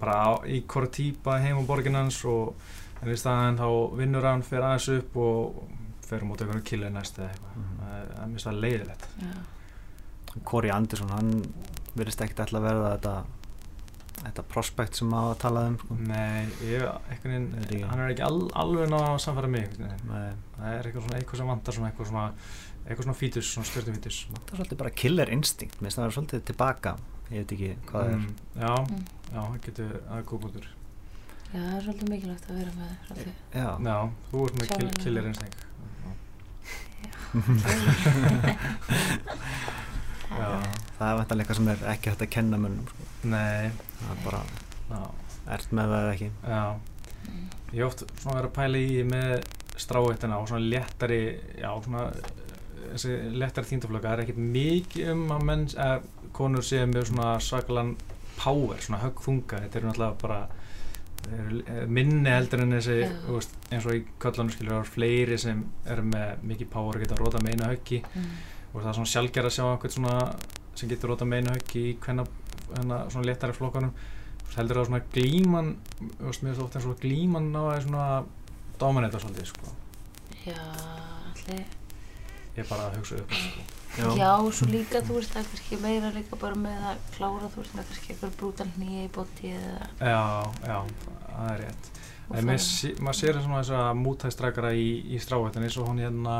bara 0.00 0.16
á, 0.16 0.30
í 0.48 0.62
kortýpa 0.64 1.36
heim 1.44 1.60
á 1.60 1.64
borginans 1.68 2.22
og 2.24 2.56
en 3.02 3.12
í 3.12 3.18
staðan 3.20 3.60
þá 3.60 3.68
vinnur 4.00 4.24
hann, 4.24 4.44
fer 4.46 4.64
aðeins 4.64 4.88
upp 4.96 5.20
og 5.20 5.60
fer 6.06 6.24
um 6.24 6.32
út 6.32 6.40
einhvern 6.40 6.64
killir 6.64 6.92
næst 6.94 7.20
eða 7.20 7.34
eitthvað. 7.34 7.60
Mm. 7.60 7.78
Það, 7.84 8.10
er 8.24 8.32
mjög 8.32 8.60
leiðilegt. 8.64 9.08
Corey 10.46 10.72
Anderson, 10.72 11.12
hann 11.12 11.32
verðist 11.96 12.22
ekkert 12.24 12.46
alltaf 12.46 12.64
verða 12.64 12.92
þetta 12.96 13.14
þetta 14.26 14.44
prospekt 14.50 14.98
sem 14.98 15.10
maður 15.10 15.40
talaði 15.42 15.72
um 15.72 15.76
sko. 15.80 15.96
Nei, 16.08 16.46
ég, 16.66 16.84
veginn, 17.22 17.48
hann 17.90 18.02
er 18.02 18.12
ekki 18.12 18.24
al, 18.26 18.38
alveg 18.62 18.90
ná 18.92 18.96
að 18.98 19.18
samfæra 19.24 19.50
mig 19.50 19.68
það 19.76 20.70
er 20.70 20.88
eitthvað 20.88 21.04
svona 21.04 21.18
eitthvað 21.20 21.40
sem 21.40 21.52
vantar 21.52 21.76
svona 21.76 21.90
eitthvað 21.90 22.10
svona, 22.10 22.24
eitthvað 22.84 23.04
svona 23.06 23.18
fítus, 23.20 23.50
svona 23.52 23.70
stjórnfítus 23.70 24.18
Það 24.30 24.40
er 24.40 24.60
svolítið 24.60 24.80
bara 24.82 24.96
killer 25.02 25.32
instinct 25.36 25.76
mér 25.78 25.88
finnst 25.88 25.98
það 25.98 26.02
að 26.02 26.08
vera 26.08 26.16
svolítið 26.18 26.40
tilbaka. 26.50 26.96
Ég 27.26 27.42
veit 27.42 27.54
ekki 27.56 27.70
hvað 27.90 28.02
mm, 28.06 28.26
er. 28.26 28.62
Já, 28.62 28.72
mm. 28.80 29.04
já, 29.30 29.40
það 29.40 29.60
getur 29.66 29.94
aðeins 29.96 30.28
góð 30.30 30.42
búinur 30.44 30.66
Já, 31.46 31.60
það 31.60 31.72
er 31.76 31.82
svolítið 31.86 32.12
mikilvægt 32.12 32.46
að 32.50 32.60
vera 32.60 32.72
með 32.76 32.90
það 33.06 33.16
Já, 33.56 33.70
já 33.86 33.96
þú 34.30 34.44
ert 34.46 34.60
með 34.60 34.66
kill, 34.72 34.90
killer 35.02 35.24
instinct. 35.30 35.60
Já. 35.62 36.10
Já, 40.36 40.48
það 40.96 41.10
er 41.10 41.18
vantanlega 41.20 41.42
eitthvað 41.42 41.58
sem 41.60 41.70
er 41.74 41.84
ekki 41.92 42.12
hægt 42.12 42.24
að 42.26 42.34
kenna 42.36 42.60
mönnum 42.60 42.88
sko. 42.90 43.05
Nei. 43.32 43.70
Það 44.00 44.10
er 44.14 44.24
bara 44.24 44.42
já. 44.90 45.00
ert 45.56 45.76
með 45.78 45.92
það 45.92 46.00
eða 46.00 46.16
ekki? 46.16 46.30
Já, 46.46 46.64
ég 47.72 47.78
hef 47.78 47.86
oft 47.90 48.04
svona 48.22 48.40
verið 48.40 48.50
að 48.50 48.56
pæla 48.58 48.82
í 48.82 49.06
með 49.12 49.46
stráhættina 49.76 50.40
og 50.40 50.50
svona 50.50 50.70
léttari 50.72 51.22
já, 51.60 51.70
svona 51.84 52.04
þessi 52.86 53.16
léttari 53.36 53.70
þýndaflöka, 53.70 54.08
það 54.08 54.14
er 54.16 54.24
ekkert 54.24 54.44
mikið 54.56 55.10
um 55.12 55.24
að 55.36 55.48
menn, 55.50 55.64
eða 55.74 56.30
konur 56.36 56.64
séu 56.64 56.86
með 56.88 57.10
svona 57.10 57.32
saklan 57.44 57.96
power, 58.36 58.80
svona 58.84 59.02
höggþunga, 59.02 59.62
þetta 59.64 59.80
er 59.80 59.88
náttúrulega 59.88 60.22
bara 60.22 60.40
minni 61.90 62.30
heldur 62.30 62.62
en 62.62 62.76
þessi 62.76 62.98
veist, 63.26 63.54
eins 63.72 63.86
og 63.88 63.96
í 63.96 64.02
köllanum 64.22 64.52
skilur 64.54 64.76
það 64.76 64.82
er 64.84 64.90
fleiri 64.92 65.38
sem 65.42 65.62
er 65.90 66.02
með 66.06 66.44
mikið 66.52 66.70
power 66.72 66.98
og 66.98 67.02
geta 67.02 67.16
að 67.16 67.22
róta 67.24 67.40
með 67.42 67.56
einu 67.56 67.70
höggi. 67.72 68.02
Mm. 68.14 68.28
og 68.72 68.76
það 68.76 68.90
er 68.90 68.96
svona 68.98 69.12
sjálfgerð 69.12 69.50
að 69.50 69.56
sjá 69.56 69.64
eitthvað 69.66 69.94
svona 69.96 70.16
sem 70.76 70.90
getur 70.90 71.12
róta 71.12 71.28
með 71.28 71.42
einu 71.42 71.54
höggi 71.56 71.82
í 71.82 71.94
hvenna 72.04 72.26
hérna, 72.74 73.00
svona 73.12 73.28
léttari 73.30 73.56
flokkanum 73.56 73.94
heldur 74.56 74.80
það 74.80 74.86
svona 74.88 75.02
glíman 75.12 75.72
mér 76.00 76.36
finnst 76.38 76.62
ofta 76.64 76.78
eins 76.78 76.88
og 76.88 77.00
glíman 77.02 77.50
á 77.52 77.62
að 77.62 77.80
svona 77.86 78.06
dominata 78.80 79.20
svolítið 79.20 79.50
sko. 79.50 79.72
Já, 80.46 80.60
allir 81.32 81.64
ég 82.56 82.62
er 82.62 82.68
bara 82.70 82.86
að 82.88 82.96
hugsa 83.00 83.18
upp 83.20 83.34
sko. 83.36 83.64
Já, 83.96 84.06
Já 84.16 84.30
svo 84.52 84.68
líka 84.68 85.00
þú 85.04 85.18
veist 85.18 85.32
það 85.32 85.42
er 85.42 85.50
kannski 85.50 85.78
meira 85.80 86.10
líka 86.12 86.38
bara 86.40 86.58
með 86.60 86.88
að 86.90 87.04
klára 87.16 87.50
þú 87.52 87.62
veist 87.62 87.72
það 87.74 87.82
er 87.82 87.88
kannski 87.90 88.12
eitthvað 88.14 88.34
brútal 88.40 88.68
nýja 88.80 89.04
í 89.04 89.12
bóti 89.12 89.52
eða 89.56 89.86
Já, 90.00 90.24
já, 90.68 90.78
það 91.28 91.52
er 91.52 91.62
rétt. 91.64 91.90
Maður 92.26 93.16
sér 93.20 93.38
svona 93.38 93.60
þess 93.60 93.74
að 93.78 94.00
mútæðstrækara 94.02 94.72
í, 94.74 94.88
í 95.14 95.20
stráhættinni 95.22 95.70
svo 95.70 95.86
hún 95.86 96.00
hérna 96.02 96.36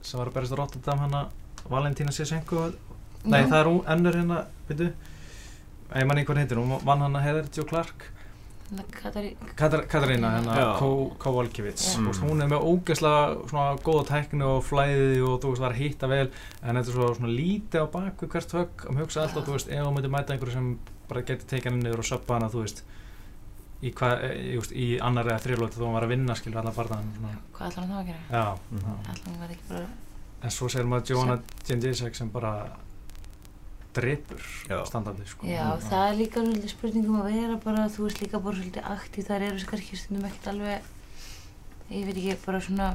sem 0.00 0.20
var 0.20 0.30
að 0.30 0.36
berast 0.38 0.54
á 0.54 0.60
Rotterdam 0.60 1.02
hérna 1.02 1.22
Valentína 1.66 2.14
Sisenko 2.14 2.68
nei 3.26 3.42
það 3.42 3.58
er 3.58 3.70
hún 3.72 3.80
ennur 3.90 4.18
hérna, 4.20 4.44
veitu 4.68 4.92
ég 5.94 6.06
man 6.08 6.20
einhvern 6.20 6.42
heitir, 6.42 6.60
hún 6.60 6.86
vann 6.86 7.04
hann 7.04 7.18
að 7.18 7.26
heðar 7.28 7.50
Joe 7.54 7.66
Clark. 7.68 8.10
Katarína 9.56 10.32
hennar 10.34 10.80
Kowalkiewicz. 11.22 11.84
Mm. 12.00 12.08
hún 12.26 12.42
er 12.42 12.48
með 12.50 12.64
ógeðslega 12.66 13.50
svona 13.52 13.76
góða 13.78 14.06
tækni 14.08 14.42
og 14.42 14.64
flæði 14.66 15.20
og 15.22 15.36
þú 15.42 15.52
veist 15.52 15.62
það 15.62 15.68
er 15.68 15.76
að 15.76 15.82
hýtta 15.82 16.08
vel 16.10 16.24
en 16.26 16.80
þetta 16.80 16.82
er 16.82 16.96
svona, 16.96 17.10
svona 17.20 17.30
lítið 17.30 17.86
á 17.86 17.94
baku 17.94 18.28
hvert 18.32 18.54
högg 18.58 18.86
um 18.90 18.98
hugsa 18.98 19.22
alltaf, 19.22 19.46
þú 19.46 19.54
veist, 19.54 19.70
ef 19.70 19.86
þú 19.86 19.92
myndir 19.94 20.12
mæta 20.16 20.34
einhverju 20.34 20.56
sem 20.56 20.72
bara 21.06 21.22
getur 21.28 21.50
tekið 21.52 21.70
hann 21.70 21.84
niður 21.84 22.02
og 22.02 22.08
söppa 22.10 22.40
hana 22.40 22.50
þú 22.50 22.64
veist 22.64 22.82
í, 23.86 23.92
hva, 23.92 24.10
í, 24.34 24.58
í 24.74 24.88
annar 24.98 25.30
eða 25.30 25.44
þrjulóti 25.44 25.78
þú 25.78 25.92
var 25.94 26.08
að 26.08 26.14
vinna 26.16 26.36
skilur 26.38 26.62
allar 26.64 26.74
barðan 26.74 27.14
hvað 27.54 27.68
ætlar 27.68 27.84
hann 27.84 27.92
þá 27.92 28.00
að 28.00 28.10
gera? 28.10 28.24
Já, 28.32 28.46
mm 28.56 28.82
-hmm. 28.82 28.98
ætlar 29.12 29.30
hann 29.30 29.40
verði 29.44 29.58
ekki 29.60 29.68
bara 29.70 29.86
en 30.42 30.50
svo 30.50 30.68
segir 30.68 30.86
maður 30.86 31.10
Johanna 31.10 31.38
Jendisek 31.68 32.14
sem 32.16 32.30
bara 32.30 32.52
drepur 33.96 34.46
standandi 34.88 35.26
sko. 35.28 35.48
Já, 35.48 35.64
mm. 35.72 35.84
það 35.88 36.06
er 36.06 36.16
líka 36.20 36.44
svolítið 36.44 36.72
spurningum 36.72 37.20
að 37.22 37.28
vera 37.34 37.58
bara, 37.64 37.88
þú 37.92 38.06
veist 38.06 38.22
líka 38.22 38.40
bara 38.44 38.60
svolítið 38.60 38.88
aktív, 38.94 39.28
þar 39.28 39.46
eru 39.48 39.68
kannski 39.72 40.00
stundum 40.00 40.28
ekkert 40.28 40.48
alveg, 40.52 40.88
ég 41.90 42.08
veit 42.08 42.16
ekki, 42.16 42.38
bara 42.44 42.62
svona, 42.68 42.88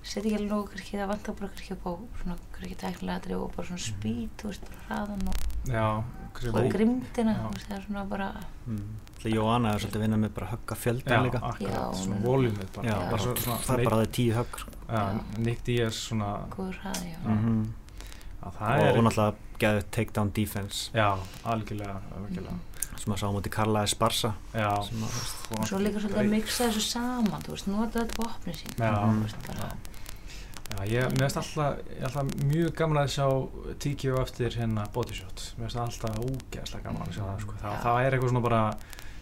setja 0.00 0.24
ekki 0.24 0.38
alveg 0.38 0.54
nógu 0.54 0.70
kannski, 0.72 0.96
það 1.00 1.12
vantar 1.12 1.38
bara 1.40 1.52
kannski 1.52 1.76
upp 1.76 1.86
á 1.86 1.92
svona, 2.22 2.38
kannski 2.56 2.80
tæknilega 2.84 3.20
aðrið 3.20 3.44
og 3.44 3.54
bara 3.56 3.68
svona 3.70 3.82
mhm. 3.82 3.92
spýt, 3.92 4.34
þú 4.40 4.50
veist, 4.52 4.66
bara 4.70 4.88
hraðan 4.88 5.30
og, 5.34 5.46
Já, 5.68 5.86
og 6.54 6.72
grimdina, 6.72 7.38
þú 7.42 7.54
veist, 7.54 7.68
það 7.68 7.78
er 7.78 7.86
svona 7.88 8.08
bara... 8.10 8.32
Mm. 8.66 8.90
Jóanna 9.20 9.74
er 9.74 9.82
svolítið 9.82 9.98
að 9.98 10.04
vinna 10.06 10.18
með 10.22 10.30
bara 10.38 10.46
högga 10.48 10.76
fjöldan 10.80 11.26
líka. 11.26 11.40
Já, 11.42 11.50
akkurat, 11.50 11.98
svona 12.00 12.20
voljumið 12.24 12.70
bara. 12.72 12.86
Já, 12.88 12.94
bara 13.10 13.18
svona, 13.20 13.56
það 13.66 13.74
er 13.74 13.88
bara 13.90 13.98
það 13.98 14.12
tíu 14.16 14.36
högg. 14.38 14.60
Sko. 14.62 14.78
Já, 14.88 15.02
Nick 15.44 15.66
Díaz 15.66 15.98
svona... 16.06 16.30
Góður 16.54 16.78
hraði, 16.80 17.10
já. 17.12 17.18
Mm 18.40 18.88
og 18.90 18.96
hún 18.96 19.10
alltaf 19.10 19.34
geði 19.60 19.82
takedown 19.92 20.30
defense. 20.32 20.90
Já, 20.96 21.18
algjörlega, 21.44 22.00
algjörlega. 22.16 22.56
sem 22.96 23.12
að 23.12 23.20
sá 23.20 23.26
mútið 23.32 23.52
Karla 23.52 23.82
Esparza 23.84 24.34
já. 24.54 24.72
Og 24.76 25.68
svo 25.68 25.78
líka 25.80 26.00
svolítið 26.00 26.18
að 26.20 26.32
mixa 26.34 26.66
þessu 26.68 26.82
saman 26.84 27.44
þú 27.44 27.54
veist, 27.54 27.68
nota 27.68 28.02
þetta 28.02 28.16
vopni 28.18 28.54
sín. 28.56 28.74
Já, 28.76 28.92
veist, 29.22 29.48
já 30.70 30.84
ég 30.86 31.08
finnst 31.16 31.40
alltaf, 31.40 31.80
alltaf 32.06 32.32
mjög 32.46 32.74
gaman 32.78 33.02
að 33.02 33.12
sjá 33.16 33.26
TKO 33.82 34.20
eftir 34.22 34.56
hérna 34.60 34.86
bodyshot 34.94 35.46
mér 35.58 35.66
finnst 35.66 35.80
alltaf 35.82 36.20
ógeðslega 36.22 36.84
gaman 36.86 37.08
að 37.08 37.16
sjá 37.16 37.24
það 37.24 37.40
sko. 37.44 37.56
það, 37.62 37.78
það 37.84 38.00
er 38.04 38.16
eitthvað 38.16 38.32
svona 38.32 38.44
bara 38.46 38.60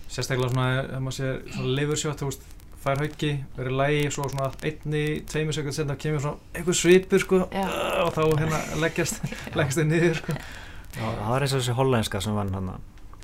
sérstaklega 0.09 0.53
svona, 0.53 0.69
ef 0.83 1.03
maður 1.07 1.17
sé 1.19 1.33
svona 1.55 1.75
liver 1.79 2.01
shot, 2.03 2.21
þú 2.21 2.31
veist 2.31 2.47
fær 2.89 3.03
haugi, 3.05 3.33
verður 3.57 3.79
lægi 3.83 4.03
og 4.09 4.15
svo 4.17 4.29
svona 4.33 4.51
einni, 4.67 5.05
tveimur 5.29 5.57
sekund 5.57 5.77
senna 5.77 5.97
kemur 6.01 6.25
svona 6.25 6.57
einhver 6.57 6.77
svipur 6.77 7.23
sko 7.23 7.43
uh, 7.45 7.79
og 8.07 8.13
þá 8.17 8.23
hérna 8.41 8.61
leggjast 8.83 9.23
leggjast 9.59 9.83
þið 9.83 9.91
niður 9.93 10.21
sko. 10.23 10.37
Já, 10.97 11.05
það 11.05 11.29
var 11.29 11.47
eins 11.47 11.55
og 11.55 11.63
þessi 11.63 11.79
hollandska 11.79 12.23
sem 12.25 12.39
vann 12.39 12.55
hann 12.57 12.73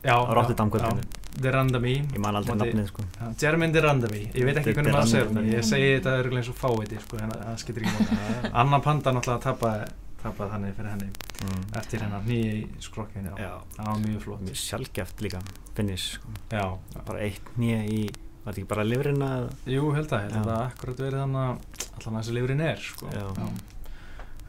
á 0.04 0.16
Rotterdam-kvöldinu. 0.36 1.20
De 1.40 1.50
Randami. 1.50 1.94
Ég 2.12 2.20
man 2.22 2.36
aldrei 2.38 2.54
nafnið 2.60 2.90
sko. 2.92 3.04
Jermaine 3.40 3.74
De 3.74 3.80
Randami, 3.82 4.20
ég 4.36 4.46
veit 4.46 4.60
ekki 4.60 4.76
hvernig 4.76 4.94
maður 4.94 5.10
segir 5.10 5.48
ég 5.48 5.66
segi 5.66 5.90
þetta 5.96 6.18
er 6.20 6.28
eins 6.30 6.50
og 6.52 6.58
fáviti 6.60 7.00
sko 7.02 7.18
en 7.24 7.32
það 7.32 7.60
skiptir 7.64 7.88
ekki 7.88 8.04
mjög 8.04 8.50
Anna 8.62 8.80
Panda 8.84 9.14
náttúrulega 9.16 9.46
tapaði 9.48 9.88
tapað 10.24 10.54
hann 10.54 10.68
fyrir 10.72 10.90
henni 10.92 11.08
mm. 11.10 11.64
eftir 11.80 12.04
hennar 12.04 12.22
nýja 12.24 12.52
í 12.60 12.62
skrokkinu 12.84 13.34
það 13.36 13.80
var 13.80 13.98
mjög 14.04 14.20
flott. 14.24 14.44
Mjög 14.46 14.60
sjálfgeft 14.60 15.24
líka 15.24 15.40
finnis 15.76 16.06
sko. 16.16 16.32
já, 16.52 16.64
bara 17.02 17.24
eitt 17.26 17.50
nýja 17.60 17.82
í 17.84 18.04
Var 18.44 18.52
þetta 18.52 18.60
ekki 18.60 18.68
bara 18.74 18.82
livrina? 18.84 19.28
Jú, 19.72 19.86
held 19.96 20.10
að, 20.12 20.26
held 20.26 20.36
að 20.36 20.48
það 20.50 20.64
akkurat 20.66 20.98
verið 21.00 21.22
þannig 21.22 21.44
að 21.44 21.54
allan 21.94 22.18
þessi 22.18 22.32
livrin 22.36 22.60
er, 22.60 22.82
sko. 22.84 23.08
Já. 23.14 23.24
Já. 23.24 23.46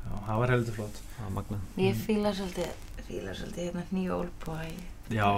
Já, 0.06 0.12
það 0.26 0.42
var 0.42 0.52
heldur 0.56 0.76
flott. 0.80 0.98
Það 1.14 1.24
var 1.24 1.32
magna. 1.38 1.60
Ég 1.80 2.02
fýla 2.02 2.34
svolítið, 2.36 2.70
fýla 3.08 3.32
svolítið 3.40 3.64
hérna 3.70 3.84
nýja 3.96 4.12
Oldboy 4.18 4.70
Já, 5.14 5.30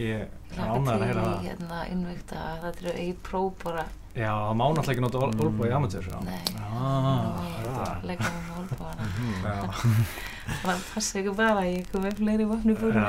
ég 0.00 0.26
ánægðar 0.56 0.94
að 0.94 1.04
heyra 1.04 1.22
það. 1.26 1.44
Hérna 1.44 1.78
innvíkta 1.92 2.36
að 2.40 2.58
þetta 2.64 2.80
eru 2.84 2.94
í 3.04 3.06
próf 3.28 3.52
bara. 3.62 3.84
Já, 4.14 4.30
það 4.30 4.54
má 4.58 4.64
náttúrulega 4.64 4.92
ekki 4.94 5.04
nota 5.04 5.18
olbúa 5.44 5.66
í 5.68 5.74
amatör. 5.74 6.04
Nei, 6.24 6.44
ah, 6.64 7.94
leggja 8.06 8.30
um 8.30 8.50
olbúana. 8.62 9.04
Já. 9.44 9.58
Það 10.60 10.78
passi 10.92 11.18
ekki 11.22 11.32
bara 11.38 11.60
að 11.62 11.70
ég 11.70 11.86
kom 11.88 12.00
með 12.04 12.14
fleiri 12.20 12.44
fórum. 12.50 12.94
Já, 13.00 13.06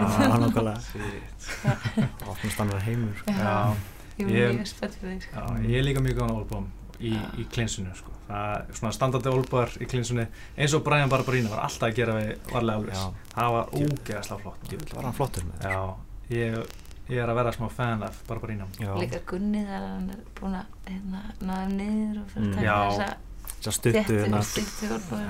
nákvæmlega. 3.36 3.95
Ég 4.18 4.30
er 4.32 4.54
mjög 4.56 4.70
spennt 4.72 4.98
fyrir 5.00 5.14
því. 5.14 5.22
Sko. 5.26 5.42
Já, 5.42 5.66
ég 5.70 5.78
er 5.80 5.86
líka 5.90 6.04
mjög 6.06 6.20
gáðan 6.20 6.38
olbúum 6.40 6.68
í, 7.00 7.12
í 7.42 7.46
klinsunu, 7.52 7.92
sko. 7.98 8.14
Það 8.30 8.54
er 8.56 8.80
svona 8.80 8.94
standardi 8.96 9.30
olbúar 9.34 9.76
í 9.84 9.90
klinsunu 9.92 10.24
eins 10.56 10.74
og 10.78 10.86
Brian 10.86 11.12
Barbarína 11.12 11.52
var 11.52 11.66
alltaf 11.68 11.90
að 11.92 12.00
gera 12.00 12.16
við 12.18 12.32
varlega 12.54 12.80
alveg. 12.80 13.20
Það 13.36 13.52
var 13.58 13.76
ógeðslega 13.76 14.40
flott. 14.46 14.66
Ég 14.72 14.82
vil 14.82 14.90
vera 14.96 15.06
hann 15.10 15.18
flottur 15.20 15.46
með 15.46 15.60
þetta. 15.60 15.76
Já, 15.76 15.84
ég, 16.40 16.80
ég 17.12 17.22
er 17.26 17.34
að 17.34 17.40
vera 17.42 17.54
smá 17.58 17.68
fan 17.76 18.08
af 18.08 18.24
Barbarína. 18.30 18.70
Líka 19.04 19.22
Gunni 19.30 19.62
þar 19.68 19.86
hann 19.92 20.10
er 20.16 20.24
búin 20.40 20.58
að 20.62 20.90
hérna, 20.90 21.22
náða 21.44 21.70
niður 21.76 22.24
og 22.24 22.34
fyrir 22.34 22.50
að 22.50 22.58
taka 22.64 23.14
þessa 23.46 23.76
stuttu 23.76 23.94
þéttu, 24.10 24.42
stuttu 24.50 24.90
olbúar 24.96 25.26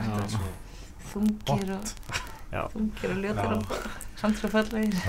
þungir 1.11 1.75
og 1.75 1.91
þungir 2.75 3.13
og 3.13 3.21
ljótur 3.23 3.55
og 3.55 4.03
samt 4.19 4.39
svo 4.39 4.49
fallegir 4.51 4.95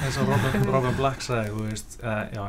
eins 0.00 0.18
og 0.20 0.30
Robin, 0.30 0.64
Robin 0.70 0.96
Black 0.98 1.24
sagði 1.24 1.52
þú 1.54 1.66
veist, 1.66 1.98
uh, 2.00 2.22
já, 2.32 2.42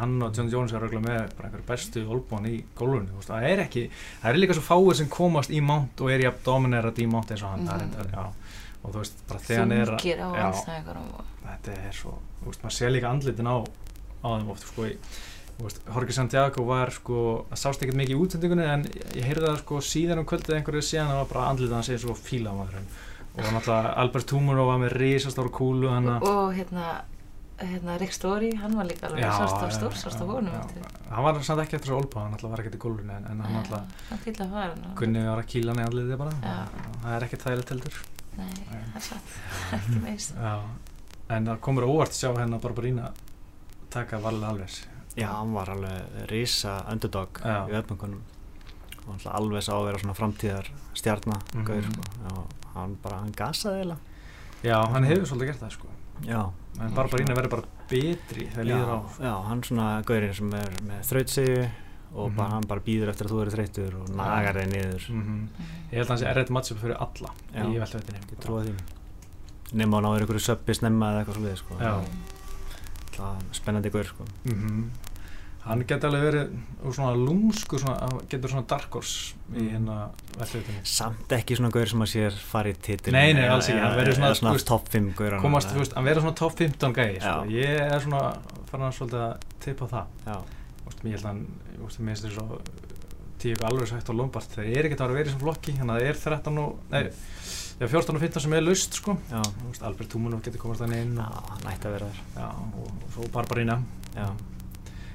hann 0.00 0.16
og 0.24 0.38
John 0.38 0.50
Jones 0.52 0.74
er 0.74 0.86
með 0.94 1.04
bara 1.36 1.48
einhverju 1.48 1.66
bestu 1.68 2.04
olbúan 2.08 2.48
í 2.48 2.56
gólunni, 2.78 3.12
það 3.26 3.48
er 3.50 3.64
ekki 3.66 3.84
það 3.90 4.30
er 4.32 4.40
líka 4.40 4.56
svo 4.58 4.64
fáið 4.68 4.96
sem 5.02 5.12
komast 5.12 5.52
í 5.52 5.60
mount 5.64 6.00
og 6.00 6.14
er 6.14 6.24
í 6.24 6.28
að 6.30 6.40
dominerat 6.46 7.02
í 7.02 7.08
mount 7.10 7.34
eins 7.34 7.44
og 7.44 7.54
hann 7.54 7.68
mm. 7.68 7.94
er, 8.00 8.10
já, 8.14 8.24
og 8.80 8.88
þú 8.88 8.98
veist, 9.02 9.22
bara 9.28 9.44
þegar 9.50 9.62
hann 9.64 9.76
er 9.78 9.94
þungir 9.94 10.24
á 10.24 10.28
allstæðingar 10.48 11.04
þetta 11.44 11.78
er 11.84 11.94
svo, 12.00 12.18
þú 12.40 12.50
veist, 12.50 12.64
maður 12.64 12.78
sé 12.78 12.92
líka 12.92 13.12
andlitin 13.12 13.52
á 13.52 13.56
á 14.24 14.28
þeim 14.32 14.52
oft, 14.54 14.68
sko, 14.72 14.88
í 14.88 14.96
Jorge 15.54 16.14
Santiago 16.14 16.64
var 16.66 16.90
sko, 16.90 17.18
það 17.52 17.60
sást 17.60 17.82
ekkert 17.84 17.98
mikið 18.00 18.16
í 18.16 18.22
útsendingunni 18.24 18.64
en 18.66 18.86
ég 19.14 19.26
heyrði 19.28 19.46
það 19.46 19.58
sko 19.60 19.80
síðan 19.86 20.22
um 20.22 20.26
kvöldið 20.26 20.56
einhverju 20.56 20.82
síðan 20.82 21.12
það 21.12 21.20
var 21.20 21.28
bara 21.30 21.44
andlitað 21.52 21.76
hann 21.76 21.86
segið 21.86 22.00
svo 22.02 22.16
fíla 22.18 22.50
á 22.50 22.58
maðurinn 22.58 22.88
og 23.34 23.50
náttúrulega 23.50 23.96
Albert 24.04 24.30
Túmuró 24.30 24.68
var 24.70 24.78
með 24.84 24.96
risastóru 25.00 25.50
kúlu 25.54 25.90
hana. 25.90 26.20
og, 26.20 26.28
og 26.28 26.54
hérna, 26.54 27.02
hérna 27.58 27.98
Rick 27.98 28.14
Story, 28.14 28.54
hann 28.60 28.76
var 28.78 28.86
líka 28.86 29.08
alveg 29.08 29.26
sást 29.26 29.58
á 29.58 29.66
stór, 29.74 29.98
sást 29.98 30.22
á 30.22 30.26
honum 30.28 30.54
hann 31.10 31.24
var 31.26 31.42
samt 31.42 31.64
ekki 31.64 31.78
eftir 31.78 31.90
þessu 31.90 31.98
olpa, 31.98 32.24
hann 32.28 32.38
var 32.42 32.62
ekkert 32.62 32.78
í 32.78 32.82
gólunni 32.86 33.14
en, 33.18 33.28
en 33.30 33.44
hann 33.44 33.60
náttúrulega 33.60 34.96
kunni 34.98 35.26
var 35.26 35.42
að 35.42 35.50
kýla 35.50 35.74
hann 35.74 35.82
í 35.82 35.86
andlitið 35.88 36.18
bara. 36.24 36.34
Það 37.02 37.14
er 37.16 37.28
ekkert 37.28 37.46
þægilegt 37.46 37.74
heldur. 37.74 38.02
Nei, 38.34 38.50
það 38.70 38.98
er 38.98 39.06
satt, 39.10 39.38
ekki 39.78 40.02
meist 40.02 40.34
en 41.32 41.48
það 41.48 41.60
komur 41.64 41.86
óvart 41.88 42.12
að 42.12 42.20
sjá 42.20 42.30
henn 42.36 42.56
að 42.56 42.64
Barbarína 42.66 43.08
taka 43.92 44.20
valið 44.22 44.48
alveg 44.50 44.80
Já, 45.14 45.28
hann 45.30 45.54
var 45.54 45.70
alveg 45.70 46.16
risa 46.30 46.80
underdog 46.90 47.38
Já. 47.38 47.64
í 47.70 47.76
öfnungunum 47.78 48.22
og 49.04 49.26
alveg 49.30 49.64
sá 49.64 49.74
að 49.76 49.86
vera 49.88 50.00
svona 50.02 50.16
framtíðar 50.18 50.70
stjarnar 50.96 51.42
mm 51.52 51.60
-hmm. 51.60 51.66
gaur, 51.68 51.82
sko. 51.84 52.46
Hann 52.74 52.98
bara, 53.02 53.22
hann 53.22 53.32
gasaði 53.36 53.86
eða 53.86 53.98
Já, 54.64 54.78
hann 54.94 55.04
hefur 55.04 55.26
svolítið 55.28 55.50
gert 55.50 55.60
það 55.60 55.72
sko. 55.74 55.90
Já. 56.24 56.40
En 56.80 56.94
Barbarína 56.96 57.34
verður 57.36 57.52
bara 57.52 57.82
betri 57.90 58.46
þegar 58.54 58.68
líður 58.70 58.92
á. 58.96 58.98
Já, 59.20 59.32
hann 59.50 59.62
svona 59.66 59.88
gaurinn 60.08 60.36
sem 60.38 60.54
er 60.56 60.76
með 60.88 61.02
þrautsegu 61.10 61.58
og 61.58 61.66
mm 61.66 62.30
-hmm. 62.30 62.36
bara, 62.38 62.48
hann 62.54 62.68
bara 62.70 62.84
býður 62.86 63.10
eftir 63.12 63.28
að 63.28 63.34
þú 63.34 63.40
eru 63.42 63.54
þreytur 63.54 63.96
og 64.00 64.10
nagar 64.16 64.58
þig 64.60 64.68
niður. 64.72 65.06
Mm 65.10 65.22
-hmm. 65.22 65.66
Ég 65.90 65.96
held 65.98 66.06
að 66.06 66.12
hann 66.14 66.18
sé 66.18 66.26
errið 66.30 66.50
matchup 66.50 66.78
fyrir 66.80 66.96
alla 66.96 67.30
Já, 67.54 67.62
veldi 67.64 67.98
þetta 67.98 68.32
Ég 68.32 68.38
trúi 68.40 68.62
því. 68.64 68.74
Nefn 69.72 69.94
á 69.94 70.00
náður 70.00 70.20
einhverju 70.20 70.40
söppi 70.40 70.74
snemma 70.74 71.10
eða 71.10 71.18
eitthvað 71.20 71.36
svolítið 71.36 71.56
sko. 71.56 71.74
Já. 71.80 71.94
Spennandi 73.52 73.90
gaur 73.90 74.04
sko. 74.04 74.24
mm 74.44 74.54
-hmm. 74.54 75.13
Hann 75.64 75.84
getur 75.88 76.10
alveg 76.10 76.24
verið 76.28 76.90
svona 76.92 77.12
lúmsku, 77.16 77.78
svona, 77.80 78.20
getur 78.28 78.52
svona 78.52 78.66
dark 78.68 78.98
horse 78.98 79.32
í 79.54 79.62
mm. 79.62 79.70
hérna 79.72 79.96
vellutinni 80.36 80.82
samt 80.88 81.32
ekki 81.36 81.56
svona 81.58 81.72
gaur 81.74 81.88
sem 81.88 82.04
að 82.04 82.10
sér 82.12 82.36
farið 82.50 82.80
titil 82.84 83.14
nei, 83.16 83.32
nei, 83.36 83.46
alls 83.48 83.70
ekki, 83.70 83.80
hann 83.80 83.96
verður 83.96 84.18
svona, 84.18 84.34
svona 84.40 84.64
top 84.68 84.90
5 84.92 85.10
gaur 85.18 85.38
komast, 85.44 85.72
þú 85.72 85.80
veist, 85.80 85.96
hann 85.96 86.08
verður 86.08 86.26
svona 86.26 86.38
top 86.42 86.58
15 86.60 86.96
gæi 86.98 87.08
sko. 87.16 87.36
ég 87.54 87.80
er 87.86 88.04
svona, 88.04 88.22
farin 88.70 88.88
að 88.90 88.96
svolítið 88.98 89.24
að 89.24 89.50
tippa 89.64 89.90
það. 89.90 90.14
Já. 90.28 90.38
Úst, 90.84 91.04
mér 91.04 91.16
held 91.16 91.24
að 91.24 91.30
hann, 91.30 91.44
mér 91.80 92.12
finnst 92.12 92.26
þetta 92.26 92.34
svo 92.34 92.62
tíu 93.44 93.60
alveg 93.68 93.90
sætt 93.90 94.08
á 94.08 94.14
Lombard, 94.16 94.48
það 94.52 94.72
er 94.72 94.88
ekkert 94.88 95.04
að 95.04 95.14
vera 95.16 95.24
í 95.24 95.28
þessum 95.30 95.44
flokki, 95.44 95.76
þannig 95.78 95.94
að 95.94 96.00
það 96.00 96.10
er 96.10 96.24
13 96.24 96.64
og, 96.64 96.80
nei 96.92 97.04
Já, 97.74 97.88
14 97.90 98.14
og 98.14 98.22
15 98.22 98.44
sem 98.44 98.52
er 98.54 98.62
laust 98.62 98.96
sko. 99.00 99.16
Veist, 99.34 99.82
Albert 99.82 100.12
Túmunov 100.12 100.44
getur 100.46 100.62
komast 100.62 100.84
þannig 100.84 101.08
inn 101.08 101.16
Já, 101.18 101.26
hann 101.50 101.70
ætti 101.72 101.88
að 101.90 101.96
vera 101.96 102.10
þar. 102.14 102.20
Já, 102.38 102.46
og, 102.78 103.24
og 103.24 104.14
Já 104.14 104.28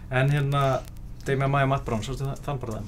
En 0.09 0.31
hérna, 0.33 0.81
Demi 1.25 1.47
Maja 1.47 1.67
Matt 1.69 1.85
Brown, 1.85 2.01
sástu 2.01 2.25
þann 2.45 2.59
bara 2.61 2.79
það? 2.79 2.85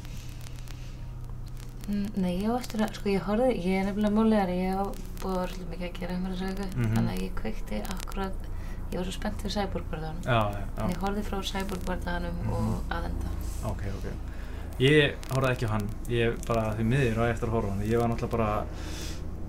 Mm, 1.92 2.08
nei, 2.24 2.32
ég 2.40 2.48
var 2.50 2.62
eftir 2.62 2.82
að, 2.82 2.96
sko 2.98 3.12
ég 3.12 3.26
horfið, 3.28 3.52
ég 3.66 3.82
er 3.82 3.88
nefnilega 3.90 4.16
múlegar, 4.16 4.54
ég 4.54 4.72
hef 4.80 5.04
búið 5.22 5.36
að 5.36 5.44
vera 5.44 5.68
mikið 5.74 5.88
að 5.88 6.00
gera 6.00 6.16
um 6.16 6.26
þessu 6.30 6.48
auku 6.48 6.66
mm 6.66 6.84
-hmm. 6.84 6.96
Þannig 6.96 7.14
að 7.14 7.22
ég 7.22 7.36
kveikti 7.42 7.82
akkurat, 7.96 8.38
ég 8.92 8.98
var 8.98 9.06
svo 9.06 9.14
spennt 9.18 9.42
fyrir 9.42 9.56
Cyborg-bardaganum 9.56 10.24
Já, 10.26 10.42
já, 10.56 10.64
já 10.78 10.84
En 10.84 10.90
ég 10.90 11.02
horfið 11.04 11.30
frá 11.30 11.38
Cyborg-bardaganum 11.52 12.36
mm 12.42 12.50
-hmm. 12.50 12.74
og 12.74 12.84
aðenda 12.90 13.28
Ok, 13.70 13.82
ok 13.98 14.08
Ég 14.80 15.16
horfið 15.34 15.52
ekki 15.52 15.66
á 15.66 15.74
hann, 15.74 15.90
ég 16.10 16.48
bara 16.48 16.74
því 16.76 16.84
miðir 16.84 17.20
og 17.20 17.30
eftir 17.30 17.48
að 17.48 17.54
horfa 17.54 17.70
hann 17.70 17.86
Ég 17.86 18.00
var 18.00 18.10
náttúrulega 18.10 18.38
bara 18.38 18.66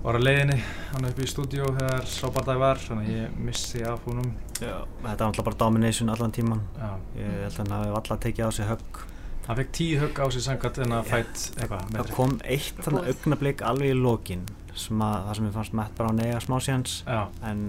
var 0.03 0.15
að 0.15 0.25
leiðinni 0.27 0.57
hann 0.91 1.05
upp 1.07 1.19
í 1.19 1.27
stúdíu 1.31 1.63
þegar 1.77 2.05
sábardagi 2.11 2.59
var 2.59 2.77
þannig 2.77 3.05
að 3.07 3.13
ég 3.15 3.37
missi 3.39 3.83
af 3.87 4.01
húnum 4.03 4.33
Já, 4.63 4.75
þetta 5.03 5.17
var 5.17 5.29
alltaf 5.29 5.47
bara 5.49 5.59
domination 5.63 6.11
allan 6.13 6.35
tíman 6.35 6.61
Já. 6.77 6.91
ég 7.19 7.39
held 7.45 7.53
að 7.53 7.61
hann 7.63 7.73
hafi 7.77 7.95
alltaf 7.99 8.21
tekið 8.23 8.47
á 8.47 8.51
sig 8.57 8.69
högg. 8.71 9.01
Hann 9.43 9.59
fekk 9.59 9.73
tíu 9.75 9.97
högg 9.99 10.21
á 10.23 10.25
sig 10.31 10.45
sangat 10.45 10.77
en 10.83 10.95
að 10.95 11.09
fætt 11.11 11.47
eitthvað 11.57 11.89
það 11.97 12.13
kom 12.17 12.37
eitt 12.43 12.85
þannig 12.85 13.09
augnablík 13.11 13.65
alveg 13.67 13.91
í 13.91 13.97
lokin 13.99 14.45
sem 14.73 15.01
að, 15.05 15.17
það 15.27 15.35
sem 15.37 15.49
ég 15.49 15.57
fannst 15.57 15.75
Matt 15.77 15.97
Brown 15.97 16.21
eiga 16.23 16.39
smá 16.41 16.55
séans 16.63 17.01
en 17.45 17.65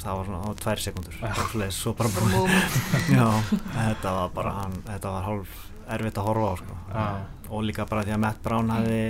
það 0.00 0.20
var 0.20 0.28
svona 0.30 0.54
tvær 0.62 0.82
sekundur 0.84 1.18
svo 1.76 1.92
bara 1.98 2.12
Já, 3.18 3.26
þetta 3.74 4.14
var 4.16 4.32
bara 4.36 4.54
hann, 4.62 4.78
þetta 4.86 5.12
var 5.16 5.26
hálf 5.26 5.58
erfitt 5.90 6.20
að 6.20 6.28
horfa 6.30 6.48
á 6.48 6.54
sko. 6.60 6.78
og 7.50 7.66
líka 7.66 7.86
bara 7.90 8.06
því 8.06 8.14
að 8.16 8.22
Matt 8.24 8.42
Brown 8.44 8.72
hafi 8.72 9.02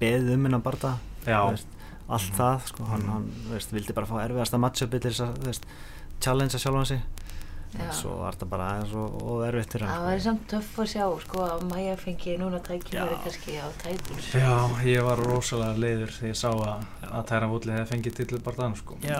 beðið 0.00 0.34
um 0.38 0.48
hennar 0.48 0.64
barða 0.64 0.96
allt 2.04 2.30
mm. 2.30 2.36
það 2.36 2.66
sko, 2.70 2.86
hann, 2.90 3.04
hann 3.08 3.28
veist, 3.48 3.72
vildi 3.72 3.96
bara 3.96 4.08
fá 4.08 4.18
erfiðasta 4.24 4.60
matchupi 4.60 5.00
til 5.00 5.12
þess 5.12 5.24
að 5.24 5.46
veist, 5.48 5.68
challengea 6.24 6.60
sjálf 6.62 6.80
hansi 6.82 7.00
en 7.74 7.88
svo 7.90 8.12
var 8.20 8.36
þetta 8.36 8.46
bara 8.52 8.66
aðeins 8.70 8.92
og, 8.94 9.14
og 9.26 9.40
erfitt 9.48 9.72
til 9.72 9.80
hann 9.82 9.88
Það 9.90 9.96
sko. 9.98 10.10
var 10.12 10.20
samt 10.26 10.42
töff 10.52 10.76
að 10.78 10.88
sjá 10.92 11.06
sko 11.24 11.40
að 11.42 11.64
Maja 11.72 11.94
fengi 11.98 12.34
núna 12.38 12.60
tækifæri 12.62 13.16
kannski 13.24 13.56
á 13.58 13.66
tætul 13.82 14.18
Já, 14.30 14.52
ég 14.86 15.06
var 15.08 15.22
rosalega 15.26 15.82
leiður 15.82 16.12
þegar 16.14 16.30
ég 16.30 16.38
sá 16.38 16.50
að, 16.52 16.84
að 17.08 17.24
Tæra 17.32 17.48
Vúli 17.50 17.74
hefði 17.74 17.88
fengið 17.90 18.20
til 18.20 18.40
barðan 18.46 18.76
sko. 18.78 18.98
Já. 19.02 19.18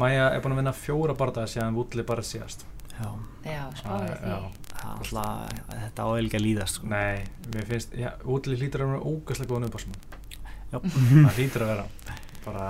Maja 0.00 0.30
er 0.32 0.40
búin 0.40 0.56
að 0.56 0.62
vinna 0.62 0.72
fjóra 0.80 1.16
barða 1.20 1.44
síðan 1.52 1.76
Vúli 1.76 2.06
bara 2.08 2.24
síðast. 2.24 2.64
Já, 2.96 3.10
Já 3.44 3.60
spáði 3.82 4.16
því. 4.22 4.32
Alltaf, 4.80 5.60
þetta 5.68 6.08
áheilgi 6.08 6.40
að 6.40 6.44
líðast 6.46 6.80
sko. 6.80 6.88
Nei, 6.88 7.28
mér 7.52 7.68
finnst, 7.68 8.00
Vúli 8.24 8.56
hlýtur 8.56 8.86
að 8.86 8.94
vera 8.94 9.12
ógæslega 9.12 9.52
góða 9.52 9.66
nöðbarsmann 9.66 10.18
það 10.70 11.36
hlýtur 11.36 11.64
að 11.66 11.72
vera 11.74 11.86
bara 12.44 12.66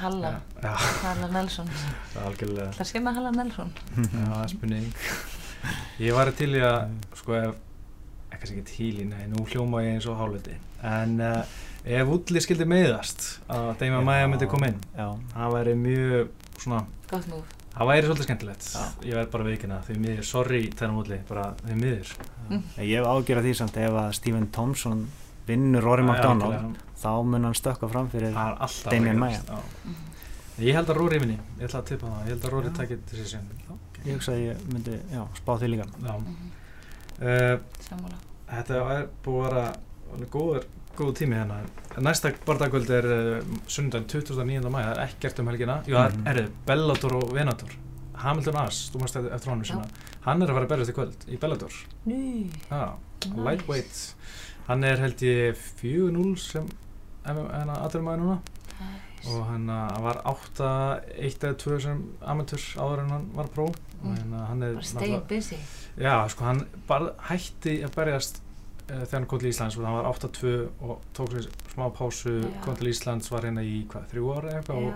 Halla, 0.00 0.34
ja, 0.62 0.74
Halla 1.04 1.30
Nelson. 1.34 1.70
Það 2.14 2.44
er 2.66 2.88
sé 2.88 3.02
með 3.02 3.20
Halla 3.20 3.34
Nelson? 3.34 3.72
Já, 3.96 4.06
það 4.12 4.42
er 4.42 4.52
spurning. 4.54 4.88
Ég 6.04 6.16
var 6.16 6.30
til 6.36 6.50
í 6.54 6.62
að 6.64 6.80
sko 7.16 7.36
ef, 7.38 7.58
ekki 8.34 8.42
að 8.42 8.50
segja 8.52 8.68
til 8.68 8.92
í 9.00 9.08
nei, 9.08 9.24
nú 9.32 9.46
hljóma 9.48 9.84
ég 9.84 9.96
eins 9.96 10.08
og 10.10 10.18
hálföldi 10.20 10.56
en 10.84 11.16
uh, 11.24 11.40
ef 11.84 12.10
Ulli 12.12 12.42
skildi 12.44 12.66
meðast 12.68 13.24
að 13.48 13.70
Deima 13.80 14.02
Maja 14.04 14.28
myndi 14.28 14.48
koma 14.50 14.68
inn 14.68 14.80
já. 14.92 15.06
það 15.32 15.54
væri 15.54 15.76
mjög 15.80 16.32
svona 16.60 16.82
gott 17.08 17.30
múf 17.32 17.54
það 17.74 17.90
væri 17.90 18.06
svolítið 18.06 18.28
skemmtilegt. 18.28 18.66
Já. 18.70 18.82
ég 19.08 19.18
verð 19.18 19.30
bara 19.32 19.46
veikina 19.48 19.80
því 19.86 19.96
miður, 20.02 20.26
sorry 20.28 20.60
þennan 20.78 21.00
Ulli 21.00 21.18
bara 21.28 21.46
því 21.64 21.78
miður. 21.80 22.12
Mm. 22.44 22.62
ég 22.78 22.92
hef 23.00 23.08
ágjörð 23.10 23.48
því 23.48 23.54
samt 23.58 23.78
ef 23.82 23.98
að 24.04 24.10
Stephen 24.20 24.50
Thompson 24.54 25.06
vinnur 25.46 25.82
Rory 25.84 26.02
McDonald 26.02 26.80
þá 27.00 27.10
mun 27.24 27.44
hann 27.44 27.54
stökka 27.54 27.88
fram 27.88 28.08
fyrir 28.12 28.36
Damien 28.90 29.18
Maia 29.18 29.40
ég 30.62 30.76
held 30.76 30.90
að 30.90 31.00
Rory 31.00 31.18
vinni, 31.22 31.38
ég 31.58 31.66
ætla 31.66 31.80
að 31.80 31.88
tippa 31.90 32.10
það. 32.10 32.20
Ég 32.22 32.34
held 32.34 32.44
að 32.46 32.52
Rory 32.54 32.72
takkir 32.76 33.00
þessi 33.10 33.26
sem 33.32 33.48
ég 34.04 34.18
hugsa 34.18 34.34
að 34.34 34.42
ég 34.42 34.62
myndi 34.70 34.98
já, 35.10 35.22
spá 35.38 35.52
því 35.60 35.70
líka. 35.72 35.86
Uh, 37.14 37.56
þetta 38.50 38.80
er 38.94 39.08
búið 39.24 39.46
að 39.46 39.54
vera 39.54 40.28
góður 40.34 40.68
góð 40.94 41.14
tími 41.18 41.38
hérna. 41.40 41.58
Næsta 42.04 42.30
bardagvöld 42.46 42.90
er 42.94 43.08
uh, 43.10 43.56
sundan 43.70 44.06
29. 44.10 44.60
mæ 44.68 44.78
það 44.78 44.92
er 44.92 45.02
ekkert 45.08 45.42
um 45.42 45.50
helgina. 45.50 45.80
Jú, 45.88 45.96
það 45.96 46.14
mm 46.14 46.22
-hmm. 46.22 46.30
er 46.30 46.50
Bellator 46.66 47.16
og 47.18 47.34
Venator. 47.34 47.76
Hamilton 48.24 48.56
Ass, 48.56 48.90
þú 48.92 49.00
mást 49.02 49.16
eftir 49.16 49.50
honum 49.50 49.64
sem 49.64 49.80
hann 50.24 50.42
er 50.42 50.48
að 50.48 50.54
fara 50.54 50.64
að 50.64 50.68
berjast 50.68 50.90
í 50.90 50.94
kvöld 50.94 51.24
í 51.28 51.36
Bellator. 51.36 51.72
Ah, 52.70 52.94
nice. 53.26 53.40
lightweight 53.44 54.14
hann 54.68 54.84
er 54.84 55.00
held 55.02 55.22
ég 55.26 55.56
4-0 55.82 56.36
sem 56.40 56.68
aðra 57.24 58.02
maður 58.04 58.22
núna 58.24 58.38
og 59.24 59.44
hérna 59.48 59.76
hann 59.94 60.04
var 60.04 60.18
8, 60.28 60.70
1 61.16 61.44
eða 61.48 61.56
2 61.62 61.76
sem 61.80 62.00
amateur 62.28 62.64
áður 62.84 63.04
en 63.06 63.12
hann 63.18 63.28
var 63.36 63.48
pró 63.54 63.68
og 63.70 63.82
Mm. 64.04 64.16
hérna 64.18 64.40
hann 64.50 64.62
er 64.62 64.72
Bara 64.74 64.84
stay 64.84 65.14
busy. 65.28 65.56
já 65.96 66.28
sko 66.28 66.44
hann 66.44 66.58
bara 66.88 67.14
hætti 67.30 67.78
að 67.86 67.94
berjast 67.94 68.40
uh, 68.90 68.98
þegar 69.00 69.14
hann 69.14 69.26
kom 69.30 69.38
til 69.40 69.48
Íslands 69.48 69.78
og 69.78 69.86
hann 69.86 69.94
var 69.96 70.08
8-2 70.12 70.50
og 70.84 71.00
tók 71.16 71.32
sér 71.32 71.46
smá 71.72 71.86
pásu 71.96 72.34
Já. 72.42 72.50
kom 72.66 72.76
til 72.76 72.88
Íslands, 72.92 73.30
var 73.32 73.40
hérna 73.48 73.62
í 73.64 73.86
hvað, 73.88 74.04
þrjú 74.12 74.26
ára 74.36 74.52
eitthvað 74.58 74.76
og, 74.90 74.92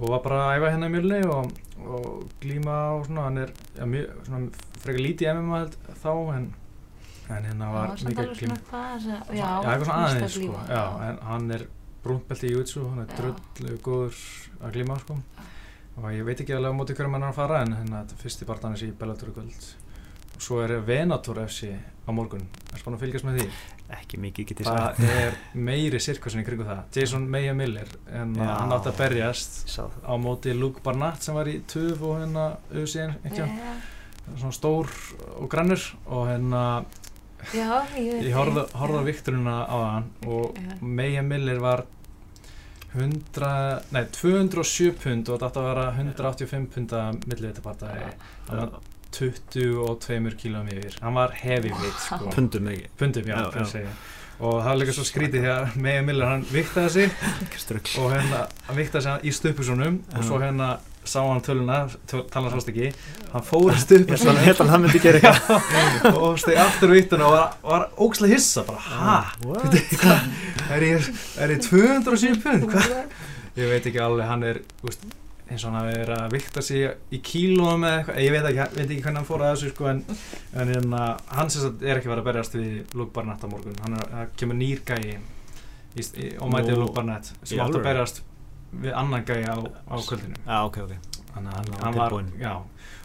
og 0.00 0.08
var 0.14 0.22
bara 0.24 0.38
að 0.46 0.54
æfa 0.62 0.70
hérna 0.72 0.88
í 0.88 0.94
mjölni 0.94 1.20
og, 1.28 1.52
og 1.84 2.24
glíma 2.40 2.78
og 2.96 3.04
svona 3.10 3.26
hann 3.28 3.38
er 3.44 3.52
ja, 3.76 3.84
mjög, 3.84 4.16
svona 4.30 4.48
frekar 4.80 5.04
lítið 5.04 5.34
MMA 5.36 5.58
held 5.58 5.76
þá 6.00 6.10
en, 6.38 6.48
en 7.28 7.44
hérna 7.46 7.68
það 7.68 7.76
var 7.76 7.94
mikið 8.08 8.24
að, 8.24 9.06
já, 9.06 9.18
já, 9.36 9.46
eitthvað 9.62 9.86
svona 9.86 10.08
aðeins 10.08 10.34
sko, 10.36 10.58
já, 10.68 10.82
en 11.08 11.22
hann 11.28 11.50
er 11.56 11.66
brúntbelti 12.02 12.50
í 12.50 12.56
Jutsu, 12.56 12.82
hann 12.88 13.04
er 13.04 13.12
Já. 13.12 13.18
drullu 13.20 13.76
góður 13.84 14.22
að 14.62 14.74
glíma 14.76 14.98
sko. 15.02 15.18
Og 16.00 16.08
ég 16.10 16.24
veit 16.26 16.40
ekki 16.40 16.54
alveg 16.56 16.72
á 16.74 16.78
móti 16.78 16.96
hverjum 16.96 17.14
hann 17.18 17.26
er 17.26 17.30
að 17.34 17.38
fara 17.38 17.60
en 17.62 17.76
hérna 17.76 18.00
þetta 18.02 18.16
er 18.16 18.22
fyrsti 18.24 18.48
barndanis 18.48 18.82
í 18.86 18.90
Bellator 18.98 19.30
í 19.30 19.34
kvöld. 19.36 19.68
Og 20.32 20.42
svo 20.42 20.58
er 20.64 20.74
Venator 20.86 21.42
FC 21.44 21.68
á 22.02 22.10
morgun, 22.10 22.42
er 22.72 22.80
spann 22.80 22.96
að 22.96 23.04
fylgjast 23.04 23.28
með 23.28 23.38
því? 23.38 23.46
Ekki 23.92 24.18
mikið 24.24 24.48
getið 24.50 24.70
sagt 24.70 24.98
það 24.98 25.18
er 25.20 25.36
meiri 25.68 26.00
sirkusin 26.00 26.40
í 26.42 26.46
kringu 26.46 26.66
það. 26.66 26.80
Jason 26.96 27.26
Meyer 27.30 27.54
Miller, 27.54 27.90
en 28.10 28.32
Já. 28.34 28.48
hann 28.56 28.72
átti 28.74 28.90
að 28.90 28.98
berjast 29.02 29.58
það. 29.68 29.98
á 30.08 30.12
móti 30.18 30.56
Luke 30.56 30.82
Barnett 30.82 31.22
sem 31.22 31.36
var 31.36 31.50
í 31.52 31.58
TUF 31.68 32.02
og 32.02 32.18
hérna 32.22 32.46
auðvitað 32.72 32.96
já, 32.96 33.46
einhvern 33.46 34.38
svona 34.38 34.54
stór 34.56 34.90
og 35.36 35.48
grannur 35.52 35.82
og 36.06 36.26
hérna 36.30 36.64
já, 37.54 37.82
ég 37.98 38.22
ég 38.28 38.36
horfði 38.36 38.64
á 38.72 39.02
Já. 39.02 39.08
vikturina 39.10 39.56
á 39.66 39.78
hann 39.94 40.06
og. 40.26 40.58
Meyer 40.80 41.22
Miller 41.26 41.58
var 41.62 41.84
100, 42.92 43.82
nei 43.94 44.02
207 44.12 44.92
pund 45.00 45.28
og 45.32 45.38
þetta 45.40 45.48
átti 45.48 45.60
að 45.62 45.68
vera 45.70 45.84
185 45.96 46.66
punda 46.74 47.02
millivittaparta 47.26 47.92
hann 48.48 48.58
var 48.58 48.80
22 49.12 50.36
kílóum 50.40 50.68
yfir. 50.72 50.98
Hann 51.02 51.14
var 51.16 51.32
heavyweight 51.36 51.98
sko. 52.00 52.30
Pundum 52.32 52.68
ekki 52.72 52.90
pundum 53.00 53.26
já, 53.28 53.36
Já, 53.36 53.64
já. 53.84 53.88
og 54.40 54.60
það 54.62 54.68
var 54.70 54.78
líka 54.82 54.94
svo 54.96 55.04
skrítið 55.08 55.44
því 55.44 55.50
að 55.56 55.76
Meyer 55.84 56.06
Miller 56.06 56.30
hann 56.32 56.46
viktaði 56.52 56.90
sig 56.90 57.10
og 58.00 58.08
hérna 58.14 58.46
hann 58.68 58.76
viktaði 58.80 59.02
sig 59.08 59.28
í 59.28 59.34
stupusunum 59.36 60.00
og 60.16 60.24
svo 60.28 60.40
hérna 60.42 60.70
sá 61.04 61.18
hann 61.26 61.40
töluna 61.42 61.78
töl, 62.06 62.22
talan 62.30 62.52
sást 62.54 62.70
ekki. 62.70 62.90
Hann 63.32 63.46
fór 63.46 63.72
í 63.72 63.74
ég 63.74 63.82
stupusunum 63.82 64.38
að 64.38 64.70
hann 64.70 64.84
myndi 64.84 65.00
gera 65.02 65.18
eitthvað. 65.20 66.18
Og 66.22 66.38
steg 66.40 66.60
aftur 66.62 66.92
vittuna 66.94 67.26
og 67.28 67.34
var, 67.34 67.56
var 67.64 67.88
ógslega 68.06 68.36
hissa 68.36 68.64
bara 68.68 68.84
ha, 68.86 69.16
What? 69.46 69.74
er 70.76 70.86
ég, 70.86 71.10
er 71.42 71.56
ég 71.56 71.66
207 71.66 72.38
pund? 72.44 72.78
Ég 73.58 73.68
veit 73.68 73.90
ekki 73.90 74.00
alveg, 74.00 74.24
hann 74.30 74.46
er 74.48 74.62
úst, 74.86 75.02
eins 75.50 75.64
og 75.66 75.72
hann 75.72 75.80
hafi 75.82 75.98
verið 75.98 76.14
að 76.16 76.36
vikta 76.36 76.64
sig 76.64 76.86
í 77.12 77.20
kílóum 77.26 77.84
eða 77.84 77.98
eitthvað, 77.98 78.22
ég 78.24 78.32
veit 78.36 78.48
ekki, 78.52 78.68
veit 78.78 78.86
ekki 78.86 79.02
hvernig 79.02 79.20
hann 79.20 79.28
fór 79.28 79.44
að 79.44 79.54
þessu 79.56 79.72
sko, 79.74 79.90
en, 79.90 80.02
en 80.54 80.72
hérna, 80.72 81.04
hann 81.34 81.52
sem 81.52 81.66
sagt 81.66 81.84
er 81.84 81.98
ekki 81.98 82.12
verið 82.12 82.22
að 82.22 82.30
berjast 82.30 82.56
við 82.56 82.96
Luke 82.96 83.12
Barnett 83.16 83.44
á 83.44 83.48
morgun. 83.50 83.76
Hann 83.84 83.98
er, 83.98 84.30
kemur 84.40 84.56
nýr 84.56 84.80
gæi 84.88 85.02
í, 85.02 85.16
í, 86.00 86.30
og 86.38 86.54
mætið 86.54 86.78
í 86.78 87.18
sem 87.42 87.60
átt 87.60 87.76
að 87.76 87.84
berjast 87.90 88.22
við 88.72 88.94
annan 88.96 89.24
gæi 89.28 89.42
á, 89.44 89.56
á 89.60 89.94
kvöldinu. 90.00 90.36
Já 90.46 90.58
ok 90.66 90.76
ok. 90.86 90.92
Þannig 91.32 91.52
að 91.52 91.56
hann, 91.56 91.72
Hann 91.82 91.94
var 91.96 92.12
já 92.40 92.52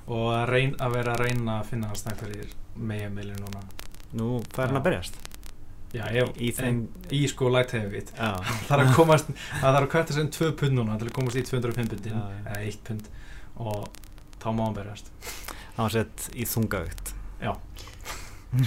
og 0.07 0.27
að, 0.31 0.43
reyn, 0.49 0.75
að 0.79 0.93
vera 0.95 1.13
að 1.17 1.21
reyna 1.25 1.59
að 1.61 1.65
finna 1.71 1.87
hans 1.91 2.03
það 2.05 2.21
hverjir 2.21 2.51
megin 2.75 3.15
millir 3.15 3.39
núna. 3.43 3.61
Nú 4.15 4.27
hvað 4.53 4.63
er 4.63 4.67
hann 4.71 4.79
að 4.79 4.85
berjast? 4.87 5.17
Já, 5.95 6.03
ég, 6.11 6.31
Í 6.43 6.51
þeim- 6.55 6.87
í 7.15 7.21
sko 7.31 7.49
light 7.51 7.71
heavyweight 7.71 8.11
já. 8.15 8.33
Það 8.67 8.67
þarf 8.67 8.83
að 8.85 8.95
komast 8.95 9.29
það 9.31 9.67
þarf 9.75 9.85
að 9.87 9.91
kvæta 9.93 10.15
sem 10.17 10.29
2 10.37 10.49
pund 10.59 10.75
núna 10.79 10.97
til 10.99 11.07
að 11.07 11.13
komast 11.15 11.39
í 11.39 11.43
205 11.47 11.91
pundin 11.93 12.15
Já, 12.15 12.23
já. 12.31 12.41
eða 12.43 12.59
1 12.71 12.81
pund 12.87 13.07
og 13.57 13.87
þá 14.43 14.47
má 14.55 14.63
hann 14.67 14.75
berjast. 14.79 15.11
Hann 15.77 15.83
var 15.87 15.93
sett 15.95 16.27
í 16.35 16.47
þungavíkt. 16.47 17.13
Já, 17.41 17.53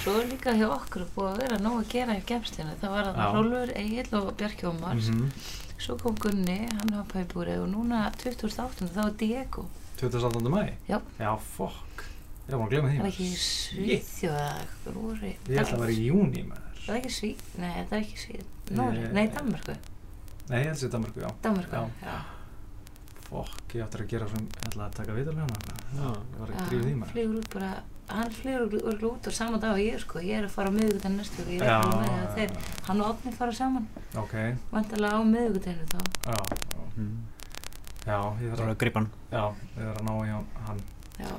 Svo 0.01 0.12
er 0.20 0.26
líka 0.28 0.53
hjá 0.57 0.66
okkur 0.74 1.07
búið 1.14 1.30
að 1.32 1.38
vera 1.40 1.57
nóg 1.64 1.78
að 1.80 1.88
gera 1.94 2.16
í 2.18 2.24
gemstinu. 2.28 2.74
Það 2.82 2.90
var 2.96 3.07
að. 3.11 3.20
Rólfur, 3.38 3.70
Egil 3.80 4.09
og 4.20 4.26
Bjarki 4.36 4.66
Ómars. 4.68 5.09
mm 5.09 5.30
Svo 5.81 5.97
kom 5.97 6.14
Gunni, 6.20 6.59
hann 6.68 6.91
var 6.93 7.07
pæbúrið 7.09 7.62
og 7.64 7.68
núna 7.72 8.01
2008. 8.20 8.89
þá 8.95 9.01
er 9.07 9.14
Diego. 9.20 9.64
28. 10.01 10.51
mæ 10.53 10.62
Já. 10.89 10.99
já, 11.18 11.31
fokk 11.57 12.05
ég 12.51 12.57
var 12.59 12.66
að 12.66 12.70
glemma 12.72 12.89
því 12.91 12.97
Það 12.99 13.05
er 13.05 13.11
ekki. 13.11 13.28
Svíþjóða, 13.45 14.49
Rúri. 14.95 15.33
ég 15.49 15.61
ætla 15.61 15.76
að 15.76 15.81
vera 15.85 15.93
í 15.95 16.05
júni 16.11 16.43
með 16.49 16.59
þér 16.61 16.85
Það 16.85 16.95
er 16.95 17.01
ekki 17.01 17.12
Svíð, 17.16 17.41
nei 17.61 17.72
það 17.85 17.93
er 17.93 18.01
ekki 18.05 18.18
Svíð. 18.24 18.45
Ég- 18.70 18.76
Nóri, 18.76 19.03
nei 19.12 19.26
Danmörku. 19.35 19.74
nei, 20.51 20.59
ég 20.61 20.66
held 20.70 20.78
sér 20.81 20.91
Danmarku, 20.91 21.20
já 21.20 21.31
Danmörku, 21.43 21.72
Já. 21.76 21.89
já. 22.03 22.16
fokk, 23.31 23.74
ég 23.74 23.85
ætla 23.87 24.01
að 24.01 24.09
gera 24.11 24.28
sem 24.28 24.47
ég 24.49 24.68
ætla 24.68 24.85
að 24.89 24.95
taka 25.01 25.12
vital 25.14 25.35
hérna 25.35 25.59
Já. 25.95 26.11
ég 26.11 26.39
var 26.41 26.49
ekki 26.49 26.61
að 26.61 26.68
drífa 26.70 26.85
því 26.85 26.91
hann 26.91 27.01
maður 27.01 27.12
flýgur 27.14 27.39
út 27.41 27.51
bara, 27.55 27.72
hann 28.16 28.32
flýgur 28.34 28.64
örugglega 28.66 29.11
út 29.11 29.28
á 29.28 29.32
sama 29.34 29.58
dag 29.62 29.74
og 29.76 29.82
ég 29.82 29.98
sko, 30.02 30.22
ég 30.24 30.38
er 30.40 30.46
að 30.48 30.54
fara 30.54 30.72
á 30.72 30.76
miðvikudag 30.76 31.14
næstu 31.16 31.44
og 31.44 31.52
ég 31.54 31.62
er 31.64 31.72
ekki 31.74 32.00
með 32.00 32.14
að 32.16 32.32
þeir, 32.38 32.54
hann 32.88 33.02
og 33.04 33.11
Otni 33.14 33.34
fara 33.36 33.54
saman, 33.61 33.86
ok, 34.22 34.34
vantarlega 34.72 35.20
á 35.20 35.22
miðvikudaginu 35.30 35.86
þá. 35.92 36.00
já, 36.26 36.38
já, 36.74 36.82
mm. 36.96 37.14
já 38.06 38.18
ég 38.18 38.50
það 38.50 38.56
þarf 38.56 38.66
að, 38.66 38.74
að 38.74 38.80
gripa 38.82 39.02
hann 39.02 39.11
já, 39.30 39.44
ég 39.76 39.86
þarf 39.86 40.00
að 40.00 40.11
ná 40.11 40.12
í 40.18 40.34
hann- 40.68 40.84
Já, 41.20 41.32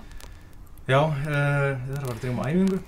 já, 0.88 0.99
uh, 1.01 1.69
ég 1.72 1.93
þarf 1.93 2.01
að 2.01 2.01
vera 2.01 2.15
að 2.15 2.19
drífa 2.22 2.34
um 2.34 2.43
æfingu. 2.45 2.82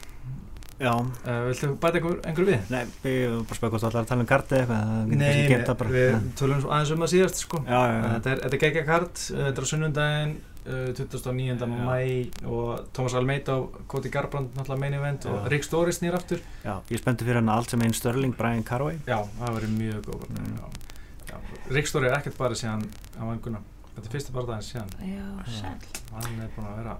Já. 0.84 0.94
Uh, 1.24 1.40
viltu 1.48 1.68
bæta 1.80 2.00
einhver, 2.00 2.16
einhver 2.28 2.48
við? 2.50 2.72
nei 2.74 2.80
ég 3.08 3.34
var 3.34 3.44
bara 3.50 3.68
að 3.70 3.74
þú 3.74 3.88
ætlar 3.88 4.02
að 4.02 4.08
tala 4.10 4.24
um 4.24 4.30
kartið 4.30 4.58
eitthvað 4.58 4.88
það 4.90 5.12
Nei, 5.14 5.28
það 5.68 5.84
við 5.94 6.16
tölum 6.40 6.64
aðeins 6.66 6.94
um 6.96 7.04
það 7.04 7.12
síðast 7.14 7.44
sko. 7.44 7.62
já 7.68 7.78
já 7.78 7.94
já. 7.94 8.08
Þetta 8.14 8.32
er, 8.34 8.42
þetta 8.44 8.58
er 8.58 8.64
geggja 8.64 8.84
kart, 8.88 9.22
þetta 9.30 9.54
er 9.54 9.64
á 9.64 9.72
sunnundaginn 9.72 10.34
29. 10.66 11.60
Já. 11.60 11.66
mæ 11.66 12.48
og 12.48 12.86
Thomas 12.94 13.14
Almeida 13.14 13.54
og 13.60 13.82
Cody 13.88 14.10
Garbrandt 14.12 14.56
náttúrulega 14.56 14.80
main 14.80 14.94
event 14.94 15.26
og. 15.26 15.48
Rick 15.52 15.64
Story 15.68 15.92
snýr 15.92 16.16
aftur 16.16 16.40
já 16.64 16.78
ég 16.90 17.02
spenntið 17.02 17.28
fyrir 17.28 17.36
hann 17.42 17.50
allt 17.50 17.70
sem 17.70 17.82
einn 17.82 17.94
Störling 17.94 18.36
Brian 18.38 18.64
Carway 18.64 18.98
Já, 19.08 19.20
það 19.40 19.54
verður 19.60 19.78
mjög 19.78 20.02
góð 20.08 20.26
Mm. 20.30 21.74
Rick 21.74 21.88
Story 21.88 22.08
er 22.08 22.18
ekkert 22.18 22.38
bara 22.38 22.54
síðan 22.56 22.84
hann 23.18 23.28
var 23.28 23.36
einhverna, 23.36 23.60
þetta 23.96 24.06
er 24.08 24.12
fyrsta 24.14 24.34
bara 24.34 24.46
daginn 24.46 24.68
síðan 24.68 24.90
já, 25.00 25.24
Já. 25.48 25.54
sæl, 25.62 25.80
hann 26.14 26.42
er 26.44 26.50
búin 26.56 26.68
að 26.68 26.78
vera 26.78 26.98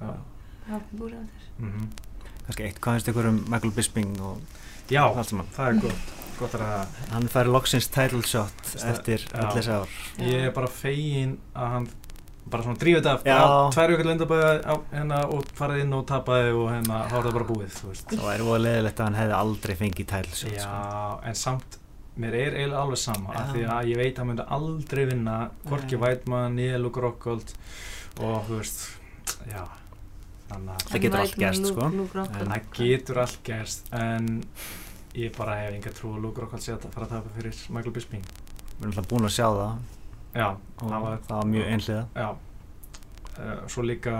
Já. 0.00 0.16
hafa 0.68 0.84
búið 0.98 1.14
á 1.14 1.22
þér. 1.22 1.48
Mm 1.58 1.88
kannski 2.44 2.64
eitt 2.66 2.80
hvað 2.80 2.92
finnst 2.98 3.08
ykkur 3.08 3.26
um 3.30 3.38
Michael 3.48 3.72
Bisping 3.72 4.20
og 4.20 4.38
Já, 4.90 5.04
það 5.14 5.68
er 5.68 5.80
gott 5.80 6.54
hann 7.12 7.28
fær 7.32 7.46
loksins 7.48 7.86
title 7.88 8.20
shot 8.22 8.52
Sta- 8.66 8.90
eftir 8.90 9.22
öll 9.32 9.52
þessi 9.54 9.70
ár 9.72 9.88
ég 10.18 10.48
er 10.48 10.50
bara 10.52 10.66
fegin 10.68 11.38
að 11.54 11.68
hann 11.72 11.88
bara 12.54 12.66
svona 12.66 12.80
drífið 12.80 13.06
þetta 13.08 13.36
af 13.44 13.76
tvær 13.76 13.94
ykkur 13.94 14.08
lindabæða 14.10 14.50
hérna, 14.94 15.20
og 15.34 15.54
farið 15.58 15.84
inn 15.84 15.96
og 15.98 16.04
tapaði 16.10 16.52
og 16.56 16.68
hérna 16.72 17.00
þá 17.10 17.16
er 17.18 17.28
það 17.28 17.38
bara 17.38 17.48
búið 17.50 17.78
þú 17.78 17.92
veist 17.92 18.14
það 18.14 18.44
leðilegt 18.64 19.00
að 19.00 19.08
hann 19.10 19.18
hefði 19.20 19.38
aldrei 19.40 19.74
fengið 19.80 20.12
title 20.12 20.38
shot 20.38 20.52
sko. 20.54 20.60
Já, 20.60 21.30
en 21.30 21.40
samt 21.40 21.78
mér 22.20 22.36
er 22.38 22.58
eiginlega 22.60 22.82
alveg 22.84 23.00
sama 23.02 23.32
Já. 23.34 23.38
af 23.40 23.48
því 23.54 23.64
að 23.74 23.88
ég 23.90 23.98
veit 23.98 24.12
að 24.12 24.20
hann 24.22 24.30
myndi 24.30 24.46
aldrei 24.56 25.06
vinna 25.10 25.38
Korki. 25.66 25.98
Vætmann, 25.98 26.54
Níel 26.58 26.86
og 26.86 26.94
Grokkold 26.94 27.54
og 28.22 28.46
þú 28.46 28.60
veist 28.60 28.84
já, 29.50 29.64
þannig 30.52 30.76
að 30.76 30.86
Það 30.92 31.04
getur 31.04 31.22
allt 31.24 31.38
gerst, 31.42 31.68
sko. 31.72 31.88
En 31.90 32.54
það 32.54 32.70
getur 32.78 33.22
allt 33.24 33.40
gerst 33.48 33.90
en 33.98 34.30
ég 35.18 35.34
bara 35.34 35.58
hef 35.64 35.74
enga 35.74 35.92
trú 35.94 36.14
að 36.14 36.24
Luke 36.28 36.42
Rockhold 36.42 36.62
sé 36.62 36.74
að 36.74 36.86
fara 36.94 37.08
að 37.08 37.16
tapa 37.16 37.34
fyrir 37.36 37.58
Michael 37.74 37.94
Bisping 37.94 38.24
við 38.24 38.80
erum 38.80 38.94
alltaf 38.94 39.10
búin 39.10 39.28
að 39.28 39.34
sjá 39.36 39.46
það 39.46 39.76
já, 40.34 40.48
það 40.80 40.96
var, 41.06 41.20
það 41.28 41.36
var 41.40 41.52
mjög 41.54 41.70
einhliða. 41.74 42.04
Já. 42.14 42.28
Uh, 43.34 43.60
svo 43.70 43.82
líka 43.82 44.16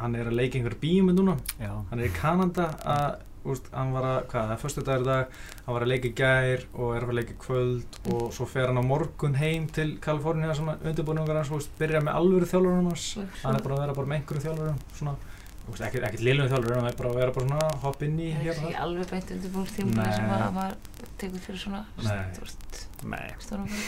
hann 0.00 0.16
er 0.16 0.30
að 0.30 0.38
leika 0.38 0.58
einhver 0.58 0.78
bíum 0.80 1.12
núna. 1.14 1.36
Já, 1.60 1.72
hann 1.90 2.00
er 2.00 2.08
í 2.08 2.14
Kanada 2.16 2.70
að 2.88 3.10
úst, 3.48 3.70
hann 3.72 3.92
var 3.94 4.04
að, 4.04 4.18
hvað, 4.30 4.46
það 4.46 4.54
er 4.54 4.60
fyrstu 4.60 4.84
dagur 4.84 5.06
dag. 5.08 5.38
Hann 5.64 5.76
var 5.76 5.86
að 5.86 5.92
leika 5.92 6.12
gær 6.20 6.64
og 6.74 6.94
er 6.96 7.06
að 7.06 7.16
leika 7.20 7.36
kvöld 7.40 7.98
og 8.12 8.22
svo 8.36 8.46
fer 8.48 8.68
hann 8.68 8.80
á 8.80 8.84
morgun 8.84 9.38
heim 9.40 9.68
til 9.72 9.94
Kaliforníu 10.02 10.52
svona 10.56 10.76
undirbúningar 10.84 11.40
hans 11.40 11.52
og 11.52 11.60
úst, 11.60 11.72
byrja 11.80 12.02
með 12.04 12.20
alvöru 12.20 12.50
þjálfurum 12.50 12.90
hans. 12.90 13.06
Hann 13.44 13.56
er 13.56 13.64
bara 13.64 13.78
að 13.78 13.84
vera 13.86 13.98
bara 14.00 14.12
með 14.12 14.20
einhverju 14.20 14.44
þjálfurum 14.46 14.82
svona, 14.98 15.16
úst, 15.16 15.29
ekkert, 15.78 16.04
ekkert 16.08 16.22
liðlum 16.26 16.48
þjálfurum 16.50 16.80
hann 16.80 16.88
er 16.90 16.96
bara 16.98 17.10
að 17.12 17.18
vera 17.20 17.34
bara 17.36 17.46
svona 17.48 17.80
hopp 17.84 18.02
inn 18.06 18.16
í 18.20 18.30
Það 18.30 18.40
er 18.40 18.46
hér 18.46 18.52
og 18.60 18.64
ekki 18.70 18.80
alveg 18.84 19.10
beint 19.14 19.34
undirbúinstíma 19.36 19.96
Nei. 20.00 20.14
sem 20.16 20.32
að 20.36 20.46
maður 20.56 20.78
tekur 21.20 21.44
fyrir 21.46 21.60
svona 21.64 21.82
stort 22.00 22.80
nei, 23.10 23.26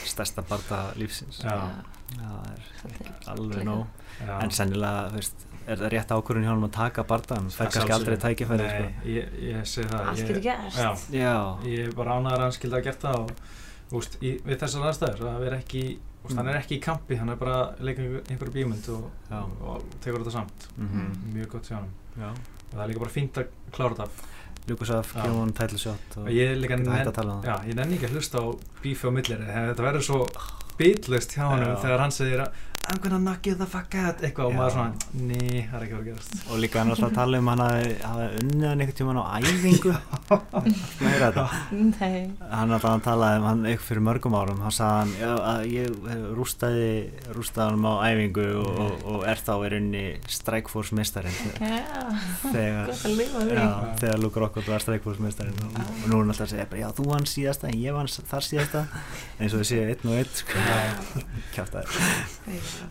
stærsta 0.09 0.45
barða 0.49 0.83
lífsins. 1.01 1.41
Já. 1.45 1.57
Já, 2.13 2.29
það 2.29 2.53
er 2.53 2.69
svolítið 2.81 3.31
alveg 3.33 3.65
nóg. 3.69 4.05
Já. 4.21 4.35
en 4.39 4.53
sennilega, 4.53 5.03
þú 5.13 5.21
veist, 5.21 5.45
er 5.63 5.81
það 5.83 5.93
rétt 5.95 6.15
ákvörðun 6.17 6.47
hjá 6.47 6.53
hann 6.53 6.67
að 6.69 6.73
taka 6.77 7.05
barðan, 7.09 7.49
það 7.49 7.59
fær 7.59 7.67
Að 7.67 7.75
kannski 7.77 7.95
aldrei 7.97 8.17
tækifæri 8.25 8.67
Nei, 8.67 8.71
sko. 8.73 9.11
ég, 9.13 9.35
ég 9.49 9.69
segi 9.73 9.91
það 9.93 10.09
Allt 10.13 10.23
getur 10.23 10.41
gerst. 10.47 10.79
Já, 10.79 10.91
já, 11.23 11.35
ég 11.73 11.89
er 11.89 11.95
bara 11.97 12.17
ánæður 12.19 12.39
að 12.39 12.47
hann 12.47 12.57
skildi 12.59 12.79
að 12.79 12.87
gert 12.89 13.05
það 13.07 13.21
og 13.23 14.01
úst, 14.01 14.19
í, 14.21 14.35
við 14.45 14.63
þessar 14.65 14.89
aðstæður 14.91 15.29
að 15.33 15.45
vera 15.47 15.61
ekki 15.63 15.85
úst, 16.23 16.37
hann 16.39 16.51
er 16.51 16.59
ekki 16.61 16.79
í 16.79 16.83
kampi, 16.83 17.19
hann 17.21 17.33
er 17.33 17.39
bara 17.41 17.59
að 17.65 17.83
leika 17.89 18.05
einhver, 18.05 18.27
einhverju 18.31 18.55
bímynd 18.57 18.91
og, 18.95 19.09
og, 19.63 19.87
tekur 20.05 20.23
þetta 20.23 20.35
samt. 20.39 20.69
Mhm, 20.77 21.09
mjög 21.35 21.49
gott 21.57 21.73
og 21.73 22.39
það 22.73 22.85
er 22.85 22.93
líka 22.93 23.05
bara 23.05 23.17
fínt 23.17 23.43
að 23.43 23.51
klára 23.73 23.99
þetta. 23.99 24.31
Lucas 24.69 24.91
Af, 24.95 25.13
title 25.59 25.79
shot 25.79 26.17
og 26.17 26.27
og 26.29 26.29
ég 26.31 26.53
er 26.53 26.61
líka 26.61 26.77
geta 26.79 26.93
hægt 26.93 27.01
nenn, 27.01 27.09
að 27.11 27.17
tala 27.17 27.33
um 27.33 27.41
það. 27.43 27.49
Já, 27.51 27.69
ég 27.69 27.79
nenni 27.81 27.97
ekki 27.97 28.07
að 28.07 28.13
hlusta 28.15 28.39
á 28.39 28.47
bífi 28.85 29.11
á 29.11 29.13
millir 29.17 29.41
þetta 29.49 29.87
verður 29.89 30.05
svo 30.07 30.19
bitlust 30.79 31.35
hjá 31.35 31.47
hann 31.51 31.65
þegar 31.83 32.05
hann 32.05 32.15
segir 32.15 32.45
að 32.45 32.61
I'm 32.91 32.99
gonna 33.01 33.19
knock 33.19 33.47
you 33.47 33.55
the 33.55 33.67
fuck 33.67 33.95
out. 33.95 34.21
Eitthvað 34.25 34.51
og 34.51 34.57
maður 34.59 34.73
svona, 34.75 34.93
ný, 35.15 35.39
það 35.71 35.77
er 35.79 35.85
ekki 35.87 35.95
verið 35.95 36.01
að 36.01 36.09
gerast. 36.11 36.33
Og 36.51 36.59
líka 36.61 36.81
hann 36.81 36.91
er 36.91 36.97
alltaf 36.97 37.09
að 37.13 37.17
tala 37.19 37.39
um 37.43 37.51
hann 37.53 37.63
að 37.65 37.77
hafa 38.03 38.27
unnið 38.41 38.67
hann 38.69 38.83
einhvern 38.83 38.99
tíman 38.99 39.21
á 39.23 39.25
æfingu. 39.39 39.93
Er 41.13 41.19
þetta? 41.23 41.45
Nei. 41.73 42.21
hann 42.51 42.71
er 42.71 42.77
alltaf 42.77 42.89
að 42.93 43.03
tala 43.07 43.31
um 43.39 43.47
hann 43.49 43.65
eitthvað 43.69 43.87
fyrir 43.89 44.05
mörgum 44.07 44.37
árum 44.39 44.61
hann 44.65 44.75
sagði 44.75 44.99
hann, 45.03 45.13
já, 45.21 45.33
að 45.53 45.65
ég 45.73 45.87
rústaði 46.39 46.91
rústaði 47.37 47.75
hann 47.75 47.87
á 47.89 47.95
æfingu 48.11 48.47
og, 48.63 48.71
og, 48.85 48.93
og 49.13 49.27
er 49.33 49.43
þá 49.43 49.53
er 49.67 49.77
unni 49.79 50.05
Strikeforce 50.33 50.97
mistarinn 50.97 51.37
þegar, 52.53 52.93
þegar 54.01 54.23
Luke 54.23 54.43
Rockwood 54.43 54.71
var 54.73 54.85
Strikeforce 54.85 55.23
mistarinn 55.25 55.59
og, 55.67 55.77
og 55.83 56.07
nú 56.09 56.17
er 56.17 56.23
hann 56.23 56.33
alltaf 56.33 56.47
að 56.49 56.55
segja, 56.55 56.69
já 56.83 56.89
þú 56.97 57.09
vann 57.11 57.29
síðasta 57.29 57.69
en 57.71 57.79
ég 57.83 57.97
vann 57.97 58.11
þar 58.33 58.49
síðasta. 58.49 58.85
Eins 59.39 59.53
og 59.57 59.63
við 59.63 59.69
séum 59.73 59.93
einn 59.93 60.09
og 60.09 60.19
einn 60.21 60.33
sko. 60.39 60.57
kjátt 61.53 61.79
að 61.83 61.87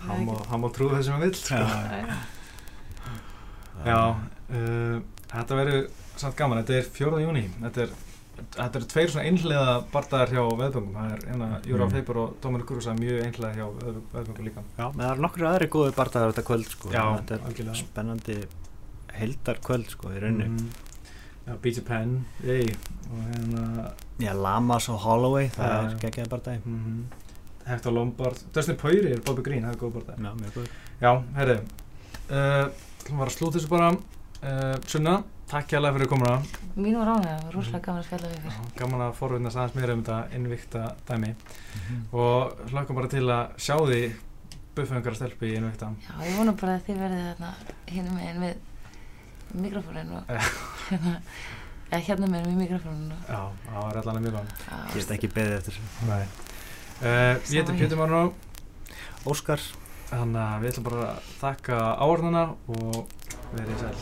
hann 0.08 0.28
má, 0.28 0.36
má 0.64 0.70
trúða 0.76 1.00
það 1.00 1.04
sem 1.08 1.14
hann 1.14 1.26
vil 1.26 1.36
sko. 1.40 1.56
já 3.86 4.00
uh, 4.02 4.98
þetta 5.32 5.60
verður 5.62 5.84
samt 6.16 6.38
gaman, 6.38 6.64
þetta 6.64 6.80
er 6.80 6.90
4. 7.00 7.22
júni 7.26 7.46
þetta 7.60 7.86
er 7.88 8.00
Þetta 8.52 8.80
eru 8.80 8.88
tveir 8.90 9.12
svona 9.12 9.26
einhlega 9.30 9.74
bardaðar 9.92 10.32
hjá 10.34 10.42
veðböngum, 10.60 10.96
það 10.98 11.12
er 11.14 11.26
eina 11.30 11.50
Júra 11.68 11.86
mm. 11.86 11.94
Feipur 11.96 12.20
og 12.22 12.38
Dóminu 12.44 12.68
Kurusa 12.68 12.94
mjög 12.98 13.20
einhlega 13.26 13.54
hjá 13.60 13.68
veðböngum 14.14 14.48
líka. 14.48 14.64
Já, 14.78 14.86
menn 14.88 15.04
það 15.04 15.12
eru 15.14 15.26
nokkru 15.26 15.48
aðri 15.50 15.68
góði 15.76 15.96
bardaðar 15.98 16.34
þetta 16.34 16.46
kvöld 16.48 16.70
sko, 16.72 16.92
Já, 16.94 17.04
þetta 17.20 17.36
er 17.36 17.46
algjörlega. 17.50 17.80
spennandi 17.82 18.38
heldar 19.20 19.62
kvöld 19.68 19.92
sko 19.94 20.14
í 20.14 20.22
rauninu. 20.24 20.50
Mm. 20.56 20.72
Já, 21.48 21.54
Beach 21.64 21.82
Pen, 21.86 22.16
yey, 22.46 22.74
og 23.10 23.22
hérna... 23.30 23.92
Já, 24.22 24.32
Lamas 24.38 24.90
og 24.94 25.02
Holloway, 25.06 25.50
það 25.56 25.78
er 25.78 26.00
geggjaði 26.06 26.34
bardaði. 26.34 26.64
Mm 26.66 26.82
-hmm. 26.86 27.31
Hector 27.68 27.93
Lombard, 27.93 28.39
Dustin 28.53 28.78
Poirier, 28.80 29.20
Bobby 29.26 29.43
Green, 29.45 29.68
það 29.68 29.76
er 29.76 29.82
góð 29.82 29.93
bara 29.99 30.16
Já, 30.18 30.34
mjög 30.39 30.57
góð 30.57 30.72
Já, 31.01 31.12
herri, 31.38 31.59
uh, 32.30 32.66
þú 33.05 33.20
var 33.20 33.32
að 33.32 33.36
slúta 33.36 33.57
þessu 33.57 33.70
bara. 33.72 33.91
Uh, 34.41 34.76
Sunna, 34.89 35.16
takk 35.49 35.74
hjálpa 35.74 35.91
fyrir 35.97 36.09
komuna. 36.09 36.36
Mín 36.76 36.97
var 36.97 37.12
ánægða, 37.12 37.38
það 37.38 37.45
var 37.45 37.55
rosalega 37.57 37.86
gaman 37.88 38.01
að 38.01 38.07
spjalla 38.07 38.32
við 38.32 38.43
fyrir 38.45 38.76
Gaman 38.80 39.05
að 39.05 39.16
forvinna 39.20 39.53
aðeins 39.53 39.78
meira 39.78 39.95
um 39.97 40.03
þetta 40.03 40.38
innvikta 40.38 40.84
dæmi. 41.09 41.32
Mm 41.32 41.82
-hmm. 41.88 42.03
og 42.12 42.70
hlökkum 42.72 42.99
bara 43.01 43.07
til 43.07 43.26
að 43.30 43.55
sjá 43.57 43.76
því 43.78 44.01
buffengar 44.76 45.12
að 45.12 45.20
stelpi 45.20 45.51
í 45.51 45.55
innvikta. 45.57 45.93
Já, 46.07 46.14
ég 46.26 46.38
vona 46.38 46.53
bara 46.53 46.76
að 46.76 46.86
þið 46.86 47.01
verðið 47.05 47.26
hérna 47.30 47.53
hérna 47.88 48.12
með, 48.12 48.39
með 48.39 48.55
mikrofónin 49.53 50.14
og 50.16 50.24
hérna 50.89 51.18
eða 51.91 52.01
hérna 52.07 52.30
með 52.32 52.47
með 52.47 52.55
mikrofónin 52.62 53.12
Já, 53.28 53.41
það 53.66 53.82
var 53.82 53.99
allavega 54.01 54.24
mjög 54.26 54.38
gaman 54.38 54.55
Ég 54.88 54.95
veist 54.95 55.12
ekki 55.18 55.32
beðið 55.36 55.57
eftir 55.57 55.80
þessu 55.80 56.51
Uh, 57.02 57.34
ég 57.49 57.64
heiti 57.66 57.74
Pétur 57.80 57.97
Marno 57.97 58.34
Óskar. 59.26 59.58
Þannig 60.12 60.38
að 60.38 60.60
við 60.62 60.70
ætlum 60.70 60.86
bara 60.86 61.08
að 61.08 61.32
þakka 61.39 61.80
áorðana 61.97 62.43
og 62.70 63.10
verið 63.56 63.82
sæl 63.82 63.97